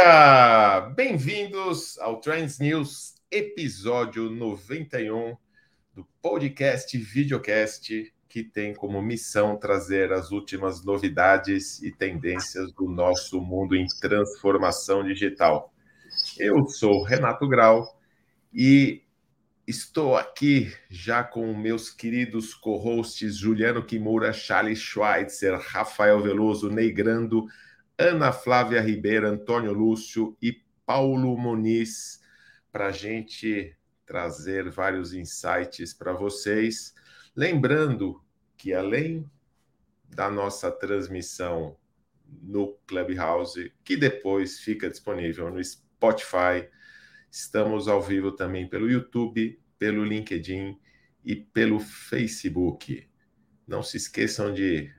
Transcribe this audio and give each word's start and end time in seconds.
dia! 0.00 0.80
Bem-vindos 0.96 1.98
ao 1.98 2.20
Trends 2.20 2.58
News, 2.58 3.16
episódio 3.30 4.30
91 4.30 5.36
do 5.94 6.06
podcast 6.22 6.96
Videocast, 6.96 8.10
que 8.26 8.42
tem 8.42 8.74
como 8.74 9.02
missão 9.02 9.58
trazer 9.58 10.10
as 10.10 10.30
últimas 10.30 10.82
novidades 10.82 11.82
e 11.82 11.92
tendências 11.92 12.72
do 12.72 12.88
nosso 12.88 13.42
mundo 13.42 13.76
em 13.76 13.86
transformação 14.00 15.04
digital. 15.04 15.70
Eu 16.38 16.66
sou 16.66 17.02
Renato 17.04 17.46
Grau 17.46 18.00
e 18.54 19.02
estou 19.66 20.16
aqui 20.16 20.72
já 20.88 21.22
com 21.22 21.54
meus 21.54 21.90
queridos 21.90 22.54
co-hosts 22.54 23.36
Juliano 23.36 23.84
Kimura, 23.84 24.32
Charles 24.32 24.78
Schweitzer, 24.78 25.60
Rafael 25.60 26.22
Veloso, 26.22 26.70
Neigrando, 26.70 27.46
Ana 28.00 28.32
Flávia 28.32 28.80
Ribeiro, 28.80 29.28
Antônio 29.28 29.74
Lúcio 29.74 30.34
e 30.40 30.64
Paulo 30.86 31.36
Muniz, 31.36 32.22
para 32.72 32.90
gente 32.90 33.76
trazer 34.06 34.70
vários 34.70 35.12
insights 35.12 35.92
para 35.92 36.14
vocês. 36.14 36.94
Lembrando 37.36 38.24
que, 38.56 38.72
além 38.72 39.30
da 40.08 40.30
nossa 40.30 40.72
transmissão 40.72 41.76
no 42.42 42.72
Clubhouse, 42.86 43.70
que 43.84 43.98
depois 43.98 44.60
fica 44.60 44.88
disponível 44.88 45.50
no 45.50 45.62
Spotify, 45.62 46.70
estamos 47.30 47.86
ao 47.86 48.00
vivo 48.00 48.32
também 48.32 48.66
pelo 48.66 48.90
YouTube, 48.90 49.60
pelo 49.78 50.06
LinkedIn 50.06 50.80
e 51.22 51.36
pelo 51.36 51.78
Facebook. 51.78 53.06
Não 53.66 53.82
se 53.82 53.98
esqueçam 53.98 54.54
de 54.54 54.90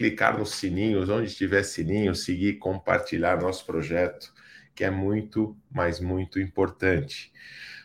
clicar 0.00 0.38
nos 0.38 0.54
sininhos, 0.54 1.10
onde 1.10 1.34
tiver 1.34 1.62
sininho, 1.62 2.14
seguir, 2.14 2.54
compartilhar 2.54 3.38
nosso 3.38 3.66
projeto, 3.66 4.32
que 4.74 4.82
é 4.82 4.90
muito, 4.90 5.54
mas 5.70 6.00
muito 6.00 6.40
importante. 6.40 7.30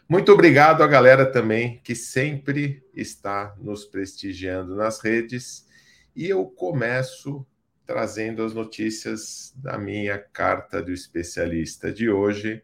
Muito 0.07 0.31
obrigado 0.31 0.81
à 0.81 0.87
galera 0.87 1.29
também 1.29 1.81
que 1.83 1.93
sempre 1.93 2.81
está 2.95 3.53
nos 3.59 3.83
prestigiando 3.83 4.77
nas 4.77 5.01
redes. 5.01 5.67
E 6.15 6.29
eu 6.29 6.45
começo 6.45 7.45
trazendo 7.85 8.45
as 8.45 8.53
notícias 8.53 9.53
da 9.57 9.77
minha 9.77 10.17
carta 10.17 10.81
do 10.81 10.93
especialista 10.93 11.91
de 11.91 12.09
hoje. 12.09 12.63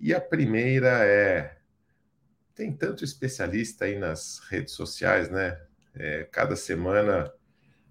E 0.00 0.14
a 0.14 0.20
primeira 0.20 1.04
é: 1.04 1.58
tem 2.54 2.72
tanto 2.72 3.02
especialista 3.02 3.86
aí 3.86 3.98
nas 3.98 4.38
redes 4.48 4.74
sociais, 4.74 5.28
né? 5.28 5.60
É, 5.96 6.28
cada 6.30 6.54
semana 6.54 7.28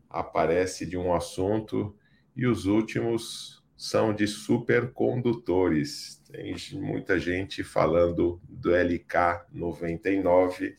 aparece 0.10 0.86
de 0.86 0.98
um 0.98 1.14
assunto 1.14 1.96
e 2.36 2.46
os 2.46 2.66
últimos 2.66 3.64
são 3.76 4.14
de 4.14 4.28
supercondutores. 4.28 6.22
Tem 6.32 6.56
muita 6.74 7.20
gente 7.20 7.64
falando 7.64 8.42
do 8.50 8.72
LK99, 8.72 10.76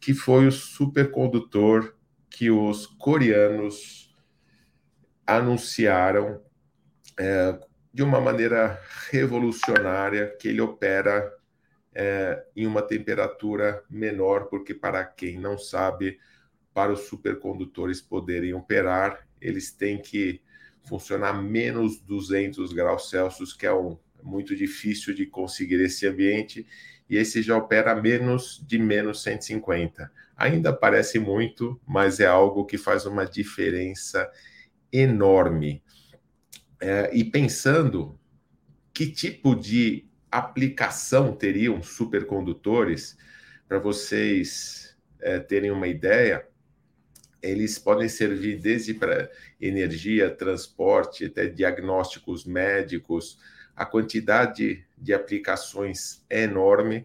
que 0.00 0.14
foi 0.14 0.46
o 0.46 0.52
supercondutor 0.52 1.94
que 2.30 2.50
os 2.50 2.86
coreanos 2.86 4.14
anunciaram 5.26 6.40
é, 7.18 7.58
de 7.92 8.02
uma 8.02 8.20
maneira 8.20 8.80
revolucionária 9.10 10.34
que 10.40 10.48
ele 10.48 10.60
opera 10.60 11.30
é, 11.94 12.42
em 12.56 12.66
uma 12.66 12.82
temperatura 12.82 13.82
menor, 13.90 14.46
porque 14.46 14.74
para 14.74 15.04
quem 15.04 15.38
não 15.38 15.58
sabe, 15.58 16.18
para 16.74 16.92
os 16.92 17.00
supercondutores 17.00 18.00
poderem 18.00 18.54
operar, 18.54 19.26
eles 19.40 19.72
têm 19.72 20.00
que 20.00 20.40
funcionar 20.84 21.34
menos 21.34 22.00
200 22.00 22.72
graus 22.72 23.10
Celsius, 23.10 23.52
que 23.52 23.66
é 23.66 23.74
um, 23.74 23.98
muito 24.22 24.56
difícil 24.56 25.14
de 25.14 25.26
conseguir 25.26 25.80
esse 25.80 26.06
ambiente, 26.06 26.66
e 27.08 27.16
esse 27.16 27.42
já 27.42 27.56
opera 27.56 27.94
menos 27.94 28.64
de 28.66 28.78
menos 28.78 29.22
150. 29.22 30.10
Ainda 30.36 30.72
parece 30.72 31.18
muito, 31.18 31.80
mas 31.86 32.20
é 32.20 32.26
algo 32.26 32.64
que 32.64 32.78
faz 32.78 33.04
uma 33.04 33.24
diferença 33.24 34.30
enorme. 34.90 35.82
É, 36.80 37.10
e 37.12 37.22
pensando 37.22 38.18
que 38.92 39.06
tipo 39.06 39.54
de 39.54 40.06
aplicação 40.30 41.34
teriam 41.34 41.82
supercondutores, 41.82 43.16
para 43.68 43.78
vocês 43.78 44.96
é, 45.20 45.38
terem 45.38 45.70
uma 45.70 45.86
ideia, 45.86 46.46
eles 47.42 47.78
podem 47.78 48.08
servir 48.08 48.60
desde 48.60 48.94
para 48.94 49.30
energia, 49.60 50.30
transporte, 50.30 51.24
até 51.24 51.46
diagnósticos 51.46 52.44
médicos. 52.44 53.38
A 53.74 53.84
quantidade 53.84 54.84
de 54.96 55.12
aplicações 55.12 56.24
é 56.30 56.42
enorme, 56.42 57.04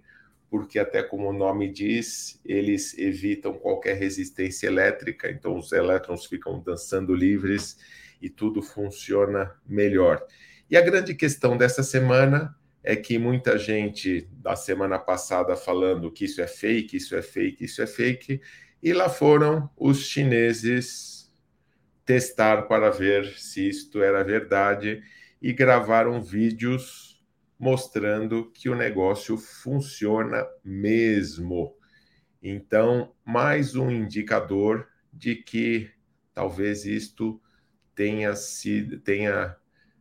porque 0.50 0.78
até 0.78 1.02
como 1.02 1.30
o 1.30 1.34
nome 1.34 1.72
diz, 1.72 2.40
eles 2.46 2.98
evitam 2.98 3.54
qualquer 3.54 3.98
resistência 3.98 4.68
elétrica, 4.68 5.30
então 5.30 5.58
os 5.58 5.72
elétrons 5.72 6.26
ficam 6.26 6.60
dançando 6.60 7.14
livres 7.16 7.78
e 8.22 8.30
tudo 8.30 8.62
funciona 8.62 9.56
melhor. 9.68 10.24
E 10.70 10.78
a 10.78 10.82
grande 10.82 11.16
questão 11.16 11.58
dessa 11.58 11.82
semana 11.82 12.56
é 12.84 12.96
que 12.96 13.18
muita 13.18 13.58
gente 13.58 14.28
da 14.32 14.56
semana 14.56 14.98
passada 15.00 15.56
falando 15.56 16.12
que 16.12 16.26
isso 16.26 16.42
é 16.42 16.48
fake, 16.48 16.96
isso 16.96 17.16
é 17.16 17.22
fake, 17.22 17.66
isso 17.66 17.82
é 17.82 17.88
fake, 17.88 18.40
e 18.82 18.94
lá 18.94 19.10
foram 19.10 19.70
os 19.76 20.06
chineses 20.06 21.32
testar 22.06 22.64
para 22.64 22.90
ver 22.90 23.28
se 23.38 23.68
isto 23.68 24.02
era 24.02 24.24
verdade 24.24 25.04
e 25.42 25.52
gravaram 25.52 26.22
vídeos 26.22 27.22
mostrando 27.60 28.52
que 28.52 28.70
o 28.70 28.76
negócio 28.76 29.38
funciona 29.38 30.46
mesmo. 30.64 31.76
Então, 32.42 33.14
mais 33.26 33.76
um 33.76 33.90
indicador 33.90 34.88
de 35.12 35.36
que 35.36 35.90
talvez 36.34 36.86
isto 36.86 37.42
tenha 37.96 38.36
sido 38.36 39.00
tenha 39.00 39.56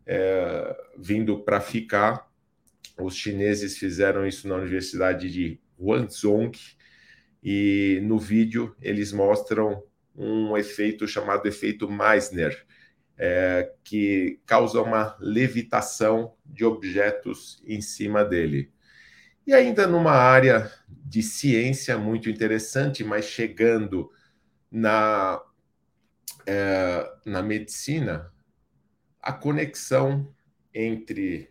é, 0.04 0.76
vindo 0.98 1.42
para 1.42 1.60
ficar. 1.60 2.30
Os 3.00 3.16
chineses 3.16 3.78
fizeram 3.78 4.26
isso 4.26 4.46
na 4.46 4.54
Universidade 4.54 5.30
de 5.30 5.58
Guangzhou 5.80 6.52
e 7.48 8.00
no 8.02 8.18
vídeo 8.18 8.74
eles 8.82 9.12
mostram 9.12 9.80
um 10.16 10.56
efeito 10.56 11.06
chamado 11.06 11.46
efeito 11.46 11.88
Meissner, 11.88 12.66
é, 13.16 13.72
que 13.84 14.40
causa 14.44 14.82
uma 14.82 15.16
levitação 15.20 16.34
de 16.44 16.64
objetos 16.64 17.62
em 17.64 17.80
cima 17.80 18.24
dele. 18.24 18.72
E 19.46 19.54
ainda 19.54 19.86
numa 19.86 20.10
área 20.10 20.72
de 20.88 21.22
ciência 21.22 21.96
muito 21.96 22.28
interessante, 22.28 23.04
mas 23.04 23.26
chegando 23.26 24.10
na, 24.68 25.40
é, 26.44 27.08
na 27.24 27.44
medicina, 27.44 28.32
a 29.22 29.32
conexão 29.32 30.34
entre 30.74 31.48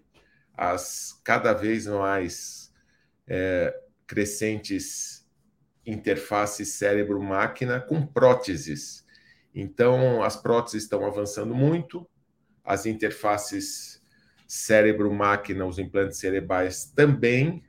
as 0.53 1.21
cada 1.24 1.53
vez 1.53 1.88
mais 1.88 2.74
é, 3.25 3.74
crescentes 4.06 5.25
interface 5.86 6.66
cérebro-máquina 6.66 7.80
com 7.80 8.06
próteses. 8.06 9.06
Então, 9.54 10.24
as 10.24 10.36
próteses 10.36 10.84
estão 10.84 11.06
avançando 11.06 11.54
muito, 11.54 12.08
as 12.64 12.86
interfaces 12.86 14.02
cérebro-máquina, 14.48 15.66
os 15.66 15.80
implantes 15.80 16.18
cerebrais 16.18 16.86
também, 16.96 17.64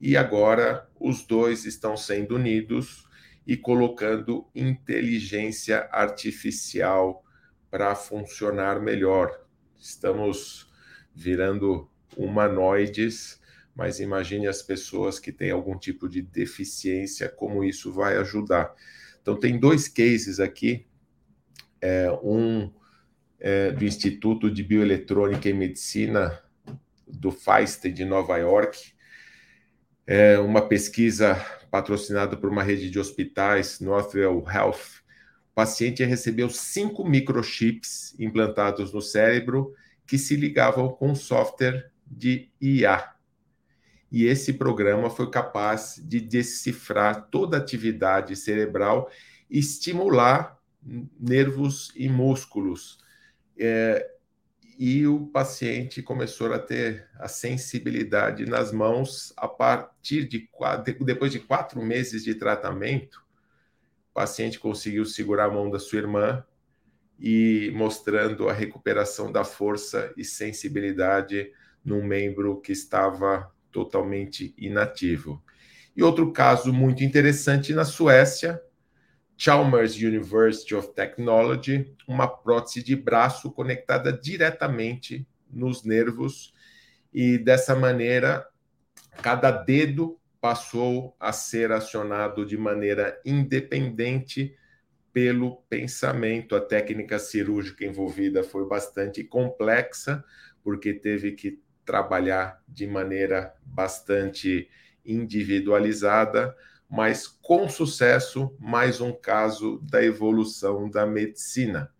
e 0.00 0.16
agora 0.16 0.88
os 1.00 1.26
dois 1.26 1.64
estão 1.64 1.96
sendo 1.96 2.36
unidos 2.36 3.06
e 3.46 3.56
colocando 3.56 4.46
inteligência 4.54 5.88
artificial 5.90 7.24
para 7.70 7.94
funcionar 7.94 8.80
melhor. 8.80 9.46
Estamos 9.78 10.70
virando 11.14 11.90
humanoides 12.16 13.40
mas 13.78 14.00
imagine 14.00 14.48
as 14.48 14.60
pessoas 14.60 15.20
que 15.20 15.30
têm 15.30 15.52
algum 15.52 15.78
tipo 15.78 16.08
de 16.08 16.20
deficiência, 16.20 17.28
como 17.28 17.62
isso 17.62 17.92
vai 17.92 18.16
ajudar. 18.16 18.74
Então, 19.22 19.38
tem 19.38 19.56
dois 19.56 19.86
cases 19.86 20.40
aqui, 20.40 20.84
é, 21.80 22.10
um 22.20 22.72
é, 23.38 23.70
do 23.70 23.84
Instituto 23.84 24.50
de 24.50 24.64
Bioeletrônica 24.64 25.48
e 25.48 25.52
Medicina 25.52 26.42
do 27.06 27.30
Feist 27.30 27.88
de 27.88 28.04
Nova 28.04 28.36
York, 28.36 28.92
é 30.04 30.40
uma 30.40 30.66
pesquisa 30.66 31.36
patrocinada 31.70 32.36
por 32.36 32.50
uma 32.50 32.64
rede 32.64 32.90
de 32.90 32.98
hospitais, 32.98 33.78
Northwell 33.78 34.44
Health. 34.52 35.04
O 35.52 35.54
paciente 35.54 36.02
recebeu 36.02 36.50
cinco 36.50 37.08
microchips 37.08 38.18
implantados 38.18 38.92
no 38.92 39.00
cérebro 39.00 39.72
que 40.04 40.18
se 40.18 40.34
ligavam 40.34 40.88
com 40.88 41.14
software 41.14 41.92
de 42.10 42.50
IA, 42.60 43.17
e 44.10 44.24
esse 44.24 44.54
programa 44.54 45.10
foi 45.10 45.30
capaz 45.30 46.00
de 46.02 46.20
decifrar 46.20 47.28
toda 47.30 47.56
a 47.56 47.60
atividade 47.60 48.34
cerebral 48.36 49.10
estimular 49.50 50.58
nervos 51.18 51.92
e 51.94 52.08
músculos. 52.08 52.98
É, 53.58 54.14
e 54.78 55.06
o 55.06 55.26
paciente 55.26 56.00
começou 56.02 56.52
a 56.52 56.58
ter 56.58 57.08
a 57.18 57.26
sensibilidade 57.26 58.46
nas 58.46 58.70
mãos 58.70 59.32
a 59.36 59.48
partir 59.48 60.28
de 60.28 60.48
depois 61.04 61.32
de 61.32 61.40
quatro 61.40 61.82
meses 61.82 62.22
de 62.22 62.34
tratamento, 62.34 63.20
o 64.10 64.14
paciente 64.14 64.58
conseguiu 64.58 65.04
segurar 65.04 65.46
a 65.46 65.50
mão 65.50 65.68
da 65.68 65.78
sua 65.78 65.98
irmã 65.98 66.44
e 67.18 67.72
mostrando 67.74 68.48
a 68.48 68.52
recuperação 68.52 69.32
da 69.32 69.42
força 69.42 70.12
e 70.16 70.24
sensibilidade 70.24 71.52
num 71.84 72.04
membro 72.04 72.60
que 72.60 72.70
estava 72.70 73.52
totalmente 73.70 74.54
inativo. 74.56 75.42
E 75.96 76.02
outro 76.02 76.32
caso 76.32 76.72
muito 76.72 77.02
interessante 77.02 77.72
na 77.72 77.84
Suécia, 77.84 78.62
Chalmers 79.36 79.96
University 79.96 80.74
of 80.74 80.92
Technology, 80.94 81.94
uma 82.06 82.26
prótese 82.26 82.82
de 82.82 82.96
braço 82.96 83.50
conectada 83.50 84.12
diretamente 84.12 85.26
nos 85.50 85.84
nervos 85.84 86.52
e 87.12 87.38
dessa 87.38 87.74
maneira 87.74 88.46
cada 89.22 89.50
dedo 89.50 90.18
passou 90.40 91.16
a 91.18 91.32
ser 91.32 91.72
acionado 91.72 92.46
de 92.46 92.56
maneira 92.56 93.20
independente 93.24 94.56
pelo 95.12 95.56
pensamento. 95.68 96.54
A 96.54 96.60
técnica 96.60 97.18
cirúrgica 97.18 97.84
envolvida 97.84 98.44
foi 98.44 98.66
bastante 98.68 99.24
complexa, 99.24 100.24
porque 100.62 100.94
teve 100.94 101.32
que 101.32 101.60
trabalhar 101.88 102.62
de 102.68 102.86
maneira 102.86 103.54
bastante 103.64 104.68
individualizada, 105.02 106.54
mas 106.86 107.26
com 107.26 107.66
sucesso, 107.66 108.54
mais 108.60 109.00
um 109.00 109.10
caso 109.10 109.78
da 109.90 110.04
evolução 110.04 110.90
da 110.90 111.06
medicina. 111.06 111.90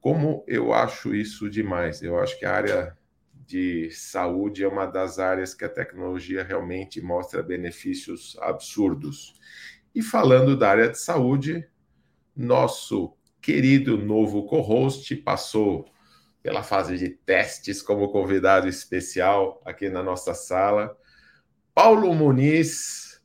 Como 0.00 0.44
eu 0.48 0.74
acho 0.74 1.14
isso 1.14 1.48
demais? 1.48 2.02
Eu 2.02 2.18
acho 2.18 2.36
que 2.40 2.44
a 2.44 2.52
área 2.52 2.98
de 3.46 3.88
saúde 3.92 4.64
é 4.64 4.68
uma 4.68 4.86
das 4.86 5.20
áreas 5.20 5.54
que 5.54 5.64
a 5.64 5.68
tecnologia 5.68 6.42
realmente 6.42 7.00
mostra 7.00 7.40
benefícios 7.40 8.36
absurdos. 8.40 9.32
E 9.94 10.02
falando 10.02 10.56
da 10.56 10.70
área 10.70 10.88
de 10.88 10.98
saúde, 10.98 11.68
nosso 12.34 13.16
querido 13.40 13.96
novo 13.96 14.44
co-host 14.44 15.14
passou 15.18 15.88
pela 16.42 16.62
fase 16.62 16.96
de 16.96 17.08
testes 17.08 17.82
como 17.82 18.10
convidado 18.10 18.68
especial 18.68 19.60
aqui 19.64 19.88
na 19.88 20.02
nossa 20.02 20.34
sala. 20.34 20.96
Paulo 21.74 22.14
Muniz, 22.14 23.20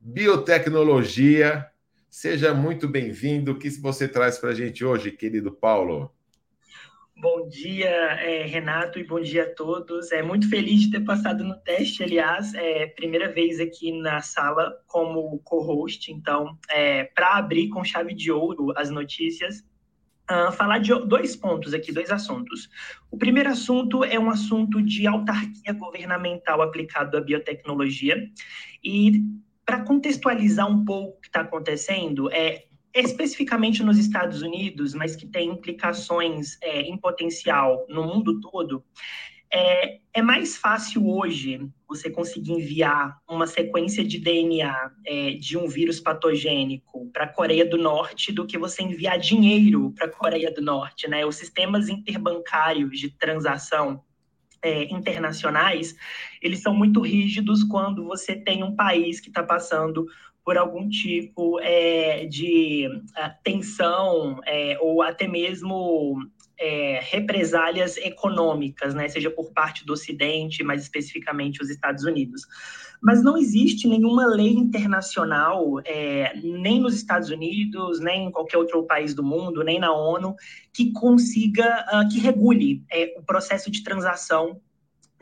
biotecnologia. 0.00 1.66
Seja 2.08 2.54
muito 2.54 2.88
bem-vindo. 2.88 3.52
O 3.52 3.58
que 3.58 3.68
você 3.70 4.08
traz 4.08 4.38
para 4.38 4.50
a 4.50 4.54
gente 4.54 4.84
hoje, 4.84 5.10
querido 5.10 5.52
Paulo? 5.52 6.12
Bom 7.18 7.48
dia, 7.48 7.88
é, 7.88 8.44
Renato, 8.44 8.98
e 8.98 9.04
bom 9.04 9.18
dia 9.18 9.44
a 9.44 9.54
todos. 9.54 10.12
É 10.12 10.20
muito 10.20 10.50
feliz 10.50 10.82
de 10.82 10.90
ter 10.90 11.00
passado 11.00 11.42
no 11.42 11.56
teste, 11.56 12.02
aliás, 12.02 12.52
é 12.52 12.88
primeira 12.88 13.32
vez 13.32 13.58
aqui 13.58 13.90
na 13.90 14.20
sala 14.20 14.70
como 14.86 15.38
co-host. 15.38 16.12
Então, 16.12 16.58
é, 16.70 17.04
para 17.04 17.38
abrir 17.38 17.70
com 17.70 17.82
chave 17.82 18.14
de 18.14 18.30
ouro 18.30 18.70
as 18.76 18.90
notícias, 18.90 19.64
uh, 20.30 20.52
falar 20.52 20.78
de 20.78 20.94
dois 21.06 21.36
pontos 21.36 21.72
aqui, 21.74 21.92
dois 21.92 22.10
assuntos. 22.10 22.68
O 23.10 23.16
primeiro 23.16 23.50
assunto 23.50 24.04
é 24.04 24.18
um 24.18 24.30
assunto 24.30 24.82
de 24.82 25.06
autarquia 25.06 25.72
governamental 25.72 26.62
aplicado 26.62 27.16
à 27.16 27.20
biotecnologia 27.20 28.28
e 28.84 29.24
para 29.64 29.82
contextualizar 29.82 30.70
um 30.70 30.84
pouco 30.84 31.18
o 31.18 31.20
que 31.20 31.26
está 31.26 31.40
acontecendo, 31.40 32.30
é, 32.32 32.66
especificamente 32.94 33.82
nos 33.82 33.98
Estados 33.98 34.40
Unidos, 34.40 34.94
mas 34.94 35.16
que 35.16 35.26
tem 35.26 35.50
implicações 35.50 36.56
é, 36.62 36.82
em 36.82 36.96
potencial 36.96 37.84
no 37.88 38.04
mundo 38.04 38.40
todo, 38.40 38.84
é, 39.52 39.98
é, 40.12 40.22
mais 40.22 40.56
fácil 40.56 41.08
hoje 41.08 41.60
você 41.88 42.10
conseguir 42.10 42.52
enviar 42.52 43.18
uma 43.28 43.46
sequência 43.46 44.04
de 44.04 44.18
DNA 44.18 44.90
é, 45.06 45.32
de 45.32 45.56
um 45.56 45.68
vírus 45.68 46.00
patogênico 46.00 47.08
para 47.12 47.24
a 47.24 47.28
Coreia 47.28 47.64
do 47.64 47.78
Norte 47.78 48.32
do 48.32 48.46
que 48.46 48.58
você 48.58 48.82
enviar 48.82 49.18
dinheiro 49.18 49.92
para 49.92 50.06
a 50.06 50.10
Coreia 50.10 50.52
do 50.52 50.60
Norte. 50.60 51.08
Né? 51.08 51.24
Os 51.24 51.36
sistemas 51.36 51.88
interbancários 51.88 52.98
de 52.98 53.10
transação 53.10 54.02
é, 54.62 54.84
internacionais, 54.84 55.94
eles 56.42 56.60
são 56.60 56.74
muito 56.74 57.00
rígidos 57.00 57.62
quando 57.62 58.04
você 58.04 58.34
tem 58.34 58.64
um 58.64 58.74
país 58.74 59.20
que 59.20 59.28
está 59.28 59.42
passando 59.42 60.06
por 60.44 60.56
algum 60.56 60.88
tipo 60.88 61.58
é, 61.60 62.24
de 62.26 62.86
uh, 62.86 63.30
tensão 63.42 64.40
é, 64.46 64.78
ou 64.80 65.02
até 65.02 65.26
mesmo 65.26 66.20
é, 66.58 67.00
represálias 67.02 67.96
econômicas, 67.98 68.94
né, 68.94 69.08
seja 69.08 69.30
por 69.30 69.52
parte 69.52 69.84
do 69.84 69.92
Ocidente, 69.92 70.62
mais 70.62 70.82
especificamente 70.82 71.62
os 71.62 71.70
Estados 71.70 72.04
Unidos. 72.04 72.42
Mas 73.02 73.22
não 73.22 73.36
existe 73.36 73.86
nenhuma 73.86 74.26
lei 74.26 74.52
internacional, 74.52 75.80
é, 75.84 76.34
nem 76.42 76.80
nos 76.80 76.94
Estados 76.94 77.30
Unidos, 77.30 78.00
nem 78.00 78.28
em 78.28 78.30
qualquer 78.30 78.56
outro 78.56 78.82
país 78.84 79.14
do 79.14 79.22
mundo, 79.22 79.62
nem 79.62 79.78
na 79.78 79.92
ONU, 79.92 80.34
que 80.72 80.92
consiga, 80.92 81.84
uh, 81.92 82.08
que 82.08 82.18
regule 82.18 82.82
é, 82.90 83.14
o 83.18 83.22
processo 83.22 83.70
de 83.70 83.82
transação 83.82 84.60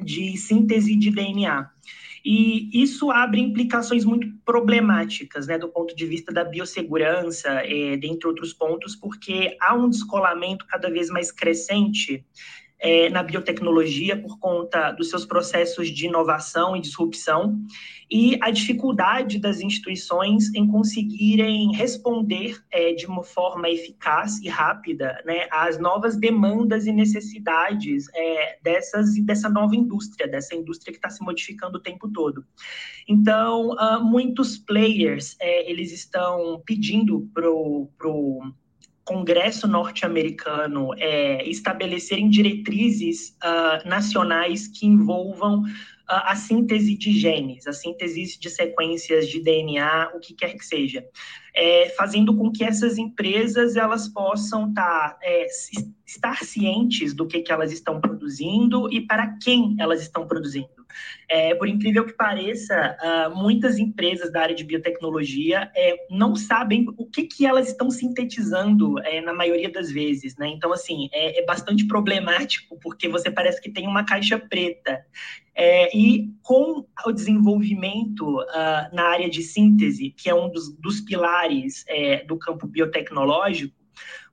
de 0.00 0.36
síntese 0.36 0.96
de 0.96 1.10
DNA. 1.10 1.68
E 2.24 2.70
isso 2.72 3.10
abre 3.10 3.40
implicações 3.40 4.04
muito 4.04 4.26
problemáticas, 4.44 5.46
né, 5.46 5.58
do 5.58 5.68
ponto 5.68 5.94
de 5.94 6.06
vista 6.06 6.32
da 6.32 6.42
biossegurança, 6.42 7.50
é, 7.50 7.98
dentre 7.98 8.26
outros 8.26 8.54
pontos, 8.54 8.96
porque 8.96 9.56
há 9.60 9.74
um 9.74 9.90
descolamento 9.90 10.66
cada 10.66 10.88
vez 10.88 11.10
mais 11.10 11.30
crescente 11.30 12.24
é, 12.84 13.08
na 13.08 13.22
biotecnologia 13.22 14.14
por 14.14 14.38
conta 14.38 14.92
dos 14.92 15.08
seus 15.08 15.24
processos 15.24 15.88
de 15.88 16.06
inovação 16.06 16.76
e 16.76 16.80
disrupção 16.82 17.58
e 18.10 18.38
a 18.42 18.50
dificuldade 18.50 19.38
das 19.38 19.60
instituições 19.60 20.54
em 20.54 20.66
conseguirem 20.66 21.74
responder 21.74 22.62
é, 22.70 22.92
de 22.92 23.06
uma 23.06 23.24
forma 23.24 23.70
eficaz 23.70 24.38
e 24.42 24.48
rápida 24.50 25.18
né, 25.24 25.48
às 25.50 25.78
novas 25.78 26.14
demandas 26.14 26.86
e 26.86 26.92
necessidades 26.92 28.04
é, 28.14 28.58
dessas, 28.62 29.14
dessa 29.24 29.48
nova 29.48 29.74
indústria, 29.74 30.28
dessa 30.28 30.54
indústria 30.54 30.92
que 30.92 30.98
está 30.98 31.08
se 31.08 31.24
modificando 31.24 31.78
o 31.78 31.82
tempo 31.82 32.06
todo. 32.12 32.44
Então, 33.08 33.70
uh, 33.70 34.04
muitos 34.04 34.58
players 34.58 35.36
é, 35.40 35.70
eles 35.70 35.90
estão 35.90 36.62
pedindo 36.66 37.30
para 37.32 37.50
o 37.50 38.52
Congresso 39.04 39.68
norte-americano 39.68 40.94
é, 40.96 41.46
estabelecerem 41.48 42.30
diretrizes 42.30 43.36
uh, 43.42 43.86
nacionais 43.86 44.66
que 44.66 44.86
envolvam 44.86 45.60
uh, 45.60 45.64
a 46.06 46.34
síntese 46.34 46.96
de 46.96 47.12
genes, 47.12 47.66
a 47.66 47.72
síntese 47.72 48.38
de 48.38 48.48
sequências 48.48 49.28
de 49.28 49.42
DNA, 49.42 50.12
o 50.14 50.20
que 50.20 50.34
quer 50.34 50.54
que 50.54 50.64
seja, 50.64 51.04
é, 51.54 51.88
fazendo 51.96 52.36
com 52.36 52.50
que 52.50 52.64
essas 52.64 52.98
empresas 52.98 53.76
elas 53.76 54.08
possam 54.08 54.72
tá, 54.74 55.16
é, 55.22 55.46
estar 56.06 56.44
cientes 56.44 57.14
do 57.14 57.26
que, 57.26 57.40
que 57.40 57.52
elas 57.52 57.72
estão 57.72 58.00
produzindo 58.00 58.92
e 58.92 59.00
para 59.00 59.38
quem 59.42 59.76
elas 59.78 60.02
estão 60.02 60.26
produzindo. 60.26 60.84
É, 61.28 61.54
por 61.54 61.66
incrível 61.68 62.04
que 62.04 62.12
pareça, 62.12 62.96
uh, 63.00 63.36
muitas 63.36 63.78
empresas 63.78 64.30
da 64.30 64.42
área 64.42 64.54
de 64.54 64.64
biotecnologia 64.64 65.70
é, 65.74 66.06
não 66.10 66.36
sabem 66.36 66.86
o 66.96 67.06
que, 67.06 67.24
que 67.24 67.46
elas 67.46 67.68
estão 67.68 67.90
sintetizando 67.90 68.98
é, 69.00 69.20
na 69.20 69.32
maioria 69.32 69.70
das 69.70 69.90
vezes, 69.90 70.36
né? 70.36 70.48
Então, 70.48 70.72
assim, 70.72 71.08
é, 71.12 71.40
é, 71.40 71.44
bastante 71.44 71.86
problemático, 71.86 72.78
porque 72.80 73.08
você 73.08 73.30
parece 73.30 73.60
que 73.60 73.70
tem 73.70 73.86
uma 73.86 74.04
caixa 74.04 74.38
preta. 74.38 75.04
É, 75.56 75.96
e 75.96 76.32
com 76.42 76.84
o 77.06 77.12
desenvolvimento 77.12 78.40
uh, 78.40 78.92
na 78.92 79.04
área 79.04 79.30
de 79.30 79.40
síntese, 79.40 80.10
que 80.10 80.28
é 80.28 80.34
um 80.34 80.50
dos, 80.50 80.74
dos 80.76 81.00
pilares 81.00 81.43
é, 81.88 82.24
do 82.24 82.38
campo 82.38 82.66
biotecnológico, 82.66 83.74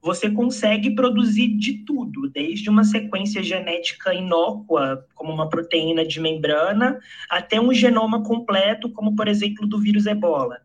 você 0.01 0.31
consegue 0.31 0.95
produzir 0.95 1.55
de 1.57 1.85
tudo, 1.85 2.27
desde 2.27 2.69
uma 2.69 2.83
sequência 2.83 3.43
genética 3.43 4.13
inócua, 4.13 5.05
como 5.13 5.31
uma 5.31 5.47
proteína 5.47 6.03
de 6.03 6.19
membrana, 6.19 6.99
até 7.29 7.61
um 7.61 7.71
genoma 7.71 8.23
completo, 8.23 8.89
como 8.91 9.15
por 9.15 9.27
exemplo 9.27 9.67
do 9.67 9.79
vírus 9.79 10.07
ebola. 10.07 10.59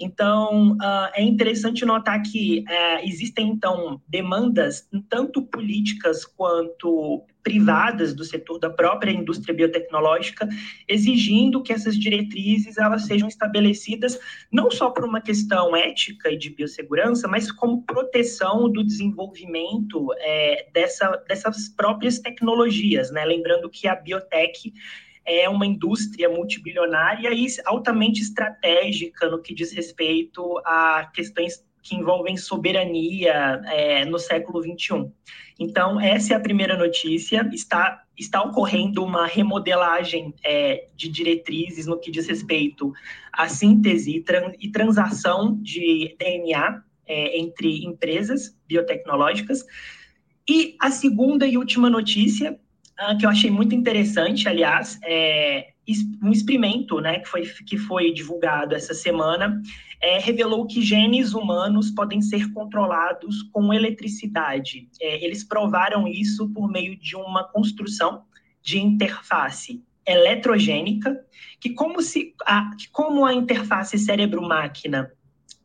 Então, 0.00 0.72
uh, 0.72 1.10
é 1.14 1.22
interessante 1.22 1.84
notar 1.84 2.22
que 2.22 2.60
uh, 2.60 3.06
existem, 3.06 3.48
então, 3.48 4.00
demandas, 4.08 4.88
tanto 5.10 5.42
políticas 5.42 6.24
quanto 6.24 7.22
privadas 7.42 8.14
do 8.14 8.24
setor 8.24 8.58
da 8.58 8.70
própria 8.70 9.10
indústria 9.10 9.54
biotecnológica, 9.54 10.48
exigindo 10.88 11.62
que 11.62 11.72
essas 11.72 11.98
diretrizes 11.98 12.78
elas 12.78 13.06
sejam 13.06 13.28
estabelecidas 13.28 14.18
não 14.52 14.70
só 14.70 14.90
por 14.90 15.04
uma 15.04 15.20
questão 15.20 15.74
ética 15.74 16.30
e 16.30 16.36
de 16.36 16.50
biossegurança, 16.50 17.26
mas 17.28 17.50
como 17.50 17.82
proteção 17.82 18.70
do 18.70 18.84
desenvolvimento 18.84 20.08
é, 20.18 20.68
dessa, 20.72 21.16
dessas 21.28 21.68
próprias 21.68 22.18
tecnologias, 22.18 23.10
né? 23.10 23.24
Lembrando 23.24 23.70
que 23.70 23.88
a 23.88 23.94
biotech 23.94 24.72
é 25.30 25.48
uma 25.48 25.66
indústria 25.66 26.28
multibilionária 26.28 27.32
e 27.32 27.46
altamente 27.64 28.20
estratégica 28.20 29.28
no 29.28 29.40
que 29.40 29.54
diz 29.54 29.72
respeito 29.72 30.58
a 30.64 31.10
questões 31.14 31.64
que 31.82 31.94
envolvem 31.94 32.36
soberania 32.36 33.60
é, 33.66 34.04
no 34.04 34.18
século 34.18 34.62
XXI. 34.62 35.10
Então, 35.58 36.00
essa 36.00 36.34
é 36.34 36.36
a 36.36 36.40
primeira 36.40 36.76
notícia. 36.76 37.48
Está, 37.52 38.02
está 38.18 38.42
ocorrendo 38.42 39.04
uma 39.04 39.26
remodelagem 39.26 40.34
é, 40.44 40.86
de 40.94 41.08
diretrizes 41.08 41.86
no 41.86 41.98
que 41.98 42.10
diz 42.10 42.26
respeito 42.26 42.92
à 43.32 43.48
síntese 43.48 44.10
e, 44.16 44.24
e 44.58 44.70
transação 44.70 45.56
de 45.62 46.16
DNA 46.18 46.82
é, 47.06 47.38
entre 47.38 47.84
empresas 47.84 48.56
biotecnológicas. 48.66 49.64
E 50.48 50.76
a 50.80 50.90
segunda 50.90 51.46
e 51.46 51.56
última 51.56 51.88
notícia, 51.88 52.58
que 53.18 53.26
eu 53.26 53.30
achei 53.30 53.50
muito 53.50 53.74
interessante, 53.74 54.48
aliás, 54.48 54.98
é 55.04 55.72
um 56.22 56.30
experimento 56.30 57.00
né, 57.00 57.18
que, 57.18 57.28
foi, 57.28 57.42
que 57.66 57.76
foi 57.76 58.12
divulgado 58.12 58.74
essa 58.74 58.94
semana 58.94 59.60
é, 60.00 60.18
revelou 60.18 60.66
que 60.66 60.80
genes 60.80 61.34
humanos 61.34 61.90
podem 61.90 62.22
ser 62.22 62.52
controlados 62.52 63.42
com 63.52 63.72
eletricidade. 63.72 64.88
É, 65.00 65.22
eles 65.24 65.44
provaram 65.44 66.08
isso 66.08 66.48
por 66.50 66.70
meio 66.70 66.98
de 66.98 67.14
uma 67.16 67.44
construção 67.44 68.22
de 68.62 68.78
interface 68.78 69.82
eletrogênica, 70.06 71.22
que 71.60 71.70
como, 71.70 72.00
se, 72.00 72.34
a, 72.46 72.70
que 72.76 72.88
como 72.90 73.24
a 73.24 73.34
interface 73.34 73.98
cérebro-máquina 73.98 75.10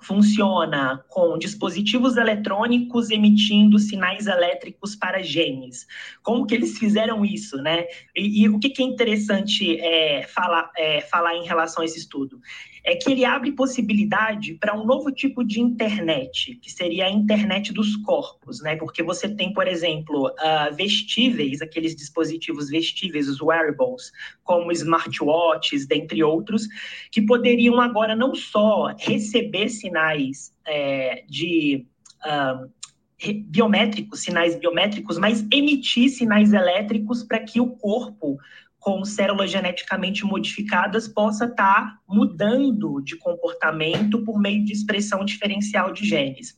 funciona 0.05 1.03
com 1.09 1.37
dispositivos 1.37 2.15
eletrônicos 2.15 3.09
emitindo 3.09 3.79
sinais 3.79 4.27
elétricos 4.27 4.95
para 4.95 5.23
genes. 5.23 5.87
Como 6.21 6.45
que 6.45 6.53
eles 6.53 6.77
fizeram 6.77 7.25
isso, 7.25 7.57
né? 7.57 7.85
E, 8.15 8.43
e 8.43 8.49
o 8.49 8.59
que, 8.59 8.69
que, 8.69 8.83
é 8.83 8.85
interessante 8.85 9.79
é, 9.79 10.23
falar, 10.27 10.71
é, 10.77 11.01
falar 11.01 11.35
em 11.35 11.43
relação 11.43 11.81
a 11.81 11.85
esse 11.85 11.97
estudo? 11.97 12.39
É 12.85 12.95
que 12.95 13.11
ele 13.11 13.25
abre 13.25 13.51
possibilidade 13.51 14.53
para 14.53 14.79
um 14.79 14.85
novo 14.85 15.11
tipo 15.11 15.43
de 15.43 15.59
internet, 15.59 16.55
que 16.61 16.71
seria 16.71 17.07
a 17.07 17.09
internet 17.09 17.73
dos 17.73 17.95
corpos, 17.97 18.61
né? 18.61 18.75
Porque 18.75 19.01
você 19.01 19.27
tem, 19.27 19.51
por 19.51 19.67
exemplo, 19.67 20.27
uh, 20.27 20.75
vestíveis, 20.75 21.63
aqueles 21.63 21.95
dispositivos 21.95 22.69
vestíveis, 22.69 23.27
os 23.27 23.41
wearables, 23.41 24.11
como 24.43 24.71
smartwatches, 24.71 25.87
dentre 25.87 26.23
outros, 26.23 26.67
que 27.11 27.23
poderiam 27.23 27.81
agora 27.81 28.15
não 28.15 28.35
só 28.35 28.93
receber 28.99 29.69
sinais 29.69 30.53
é, 30.67 31.23
de 31.27 31.87
uh, 32.23 32.69
biométricos, 33.47 34.21
sinais 34.21 34.55
biométricos, 34.55 35.17
mas 35.17 35.43
emitir 35.51 36.09
sinais 36.09 36.53
elétricos 36.53 37.23
para 37.23 37.39
que 37.39 37.59
o 37.59 37.71
corpo 37.71 38.37
com 38.85 39.03
células 39.03 39.49
geneticamente 39.49 40.23
modificadas 40.23 41.07
possa 41.07 41.45
estar 41.45 41.55
tá 41.73 41.99
mudando 42.07 43.01
de 43.01 43.17
comportamento 43.17 44.23
por 44.23 44.39
meio 44.39 44.63
de 44.63 44.73
expressão 44.73 45.25
diferencial 45.25 45.91
de 45.91 46.05
genes. 46.05 46.51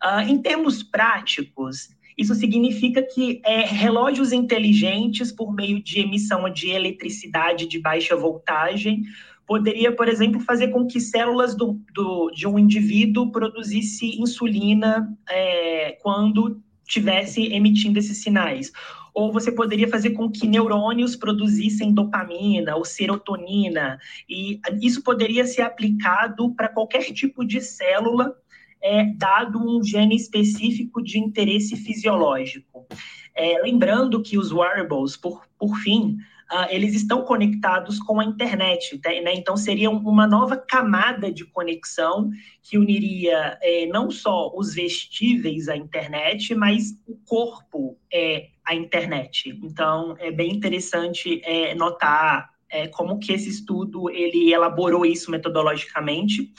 Uh, 0.00 0.20
em 0.28 0.40
termos 0.40 0.84
práticos, 0.84 1.88
isso 2.16 2.36
significa 2.36 3.02
que 3.02 3.42
é, 3.44 3.62
relógios 3.62 4.30
inteligentes, 4.30 5.32
por 5.32 5.52
meio 5.52 5.82
de 5.82 5.98
emissão 5.98 6.48
de 6.48 6.70
eletricidade 6.70 7.66
de 7.66 7.80
baixa 7.80 8.14
voltagem, 8.14 9.02
poderia, 9.44 9.90
por 9.90 10.08
exemplo, 10.08 10.38
fazer 10.38 10.68
com 10.68 10.86
que 10.86 11.00
células 11.00 11.56
do, 11.56 11.80
do 11.92 12.30
de 12.30 12.46
um 12.46 12.60
indivíduo 12.60 13.32
produzisse 13.32 14.20
insulina 14.20 15.12
é, 15.28 15.98
quando 16.00 16.62
estivesse 16.86 17.52
emitindo 17.52 17.98
esses 17.98 18.22
sinais 18.22 18.70
ou 19.14 19.32
você 19.32 19.52
poderia 19.52 19.88
fazer 19.88 20.10
com 20.10 20.30
que 20.30 20.46
neurônios 20.46 21.16
produzissem 21.16 21.92
dopamina 21.92 22.76
ou 22.76 22.84
serotonina, 22.84 23.98
e 24.28 24.60
isso 24.80 25.02
poderia 25.02 25.44
ser 25.44 25.62
aplicado 25.62 26.54
para 26.54 26.68
qualquer 26.68 27.04
tipo 27.12 27.44
de 27.44 27.60
célula, 27.60 28.34
é, 28.82 29.04
dado 29.14 29.58
um 29.58 29.82
gene 29.82 30.16
específico 30.16 31.02
de 31.02 31.18
interesse 31.18 31.76
fisiológico. 31.76 32.86
É, 33.34 33.62
lembrando 33.62 34.22
que 34.22 34.36
os 34.36 34.52
wearables, 34.52 35.16
por, 35.16 35.42
por 35.58 35.76
fim, 35.76 36.18
uh, 36.52 36.66
eles 36.68 36.94
estão 36.94 37.24
conectados 37.24 37.98
com 37.98 38.20
a 38.20 38.24
internet, 38.24 38.98
tá, 38.98 39.08
né? 39.08 39.34
então 39.34 39.56
seria 39.56 39.90
uma 39.90 40.26
nova 40.26 40.56
camada 40.56 41.32
de 41.32 41.44
conexão 41.46 42.30
que 42.62 42.76
uniria 42.76 43.58
é, 43.62 43.86
não 43.86 44.10
só 44.10 44.52
os 44.54 44.74
vestíveis 44.74 45.68
à 45.68 45.76
internet, 45.76 46.54
mas 46.54 46.92
o 47.06 47.16
corpo 47.26 47.96
é, 48.12 48.48
à 48.64 48.74
internet. 48.74 49.58
Então 49.62 50.16
é 50.18 50.30
bem 50.30 50.52
interessante 50.52 51.40
é, 51.44 51.74
notar 51.74 52.50
é, 52.70 52.88
como 52.88 53.18
que 53.18 53.32
esse 53.32 53.48
estudo 53.48 54.08
ele 54.10 54.52
elaborou 54.52 55.04
isso 55.04 55.30
metodologicamente 55.30 56.52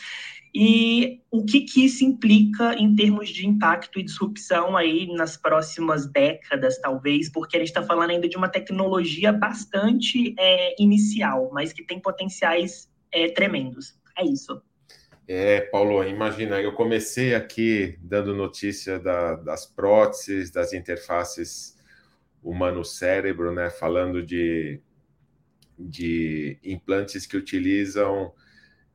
e 0.56 1.22
o 1.32 1.44
que, 1.44 1.62
que 1.62 1.84
isso 1.84 2.04
implica 2.04 2.76
em 2.76 2.96
termos 2.96 3.30
de 3.30 3.48
impacto 3.48 4.00
e 4.00 4.04
disrupção 4.04 4.78
aí 4.78 5.08
nas 5.08 5.36
próximas 5.36 6.06
décadas, 6.06 6.80
talvez, 6.80 7.28
porque 7.32 7.58
a 7.58 7.60
gente 7.60 7.70
está 7.70 7.82
falando 7.82 8.12
ainda 8.12 8.30
de 8.30 8.38
uma 8.38 8.48
tecnologia 8.48 9.34
bastante 9.34 10.36
é, 10.38 10.76
inicial, 10.80 11.50
mas 11.52 11.74
que 11.74 11.84
tem 11.84 12.00
potenciais 12.00 12.88
é, 13.12 13.30
tremendos. 13.30 13.96
É 14.16 14.24
isso. 14.24 14.62
É, 15.28 15.62
Paulo, 15.62 16.04
imagina, 16.04 16.62
eu 16.62 16.74
comecei 16.74 17.34
aqui 17.34 17.98
dando 18.00 18.36
notícia 18.36 19.00
da, 19.00 19.36
das 19.36 19.66
próteses, 19.66 20.52
das 20.52 20.72
interfaces 20.72 21.73
humano-cérebro, 22.44 23.54
né, 23.54 23.70
falando 23.70 24.22
de, 24.22 24.82
de 25.78 26.60
implantes 26.64 27.26
que 27.26 27.38
utilizam 27.38 28.34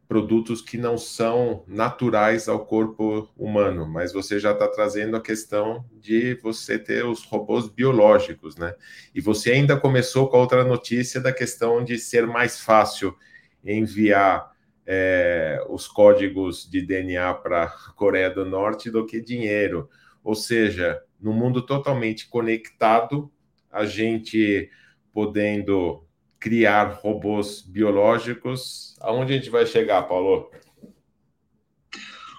produtos 0.09 0.63
que 0.63 0.79
não 0.79 0.97
são 0.97 1.63
naturais 1.67 2.49
ao 2.49 2.65
corpo 2.65 3.29
humano, 3.37 3.87
mas 3.87 4.11
você 4.11 4.41
já 4.41 4.53
está 4.53 4.67
trazendo 4.67 5.15
a 5.17 5.21
questão 5.21 5.85
de 5.93 6.35
você 6.43 6.79
ter 6.79 7.05
os 7.05 7.23
robôs 7.25 7.69
biológicos, 7.69 8.57
né? 8.57 8.75
E 9.15 9.21
você 9.21 9.53
ainda 9.53 9.79
começou 9.79 10.27
com 10.29 10.39
a 10.39 10.41
outra 10.41 10.65
notícia 10.65 11.21
da 11.21 11.31
questão 11.31 11.85
de 11.85 11.99
ser 11.99 12.27
mais 12.27 12.59
fácil 12.59 13.15
enviar 13.63 14.51
é, 14.87 15.63
os 15.69 15.87
códigos 15.87 16.67
de 16.69 16.81
DNA 16.81 17.35
para 17.35 17.65
a 17.65 17.93
Coreia 17.93 18.31
do 18.31 18.47
Norte 18.47 18.91
do 18.91 19.05
que 19.05 19.21
dinheiro. 19.21 19.91
Ou 20.25 20.35
seja, 20.35 21.03
no 21.21 21.35
mundo 21.35 21.61
totalmente 21.61 22.27
conectado, 22.31 23.31
a 23.71 23.85
gente 23.85 24.71
podendo 25.13 26.05
criar 26.39 27.01
robôs 27.03 27.63
biológicos, 27.63 28.97
aonde 29.01 29.33
a 29.33 29.37
gente 29.37 29.51
vai 29.51 29.67
chegar, 29.67 30.03
Paulo? 30.03 30.51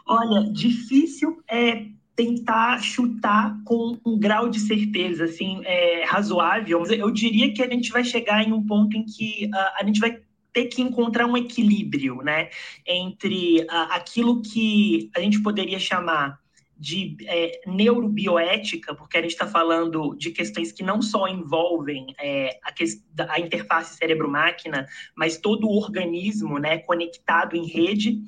Olha, 0.08 0.50
difícil 0.52 1.44
é 1.50 1.86
tentar 2.16 2.82
chutar 2.82 3.58
com 3.64 3.98
um 4.06 4.20
grau 4.20 4.50
de 4.50 4.60
certeza 4.60 5.26
assim 5.26 5.62
é, 5.66 6.04
razoável. 6.04 6.84
Eu 6.86 7.12
diria 7.12 7.54
que 7.54 7.62
a 7.62 7.70
gente 7.70 7.92
vai 7.92 8.04
chegar 8.04 8.46
em 8.46 8.52
um 8.52 8.66
ponto 8.66 8.98
em 8.98 9.06
que 9.06 9.46
uh, 9.46 9.80
a 9.80 9.86
gente 9.86 10.00
vai 10.00 10.20
ter 10.52 10.66
que 10.66 10.82
encontrar 10.82 11.26
um 11.28 11.38
equilíbrio, 11.38 12.18
né, 12.24 12.50
entre 12.86 13.62
uh, 13.62 13.88
aquilo 13.92 14.42
que 14.42 15.10
a 15.16 15.22
gente 15.22 15.42
poderia 15.42 15.80
chamar 15.80 16.40
de 16.80 17.18
é, 17.28 17.60
neurobioética, 17.68 18.96
porque 18.96 19.18
a 19.18 19.22
gente 19.22 19.32
está 19.32 19.46
falando 19.46 20.16
de 20.16 20.32
questões 20.32 20.72
que 20.72 20.82
não 20.82 21.02
só 21.02 21.28
envolvem 21.28 22.16
é, 22.18 22.58
a, 22.64 23.34
a, 23.34 23.40
interface 23.40 23.98
cérebro-máquina, 23.98 24.88
mas 25.14 25.38
todo 25.38 25.68
o 25.68 25.76
organismo 25.78 26.58
né, 26.58 26.78
conectado 26.78 27.56
em 27.56 27.66
rede. 27.68 28.22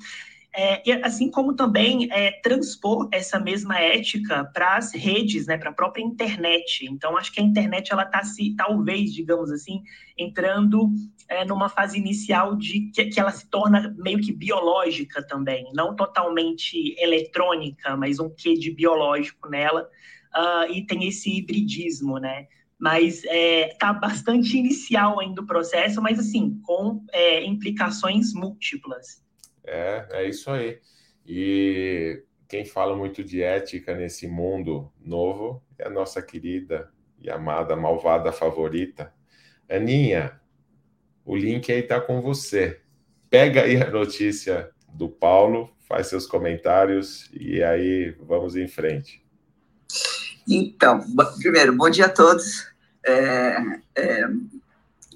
É, 0.54 0.86
e 0.86 0.92
assim 1.02 1.30
como 1.30 1.54
também 1.54 2.08
é, 2.12 2.30
transpor 2.42 3.08
essa 3.10 3.40
mesma 3.40 3.78
ética 3.78 4.44
para 4.52 4.76
as 4.76 4.92
redes, 4.92 5.46
né, 5.46 5.56
para 5.56 5.70
a 5.70 5.74
própria 5.74 6.02
internet. 6.02 6.84
Então, 6.84 7.16
acho 7.16 7.32
que 7.32 7.40
a 7.40 7.44
internet 7.44 7.90
ela 7.90 8.02
está 8.02 8.22
se, 8.22 8.54
talvez, 8.54 9.14
digamos 9.14 9.50
assim, 9.50 9.82
entrando 10.16 10.90
é, 11.26 11.42
numa 11.46 11.70
fase 11.70 11.98
inicial 11.98 12.54
de 12.54 12.90
que, 12.90 13.06
que, 13.06 13.18
ela 13.18 13.30
se 13.30 13.48
torna 13.48 13.94
meio 13.96 14.20
que 14.20 14.30
biológica 14.30 15.26
também, 15.26 15.70
não 15.72 15.96
totalmente 15.96 16.94
eletrônica, 16.98 17.96
mas 17.96 18.18
um 18.18 18.28
quê 18.28 18.52
de 18.52 18.70
biológico 18.70 19.48
nela. 19.48 19.88
Uh, 20.34 20.72
e 20.72 20.86
tem 20.86 21.06
esse 21.06 21.30
hibridismo, 21.30 22.18
né? 22.18 22.46
mas 22.82 23.22
está 23.22 23.90
é, 23.90 24.00
bastante 24.00 24.58
inicial 24.58 25.20
ainda 25.20 25.40
o 25.40 25.46
processo, 25.46 26.02
mas 26.02 26.18
assim, 26.18 26.58
com 26.64 27.04
é, 27.12 27.44
implicações 27.44 28.34
múltiplas. 28.34 29.22
É, 29.64 30.06
é 30.10 30.28
isso 30.28 30.50
aí. 30.50 30.80
E 31.26 32.22
quem 32.48 32.64
fala 32.64 32.96
muito 32.96 33.22
de 33.22 33.42
ética 33.42 33.94
nesse 33.94 34.26
mundo 34.26 34.92
novo 35.00 35.62
é 35.78 35.86
a 35.86 35.90
nossa 35.90 36.20
querida 36.20 36.90
e 37.18 37.30
amada 37.30 37.76
malvada 37.76 38.32
favorita, 38.32 39.12
Aninha. 39.68 40.40
O 41.24 41.36
link 41.36 41.70
aí 41.70 41.80
está 41.80 42.00
com 42.00 42.20
você. 42.20 42.80
Pega 43.30 43.62
aí 43.62 43.76
a 43.76 43.90
notícia 43.90 44.70
do 44.88 45.08
Paulo, 45.08 45.74
faz 45.88 46.08
seus 46.08 46.26
comentários 46.26 47.30
e 47.32 47.62
aí 47.62 48.10
vamos 48.20 48.56
em 48.56 48.66
frente. 48.66 49.24
Então, 50.48 51.00
primeiro, 51.40 51.76
bom 51.76 51.88
dia 51.88 52.06
a 52.06 52.08
todos. 52.08 52.68
É, 53.06 53.56
é, 53.94 54.24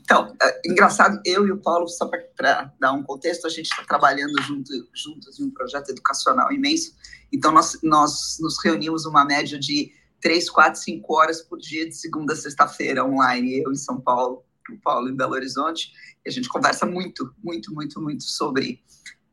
então, 0.07 0.33
é, 0.40 0.61
engraçado, 0.64 1.21
eu 1.25 1.49
e 1.49 1.51
o 1.51 1.61
Paulo, 1.61 1.88
só 1.88 2.09
para 2.37 2.73
dar 2.79 2.92
um 2.92 3.03
contexto, 3.03 3.45
a 3.45 3.51
gente 3.51 3.66
está 3.66 3.83
trabalhando 3.83 4.40
junto, 4.42 4.71
juntos 4.95 5.40
em 5.40 5.47
um 5.47 5.51
projeto 5.51 5.90
educacional 5.90 6.53
imenso 6.53 6.95
Então, 7.33 7.51
nós, 7.51 7.77
nós 7.83 8.38
nos 8.40 8.57
reunimos 8.62 9.05
uma 9.05 9.25
média 9.25 9.59
de 9.59 9.92
três, 10.21 10.49
quatro, 10.49 10.81
cinco 10.81 11.12
horas 11.12 11.42
por 11.42 11.59
dia, 11.59 11.88
de 11.88 11.97
segunda 11.97 12.35
a 12.35 12.37
sexta-feira, 12.37 13.05
online, 13.05 13.64
eu 13.64 13.73
em 13.73 13.77
São 13.77 14.01
Paulo, 14.01 14.45
o 14.71 14.79
Paulo 14.79 15.09
em 15.09 15.16
Belo 15.16 15.33
Horizonte, 15.33 15.90
e 16.25 16.29
a 16.29 16.33
gente 16.33 16.49
conversa 16.49 16.87
muito, 16.87 17.35
muito, 17.42 17.75
muito, 17.75 18.01
muito 18.01 18.23
sobre, 18.23 18.81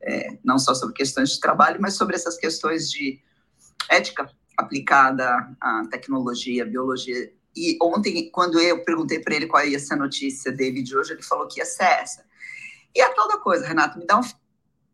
é, 0.02 0.40
não 0.44 0.58
só 0.58 0.74
sobre 0.74 0.96
questões 0.96 1.34
de 1.34 1.40
trabalho, 1.40 1.80
mas 1.80 1.94
sobre 1.94 2.16
essas 2.16 2.36
questões 2.36 2.90
de 2.90 3.22
ética 3.92 4.28
aplicada 4.58 5.56
à 5.62 5.84
tecnologia, 5.92 6.66
biologia. 6.66 7.32
E 7.56 7.78
ontem, 7.82 8.30
quando 8.32 8.60
eu 8.60 8.84
perguntei 8.84 9.20
para 9.20 9.36
ele 9.36 9.48
qual 9.48 9.66
ia 9.66 9.80
ser 9.80 9.94
a 9.94 9.98
notícia 9.98 10.52
dele 10.52 10.82
de 10.82 10.98
hoje, 10.98 11.14
ele 11.14 11.22
falou 11.22 11.48
que 11.48 11.60
ia 11.60 11.66
ser 11.66 11.84
essa. 11.84 12.26
E 12.96 13.02
a 13.02 13.14
tal 13.14 13.28
da 13.28 13.38
coisa, 13.38 13.68
Renato, 13.68 14.00
me 14.00 14.06
dá 14.06 14.20
um, 14.20 14.24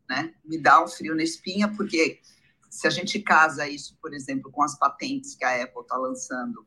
né? 0.08 0.34
Me 0.44 0.58
dá 0.58 0.82
um 0.82 0.88
frio 0.88 1.14
na 1.14 1.22
espinha, 1.22 1.68
porque 1.74 2.20
se 2.68 2.86
a 2.86 2.90
gente 2.90 3.18
casa 3.20 3.68
isso, 3.68 3.96
por 4.00 4.14
exemplo, 4.14 4.50
com 4.50 4.62
as 4.62 4.78
patentes 4.78 5.34
que 5.34 5.44
a 5.44 5.62
Apple 5.62 5.82
está 5.82 5.96
lançando, 5.96 6.66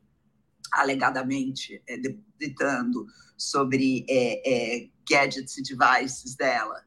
alegadamente, 0.72 1.82
é, 1.88 1.96
ditando 2.38 3.06
sobre 3.36 4.04
é, 4.08 4.82
é, 4.84 4.90
gadgets 5.08 5.56
e 5.56 5.62
devices 5.62 6.34
dela, 6.34 6.84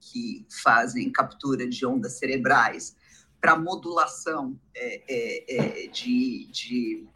que 0.00 0.46
fazem 0.62 1.10
captura 1.12 1.66
de 1.68 1.86
ondas 1.86 2.18
cerebrais 2.18 2.96
para 3.40 3.56
modulação 3.56 4.58
é, 4.74 5.02
é, 5.08 5.84
é, 5.84 5.86
de, 5.88 6.48
de, 6.52 7.08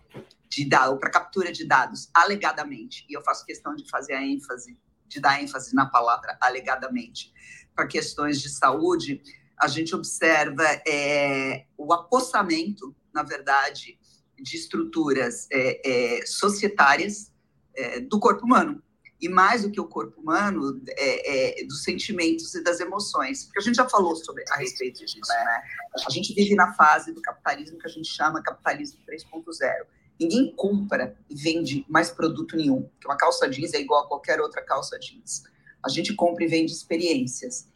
de 0.48 0.68
dados, 0.68 0.98
para 0.98 1.10
captura 1.10 1.52
de 1.52 1.66
dados, 1.66 2.08
alegadamente, 2.14 3.04
e 3.08 3.14
eu 3.14 3.22
faço 3.22 3.44
questão 3.44 3.74
de 3.74 3.88
fazer 3.88 4.14
a 4.14 4.22
ênfase, 4.22 4.78
de 5.06 5.20
dar 5.20 5.42
ênfase 5.42 5.74
na 5.74 5.86
palavra 5.86 6.36
alegadamente, 6.40 7.32
para 7.74 7.86
questões 7.86 8.40
de 8.40 8.48
saúde, 8.48 9.22
a 9.60 9.68
gente 9.68 9.94
observa 9.94 10.64
é, 10.86 11.66
o 11.76 11.92
apossamento, 11.92 12.94
na 13.14 13.22
verdade, 13.22 13.98
de 14.38 14.56
estruturas 14.56 15.46
é, 15.50 16.18
é, 16.18 16.26
societárias 16.26 17.32
é, 17.74 18.00
do 18.00 18.18
corpo 18.18 18.44
humano. 18.44 18.82
E 19.18 19.30
mais 19.30 19.62
do 19.62 19.70
que 19.70 19.80
o 19.80 19.88
corpo 19.88 20.20
humano, 20.20 20.82
é, 20.90 21.60
é, 21.62 21.64
dos 21.64 21.82
sentimentos 21.82 22.54
e 22.54 22.62
das 22.62 22.80
emoções. 22.80 23.44
Porque 23.44 23.60
a 23.60 23.62
gente 23.62 23.76
já 23.76 23.88
falou 23.88 24.14
sobre 24.14 24.44
a 24.50 24.56
respeito 24.56 25.00
disso. 25.06 25.16
Né? 25.26 25.62
A 26.06 26.10
gente 26.10 26.34
vive 26.34 26.54
na 26.54 26.74
fase 26.74 27.12
do 27.12 27.22
capitalismo 27.22 27.78
que 27.78 27.86
a 27.86 27.90
gente 27.90 28.08
chama 28.08 28.42
capitalismo 28.42 29.00
3.0. 29.08 29.86
Ninguém 30.18 30.52
compra 30.54 31.16
e 31.28 31.34
vende 31.34 31.84
mais 31.88 32.10
produto 32.10 32.56
nenhum. 32.56 32.82
Porque 32.82 33.06
uma 33.06 33.16
calça 33.16 33.48
jeans 33.48 33.74
é 33.74 33.80
igual 33.80 34.04
a 34.04 34.08
qualquer 34.08 34.40
outra 34.40 34.62
calça 34.62 34.98
jeans. 34.98 35.44
A 35.84 35.88
gente 35.88 36.14
compra 36.14 36.44
e 36.44 36.48
vende 36.48 36.72
experiências. 36.72 37.68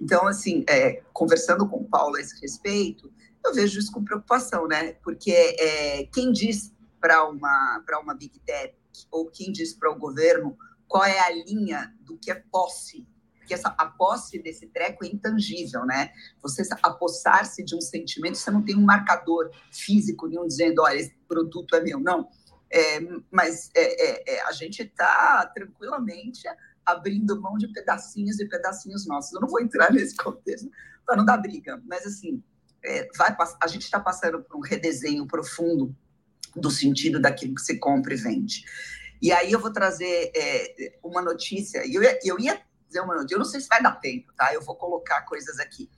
Então, 0.00 0.26
assim, 0.26 0.64
é, 0.68 1.02
conversando 1.12 1.68
com 1.68 1.78
o 1.78 1.84
Paulo 1.84 2.16
a 2.16 2.20
esse 2.20 2.40
respeito, 2.40 3.10
eu 3.44 3.54
vejo 3.54 3.78
isso 3.78 3.92
com 3.92 4.04
preocupação, 4.04 4.66
né? 4.66 4.94
Porque 5.02 5.30
é, 5.30 6.04
quem 6.12 6.32
diz 6.32 6.72
para 7.00 7.24
uma, 7.28 7.82
uma 8.02 8.14
Big 8.14 8.38
Tech 8.40 8.74
ou 9.10 9.26
quem 9.26 9.52
diz 9.52 9.72
para 9.72 9.90
o 9.90 9.98
governo 9.98 10.56
qual 10.88 11.04
é 11.04 11.18
a 11.20 11.30
linha 11.30 11.94
do 12.00 12.16
que 12.16 12.30
é 12.30 12.34
posse 12.34 13.06
porque 13.46 13.54
essa, 13.54 13.68
a 13.78 13.86
posse 13.86 14.42
desse 14.42 14.66
treco 14.66 15.04
é 15.04 15.08
intangível, 15.08 15.86
né? 15.86 16.10
Você 16.42 16.62
apossar-se 16.82 17.62
de 17.62 17.76
um 17.76 17.80
sentimento, 17.80 18.36
você 18.36 18.50
não 18.50 18.60
tem 18.60 18.76
um 18.76 18.82
marcador 18.82 19.50
físico 19.70 20.26
nenhum 20.26 20.48
dizendo, 20.48 20.82
olha, 20.82 20.96
esse 20.96 21.14
produto 21.28 21.76
é 21.76 21.80
meu, 21.80 22.00
não. 22.00 22.28
É, 22.68 22.98
mas 23.30 23.70
é, 23.76 24.34
é, 24.34 24.34
é 24.34 24.42
a 24.42 24.50
gente 24.50 24.82
está 24.82 25.46
tranquilamente 25.54 26.42
abrindo 26.84 27.40
mão 27.40 27.56
de 27.56 27.68
pedacinhos 27.68 28.40
e 28.40 28.48
pedacinhos 28.48 29.06
nossos. 29.06 29.32
Eu 29.32 29.40
não 29.40 29.48
vou 29.48 29.60
entrar 29.60 29.92
nesse 29.92 30.16
contexto 30.16 30.68
para 31.06 31.16
não 31.16 31.24
dar 31.24 31.36
briga, 31.36 31.80
mas 31.86 32.04
assim, 32.04 32.42
é, 32.84 33.08
vai, 33.16 33.34
a 33.62 33.66
gente 33.68 33.82
está 33.82 34.00
passando 34.00 34.42
por 34.42 34.56
um 34.56 34.60
redesenho 34.60 35.24
profundo 35.24 35.94
do 36.56 36.70
sentido 36.70 37.20
daquilo 37.20 37.54
que 37.54 37.62
se 37.62 37.78
compra 37.78 38.12
e 38.12 38.16
vende. 38.16 38.64
E 39.22 39.30
aí 39.30 39.52
eu 39.52 39.60
vou 39.60 39.72
trazer 39.72 40.32
é, 40.34 40.98
uma 41.00 41.22
notícia, 41.22 41.82
eu, 41.86 42.02
eu 42.24 42.40
ia 42.40 42.60
dizer 42.86 43.00
uma 43.00 43.14
notícia, 43.14 43.34
eu 43.34 43.38
não 43.38 43.44
sei 43.44 43.60
se 43.60 43.68
vai 43.68 43.82
dar 43.82 43.96
tempo, 43.96 44.32
tá? 44.36 44.52
Eu 44.54 44.62
vou 44.62 44.74
colocar 44.74 45.22
coisas 45.22 45.58
aqui. 45.58 45.90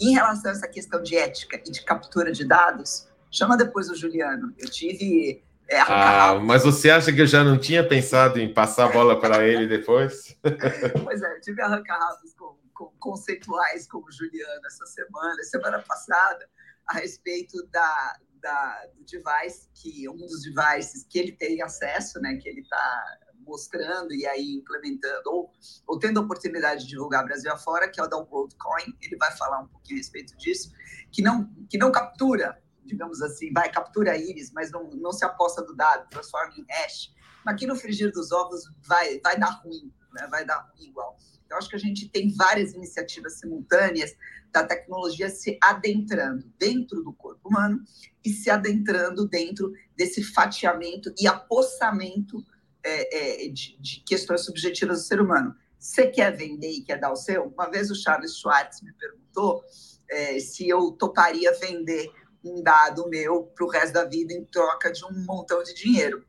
Em 0.00 0.14
relação 0.14 0.50
a 0.50 0.54
essa 0.54 0.68
questão 0.68 1.02
de 1.02 1.16
ética 1.16 1.56
e 1.56 1.70
de 1.70 1.84
captura 1.84 2.30
de 2.30 2.46
dados, 2.46 3.08
chama 3.30 3.56
depois 3.56 3.88
o 3.90 3.94
Juliano. 3.94 4.54
Eu 4.58 4.68
tive 4.70 5.42
é, 5.68 5.80
ah, 5.80 6.38
mas 6.40 6.62
você 6.62 6.90
acha 6.90 7.12
que 7.12 7.20
eu 7.20 7.26
já 7.26 7.42
não 7.42 7.58
tinha 7.58 7.86
pensado 7.86 8.38
em 8.38 8.52
passar 8.52 8.86
a 8.86 8.92
bola 8.92 9.20
para 9.20 9.44
ele 9.44 9.66
depois? 9.66 10.36
pois 11.04 11.22
é, 11.22 11.36
eu 11.36 11.40
tive 11.40 11.60
arranca-rabos 11.60 12.34
com, 12.34 12.56
com, 12.72 12.92
conceituais 13.00 13.88
com 13.88 13.98
o 13.98 14.10
Juliano 14.12 14.64
essa 14.64 14.86
semana, 14.86 15.42
semana 15.42 15.82
passada, 15.82 16.48
a 16.86 16.94
respeito 16.94 17.66
da, 17.72 18.16
da, 18.40 18.86
do 18.94 19.04
device, 19.04 19.68
que 19.74 20.08
um 20.08 20.16
dos 20.16 20.42
devices 20.42 21.04
que 21.10 21.18
ele 21.18 21.32
tem 21.32 21.60
acesso, 21.60 22.20
né, 22.20 22.36
que 22.36 22.48
ele 22.48 22.60
está 22.60 23.18
mostrando 23.46 24.12
e 24.12 24.26
aí 24.26 24.56
implementando, 24.56 25.30
ou, 25.30 25.50
ou 25.86 25.98
tendo 25.98 26.20
a 26.20 26.22
oportunidade 26.22 26.82
de 26.82 26.90
divulgar 26.90 27.24
Brasil 27.24 27.52
afora, 27.52 27.88
que 27.88 28.00
é 28.00 28.02
o 28.02 28.06
da 28.06 28.16
WorldCoin, 28.16 28.96
ele 29.00 29.16
vai 29.16 29.30
falar 29.36 29.60
um 29.60 29.68
pouquinho 29.68 29.98
a 29.98 30.00
respeito 30.00 30.36
disso, 30.36 30.72
que 31.12 31.22
não, 31.22 31.48
que 31.68 31.78
não 31.78 31.92
captura 31.92 32.60
digamos 32.86 33.20
assim, 33.20 33.52
vai, 33.52 33.70
captura 33.70 34.16
íris, 34.16 34.52
mas 34.52 34.70
não, 34.70 34.88
não 34.90 35.12
se 35.12 35.24
aposta 35.24 35.62
do 35.62 35.74
dado, 35.74 36.08
transforma 36.08 36.54
em 36.56 36.64
hash. 36.70 37.12
Aqui 37.44 37.66
no 37.66 37.76
frigir 37.76 38.12
dos 38.12 38.32
ovos 38.32 38.64
vai, 38.86 39.20
vai 39.20 39.38
dar 39.38 39.60
ruim, 39.62 39.92
né? 40.14 40.26
vai 40.30 40.44
dar 40.44 40.70
ruim 40.72 40.88
igual. 40.88 41.16
Então, 41.44 41.58
acho 41.58 41.68
que 41.68 41.76
a 41.76 41.80
gente 41.80 42.08
tem 42.08 42.34
várias 42.34 42.72
iniciativas 42.72 43.38
simultâneas 43.38 44.12
da 44.52 44.64
tecnologia 44.64 45.28
se 45.28 45.58
adentrando 45.62 46.50
dentro 46.58 47.02
do 47.02 47.12
corpo 47.12 47.48
humano 47.48 47.82
e 48.24 48.30
se 48.30 48.50
adentrando 48.50 49.28
dentro 49.28 49.72
desse 49.96 50.24
fatiamento 50.24 51.12
e 51.20 51.26
apossamento 51.26 52.44
é, 52.86 53.44
é, 53.44 53.48
de, 53.48 53.76
de, 53.80 54.00
questões 54.06 54.42
subjetivas 54.42 54.98
do 54.98 55.04
ser 55.04 55.20
humano. 55.20 55.54
Você 55.78 56.06
quer 56.06 56.34
vender 56.36 56.70
e 56.70 56.82
quer 56.82 56.98
dar 56.98 57.12
o 57.12 57.16
seu? 57.16 57.44
Uma 57.46 57.68
vez 57.68 57.90
o 57.90 57.94
Charles 57.94 58.38
Schwartz 58.38 58.80
me 58.80 58.92
perguntou 58.92 59.64
é, 60.08 60.38
se 60.38 60.68
eu 60.68 60.92
toparia 60.92 61.52
vender 61.58 62.10
um 62.44 62.62
dado 62.62 63.08
meu 63.08 63.42
para 63.42 63.66
o 63.66 63.68
resto 63.68 63.94
da 63.94 64.04
vida 64.04 64.32
em 64.32 64.44
troca 64.44 64.92
de 64.92 65.04
um 65.04 65.24
montão 65.24 65.62
de 65.62 65.74
dinheiro. 65.74 66.24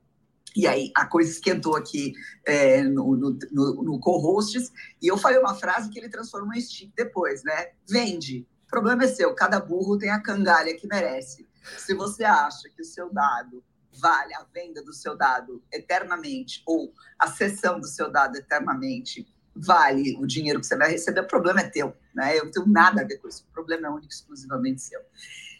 E 0.55 0.65
aí 0.65 0.91
a 0.95 1.05
coisa 1.05 1.29
esquentou 1.29 1.75
aqui 1.75 2.13
é, 2.43 2.81
no, 2.81 3.15
no, 3.15 3.37
no, 3.51 3.83
no 3.83 3.99
co-hosts, 3.99 4.71
e 4.99 5.07
eu 5.07 5.15
falei 5.15 5.37
uma 5.37 5.53
frase 5.53 5.89
que 5.91 5.99
ele 5.99 6.09
transformou 6.09 6.55
em 6.55 6.61
stick 6.61 6.91
depois, 6.95 7.43
né? 7.43 7.73
Vende. 7.87 8.47
O 8.65 8.67
problema 8.67 9.03
é 9.03 9.07
seu, 9.07 9.35
cada 9.35 9.59
burro 9.59 9.99
tem 9.99 10.09
a 10.09 10.19
cangalha 10.19 10.75
que 10.75 10.87
merece. 10.87 11.47
Se 11.77 11.93
você 11.93 12.23
acha 12.23 12.69
que 12.69 12.81
o 12.81 12.85
seu 12.85 13.13
dado 13.13 13.63
vale 13.99 14.33
a 14.33 14.43
venda 14.53 14.83
do 14.83 14.93
seu 14.93 15.15
dado 15.15 15.63
eternamente, 15.71 16.63
ou 16.65 16.93
a 17.19 17.27
cessão 17.27 17.79
do 17.79 17.87
seu 17.87 18.11
dado 18.11 18.37
eternamente 18.37 19.27
vale 19.55 20.15
o 20.17 20.27
dinheiro 20.27 20.59
que 20.59 20.67
você 20.67 20.77
vai 20.77 20.91
receber, 20.91 21.21
o 21.21 21.27
problema 21.27 21.61
é 21.61 21.69
teu, 21.69 21.95
né? 22.13 22.37
Eu 22.37 22.45
não 22.45 22.51
tenho 22.51 22.67
nada 22.67 23.01
a 23.01 23.05
ver 23.05 23.17
com 23.17 23.27
isso, 23.27 23.45
o 23.49 23.53
problema 23.53 23.87
é 23.87 23.89
único 23.89 24.13
exclusivamente 24.13 24.81
seu. 24.81 25.01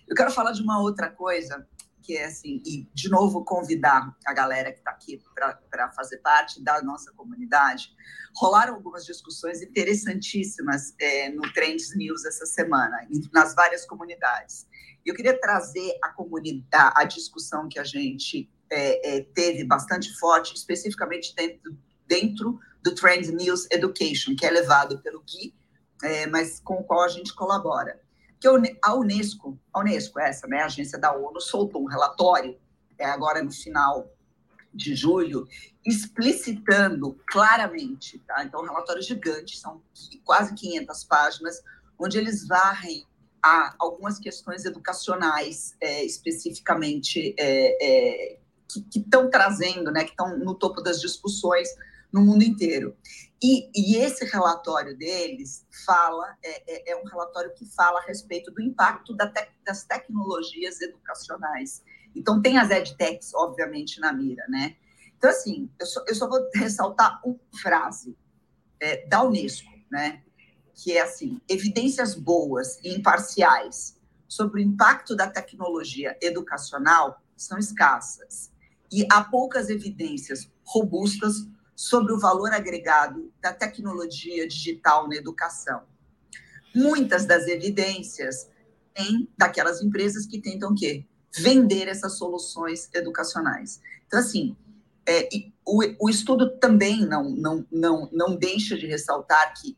Eu 0.07 0.15
quero 0.15 0.31
falar 0.31 0.51
de 0.51 0.61
uma 0.61 0.79
outra 0.79 1.09
coisa, 1.09 1.67
que 2.01 2.15
é 2.15 2.25
assim, 2.25 2.61
e 2.65 2.87
de 2.93 3.09
novo 3.09 3.43
convidar 3.43 4.15
a 4.25 4.33
galera 4.33 4.71
que 4.71 4.77
está 4.77 4.91
aqui 4.91 5.21
para 5.69 5.91
fazer 5.91 6.17
parte 6.19 6.63
da 6.63 6.81
nossa 6.81 7.11
comunidade. 7.11 7.91
Rolaram 8.37 8.75
algumas 8.75 9.05
discussões 9.05 9.61
interessantíssimas 9.61 10.93
é, 11.01 11.29
no 11.29 11.41
Trends 11.51 11.93
News 11.97 12.23
essa 12.23 12.45
semana, 12.45 12.97
nas 13.33 13.53
várias 13.53 13.85
comunidades. 13.85 14.67
Eu 15.09 15.15
queria 15.15 15.39
trazer 15.39 15.97
a 16.03 16.09
comunidade, 16.09 16.93
a 16.95 17.03
discussão 17.03 17.67
que 17.67 17.79
a 17.79 17.83
gente 17.83 18.49
é, 18.69 19.17
é, 19.17 19.21
teve 19.21 19.63
bastante 19.63 20.13
forte, 20.17 20.53
especificamente 20.55 21.33
dentro, 21.35 21.77
dentro 22.05 22.59
do 22.83 22.93
Trend 22.93 23.31
News 23.31 23.67
Education, 23.71 24.35
que 24.35 24.45
é 24.45 24.51
levado 24.51 25.01
pelo 25.01 25.23
Gui, 25.23 25.55
é, 26.03 26.27
mas 26.27 26.59
com 26.59 26.75
o 26.75 26.83
qual 26.83 27.03
a 27.03 27.07
gente 27.07 27.33
colabora 27.33 27.99
que 28.39 28.47
a 28.47 28.93
Unesco, 28.93 29.59
a 29.73 29.79
Unesco, 29.79 30.19
essa, 30.19 30.47
né, 30.47 30.61
a 30.61 30.65
agência 30.65 30.97
da 30.99 31.15
ONU, 31.15 31.41
soltou 31.41 31.83
um 31.83 31.87
relatório, 31.87 32.57
é, 32.97 33.05
agora 33.05 33.43
no 33.43 33.51
final 33.51 34.11
de 34.73 34.95
julho, 34.95 35.47
explicitando 35.85 37.17
claramente, 37.27 38.19
tá? 38.19 38.43
Então, 38.43 38.61
um 38.61 38.65
relatório 38.65 39.01
gigante, 39.01 39.57
são 39.57 39.81
quase 40.23 40.53
500 40.53 41.03
páginas, 41.05 41.63
onde 41.97 42.17
eles 42.17 42.47
varrem 42.47 43.07
a 43.47 43.75
algumas 43.79 44.19
questões 44.19 44.65
educacionais, 44.65 45.75
é, 45.81 46.03
especificamente, 46.03 47.33
é, 47.37 47.85
é, 47.85 48.39
que 48.91 48.99
estão 48.99 49.29
trazendo, 49.29 49.91
né, 49.91 50.03
que 50.03 50.11
estão 50.11 50.37
no 50.37 50.53
topo 50.53 50.81
das 50.81 50.99
discussões 50.99 51.69
no 52.11 52.21
mundo 52.21 52.43
inteiro. 52.43 52.95
E, 53.41 53.69
e 53.75 53.97
esse 53.97 54.25
relatório 54.25 54.97
deles 54.97 55.65
fala, 55.85 56.35
é, 56.43 56.91
é, 56.91 56.91
é, 56.91 56.95
um 56.97 57.05
relatório 57.05 57.53
que 57.53 57.65
fala 57.65 57.99
a 57.99 58.03
respeito 58.03 58.51
do 58.51 58.61
impacto 58.61 59.13
da 59.13 59.31
das 59.65 59.83
tecnologias 59.83 60.81
educacionais. 60.81 61.83
Então, 62.15 62.41
tem 62.41 62.57
as 62.57 62.71
edtechs, 62.71 63.33
obviamente, 63.35 63.99
na 63.99 64.11
mira, 64.11 64.45
né? 64.49 64.75
Então, 65.17 65.29
assim, 65.29 65.69
eu 65.79 65.85
só, 65.85 66.03
eu 66.07 66.15
só 66.15 66.27
vou 66.27 66.39
ressaltar 66.55 67.21
uma 67.23 67.37
frase 67.61 68.17
é, 68.79 69.05
da 69.07 69.23
Unesco, 69.23 69.71
né? 69.91 70.23
Que 70.77 70.93
é 70.93 71.01
assim, 71.01 71.41
evidências 71.49 72.15
boas 72.15 72.79
e 72.83 72.93
imparciais 72.93 73.97
sobre 74.27 74.61
o 74.61 74.63
impacto 74.63 75.15
da 75.15 75.27
tecnologia 75.27 76.17
educacional 76.21 77.21
são 77.35 77.57
escassas 77.57 78.51
e 78.91 79.05
há 79.11 79.23
poucas 79.23 79.69
evidências 79.69 80.49
robustas 80.63 81.47
sobre 81.75 82.11
o 82.13 82.19
valor 82.19 82.51
agregado 82.51 83.31
da 83.41 83.53
tecnologia 83.53 84.47
digital 84.47 85.07
na 85.07 85.15
educação. 85.15 85.83
Muitas 86.75 87.25
das 87.25 87.47
evidências 87.47 88.49
vêm 88.97 89.29
daquelas 89.37 89.81
empresas 89.81 90.25
que 90.25 90.41
tentam 90.41 90.73
quê? 90.73 91.05
Vender 91.37 91.87
essas 91.87 92.17
soluções 92.17 92.89
educacionais. 92.93 93.79
Então, 94.07 94.19
assim, 94.19 94.55
é, 95.07 95.29
o, 95.65 95.83
o 95.99 96.09
estudo 96.09 96.57
também 96.57 97.05
não, 97.05 97.29
não, 97.29 97.65
não, 97.71 98.09
não 98.11 98.35
deixa 98.35 98.75
de 98.75 98.87
ressaltar 98.87 99.53
que 99.59 99.77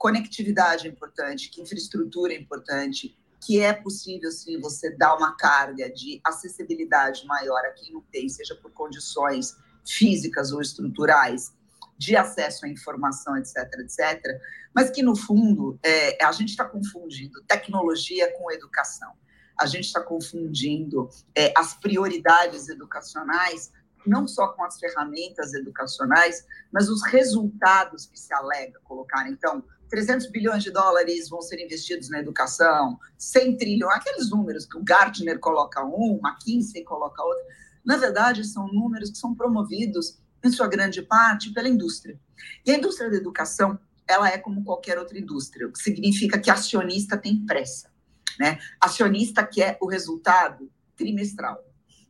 conectividade 0.00 0.88
é 0.88 0.90
importante, 0.90 1.50
que 1.50 1.60
infraestrutura 1.60 2.32
é 2.32 2.38
importante, 2.38 3.14
que 3.38 3.60
é 3.60 3.70
possível, 3.74 4.30
sim, 4.32 4.58
você 4.58 4.96
dar 4.96 5.14
uma 5.14 5.36
carga 5.36 5.90
de 5.90 6.18
acessibilidade 6.24 7.26
maior 7.26 7.60
a 7.66 7.70
quem 7.72 7.92
não 7.92 8.00
tem, 8.10 8.26
seja 8.26 8.54
por 8.54 8.72
condições 8.72 9.54
físicas 9.86 10.52
ou 10.52 10.62
estruturais, 10.62 11.52
de 11.98 12.16
acesso 12.16 12.64
à 12.64 12.68
informação, 12.70 13.36
etc., 13.36 13.56
etc., 13.80 14.40
mas 14.74 14.88
que, 14.88 15.02
no 15.02 15.14
fundo, 15.14 15.78
é, 15.82 16.24
a 16.24 16.32
gente 16.32 16.48
está 16.48 16.64
confundindo 16.64 17.42
tecnologia 17.42 18.32
com 18.38 18.50
educação. 18.50 19.12
A 19.58 19.66
gente 19.66 19.84
está 19.84 20.00
confundindo 20.00 21.10
é, 21.34 21.52
as 21.54 21.74
prioridades 21.74 22.70
educacionais, 22.70 23.70
não 24.06 24.26
só 24.26 24.48
com 24.48 24.64
as 24.64 24.78
ferramentas 24.78 25.52
educacionais, 25.52 26.46
mas 26.72 26.88
os 26.88 27.04
resultados 27.04 28.06
que 28.06 28.18
se 28.18 28.32
alega 28.32 28.80
colocar. 28.84 29.28
Então, 29.28 29.62
300 29.90 30.28
bilhões 30.28 30.62
de 30.62 30.70
dólares 30.70 31.28
vão 31.28 31.42
ser 31.42 31.62
investidos 31.62 32.08
na 32.08 32.20
educação, 32.20 32.98
100 33.18 33.56
trilhões, 33.56 33.96
aqueles 33.96 34.30
números 34.30 34.64
que 34.64 34.78
o 34.78 34.84
Gartner 34.84 35.38
coloca 35.38 35.84
um, 35.84 36.20
McKinsey 36.24 36.84
coloca 36.84 37.22
outro, 37.22 37.44
na 37.84 37.96
verdade 37.96 38.44
são 38.44 38.68
números 38.68 39.10
que 39.10 39.18
são 39.18 39.34
promovidos, 39.34 40.18
em 40.42 40.50
sua 40.50 40.68
grande 40.68 41.02
parte, 41.02 41.52
pela 41.52 41.68
indústria. 41.68 42.18
E 42.64 42.70
a 42.70 42.76
indústria 42.76 43.10
da 43.10 43.16
educação, 43.16 43.78
ela 44.08 44.28
é 44.28 44.38
como 44.38 44.64
qualquer 44.64 44.98
outra 44.98 45.18
indústria, 45.18 45.66
o 45.66 45.72
que 45.72 45.82
significa 45.82 46.38
que 46.38 46.50
acionista 46.50 47.18
tem 47.18 47.44
pressa, 47.44 47.90
né? 48.38 48.58
Acionista 48.80 49.44
quer 49.44 49.76
o 49.80 49.86
resultado 49.86 50.70
trimestral. 50.96 51.62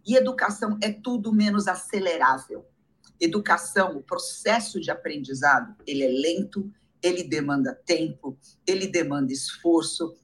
E 0.07 0.17
educação 0.17 0.79
é 0.81 0.93
tudo 0.93 1.33
menos 1.33 1.67
acelerável. 1.69 2.67
Educação, 3.21 3.97
o 3.97 4.03
processo 4.03 4.81
de 4.81 4.91
aprendizado, 4.91 5.75
ele 5.87 6.05
é 6.05 6.09
lento, 6.09 6.73
ele 7.03 7.25
demanda 7.25 7.75
tempo, 7.85 8.39
ele 8.67 8.87
demanda 8.87 9.33
esforço, 9.33 10.17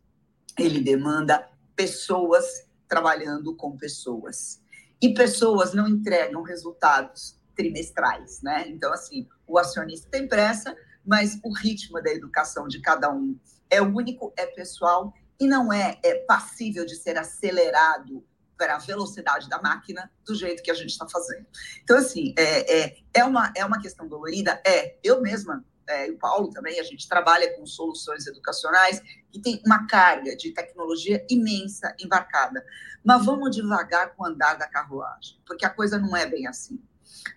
ele 0.59 0.81
demanda 0.81 1.49
pessoas 1.75 2.45
trabalhando 2.89 3.55
com 3.55 3.77
pessoas. 3.77 4.61
E 5.01 5.13
pessoas 5.13 5.75
não 5.75 5.87
entregam 5.87 6.43
resultados 6.43 7.39
trimestrais, 7.55 8.41
né? 8.43 8.69
Então, 8.69 8.93
assim, 8.93 9.29
o 9.47 9.59
acionista 9.59 10.09
tem 10.11 10.29
pressa, 10.29 10.77
mas 11.05 11.39
o 11.43 11.53
ritmo 11.53 12.03
da 12.03 12.11
educação 12.11 12.67
de 12.67 12.81
cada 12.81 13.13
um 13.13 13.39
é 13.71 13.81
único, 13.81 14.33
é 14.37 14.47
pessoal 14.47 15.13
e 15.39 15.47
não 15.47 15.73
é, 15.73 15.99
é 16.03 16.15
passível 16.25 16.87
de 16.87 16.97
ser 16.97 17.19
acelerado 17.19 18.25
para 18.57 18.77
a 18.77 18.79
velocidade 18.79 19.49
da 19.49 19.61
máquina 19.61 20.11
do 20.25 20.35
jeito 20.35 20.63
que 20.63 20.71
a 20.71 20.75
gente 20.75 20.91
está 20.91 21.07
fazendo. 21.09 21.47
Então, 21.83 21.99
assim, 21.99 22.35
é, 22.39 22.81
é, 22.81 22.97
é, 23.13 23.25
uma, 23.25 23.53
é 23.55 23.65
uma 23.65 23.81
questão 23.81 24.09
dolorida? 24.09 24.61
É. 24.67 24.99
Eu 25.03 25.21
mesma 25.21 25.65
é, 25.89 26.09
e 26.09 26.11
o 26.11 26.19
Paulo 26.19 26.51
também, 26.51 26.81
a 26.81 26.83
gente 26.83 27.09
trabalha 27.09 27.55
com 27.57 27.67
soluções 27.67 28.27
educacionais 28.27 29.01
que 29.31 29.41
tem 29.41 29.63
uma 29.65 29.87
carga 29.87 30.37
de 30.37 30.51
tecnologia 30.51 31.25
imensa 31.31 31.95
embarcada. 32.01 32.65
Mas 33.05 33.25
vamos 33.25 33.55
devagar 33.55 34.15
com 34.15 34.25
o 34.25 34.27
andar 34.27 34.55
da 34.55 34.67
carruagem, 34.67 35.39
porque 35.47 35.65
a 35.65 35.71
coisa 35.71 35.99
não 35.99 36.17
é 36.17 36.27
bem 36.27 36.47
assim. 36.47 36.81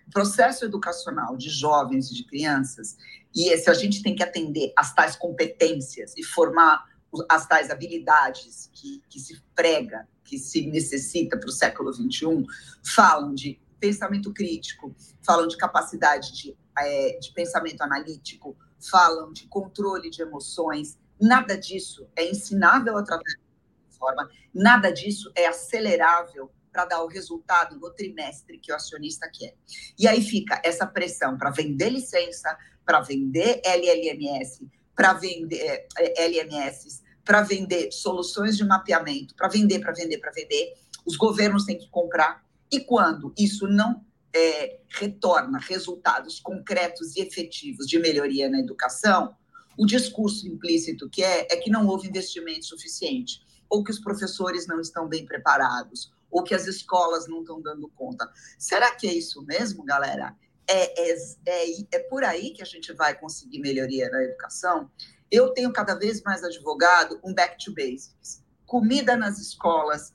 O 0.06 0.10
processo 0.10 0.64
educacional 0.64 1.36
de 1.36 1.48
jovens 1.48 2.10
e 2.10 2.14
de 2.14 2.24
crianças, 2.24 2.96
e 3.34 3.56
se 3.56 3.70
a 3.70 3.74
gente 3.74 4.02
tem 4.02 4.14
que 4.14 4.22
atender 4.22 4.72
às 4.76 4.92
tais 4.92 5.14
competências 5.14 6.14
e 6.16 6.24
formar 6.24 6.84
as 7.28 7.46
tais 7.46 7.70
habilidades 7.70 8.70
que, 8.72 9.02
que 9.08 9.18
se 9.18 9.40
prega, 9.54 10.08
que 10.24 10.38
se 10.38 10.66
necessita 10.66 11.36
para 11.36 11.48
o 11.48 11.52
século 11.52 11.92
XXI, 11.92 12.44
falam 12.84 13.34
de 13.34 13.60
pensamento 13.80 14.32
crítico, 14.32 14.94
falam 15.22 15.48
de 15.48 15.56
capacidade 15.56 16.32
de 16.32 16.56
é, 16.78 17.18
de 17.18 17.32
pensamento 17.32 17.82
analítico, 17.82 18.56
falam 18.90 19.32
de 19.32 19.46
controle 19.46 20.10
de 20.10 20.22
emoções. 20.22 20.98
Nada 21.20 21.56
disso 21.58 22.08
é 22.16 22.28
ensinável 22.28 22.96
através 22.96 23.34
da 23.34 23.98
forma, 23.98 24.30
nada 24.54 24.90
disso 24.90 25.30
é 25.34 25.46
acelerável 25.46 26.50
para 26.72 26.84
dar 26.84 27.02
o 27.02 27.08
resultado 27.08 27.78
no 27.78 27.90
trimestre 27.90 28.58
que 28.58 28.72
o 28.72 28.74
acionista 28.74 29.28
quer. 29.32 29.54
E 29.98 30.06
aí 30.06 30.22
fica 30.22 30.60
essa 30.64 30.86
pressão 30.86 31.36
para 31.36 31.50
vender 31.50 31.90
licença, 31.90 32.56
para 32.84 33.00
vender 33.00 33.60
LLMS, 33.64 34.66
para 34.94 35.12
vender 35.14 35.88
é, 35.98 36.24
LMS, 36.26 37.02
para 37.24 37.42
vender 37.42 37.90
soluções 37.92 38.56
de 38.56 38.64
mapeamento, 38.64 39.34
para 39.34 39.48
vender, 39.48 39.80
para 39.80 39.92
vender, 39.92 40.18
para 40.18 40.30
vender. 40.30 40.74
Os 41.04 41.16
governos 41.16 41.64
têm 41.64 41.78
que 41.78 41.88
comprar. 41.90 42.44
E 42.72 42.80
quando 42.80 43.34
isso 43.36 43.66
não 43.66 44.04
é, 44.34 44.80
retorna 44.88 45.58
resultados 45.58 46.40
concretos 46.40 47.16
e 47.16 47.20
efetivos 47.20 47.86
de 47.86 47.98
melhoria 47.98 48.48
na 48.48 48.60
educação, 48.60 49.34
o 49.76 49.86
discurso 49.86 50.46
implícito 50.46 51.08
que 51.08 51.22
é 51.22 51.46
é 51.50 51.56
que 51.56 51.70
não 51.70 51.86
houve 51.86 52.08
investimento 52.08 52.66
suficiente, 52.66 53.40
ou 53.68 53.82
que 53.82 53.90
os 53.90 53.98
professores 53.98 54.66
não 54.66 54.80
estão 54.80 55.08
bem 55.08 55.24
preparados, 55.24 56.12
ou 56.30 56.42
que 56.42 56.54
as 56.54 56.66
escolas 56.66 57.26
não 57.28 57.40
estão 57.40 57.60
dando 57.60 57.88
conta. 57.88 58.30
Será 58.58 58.94
que 58.94 59.08
é 59.08 59.14
isso 59.14 59.42
mesmo, 59.42 59.84
galera? 59.84 60.36
É, 60.68 61.10
é, 61.10 61.16
é, 61.46 61.64
é 61.92 61.98
por 61.98 62.22
aí 62.22 62.52
que 62.52 62.62
a 62.62 62.66
gente 62.66 62.92
vai 62.92 63.18
conseguir 63.18 63.58
melhoria 63.58 64.08
na 64.08 64.22
educação? 64.22 64.90
Eu 65.30 65.50
tenho 65.50 65.72
cada 65.72 65.94
vez 65.94 66.22
mais 66.22 66.44
advogado 66.44 67.20
um 67.24 67.34
back 67.34 67.64
to 67.64 67.72
basics. 67.72 68.42
Comida 68.66 69.16
nas 69.16 69.38
escolas, 69.40 70.12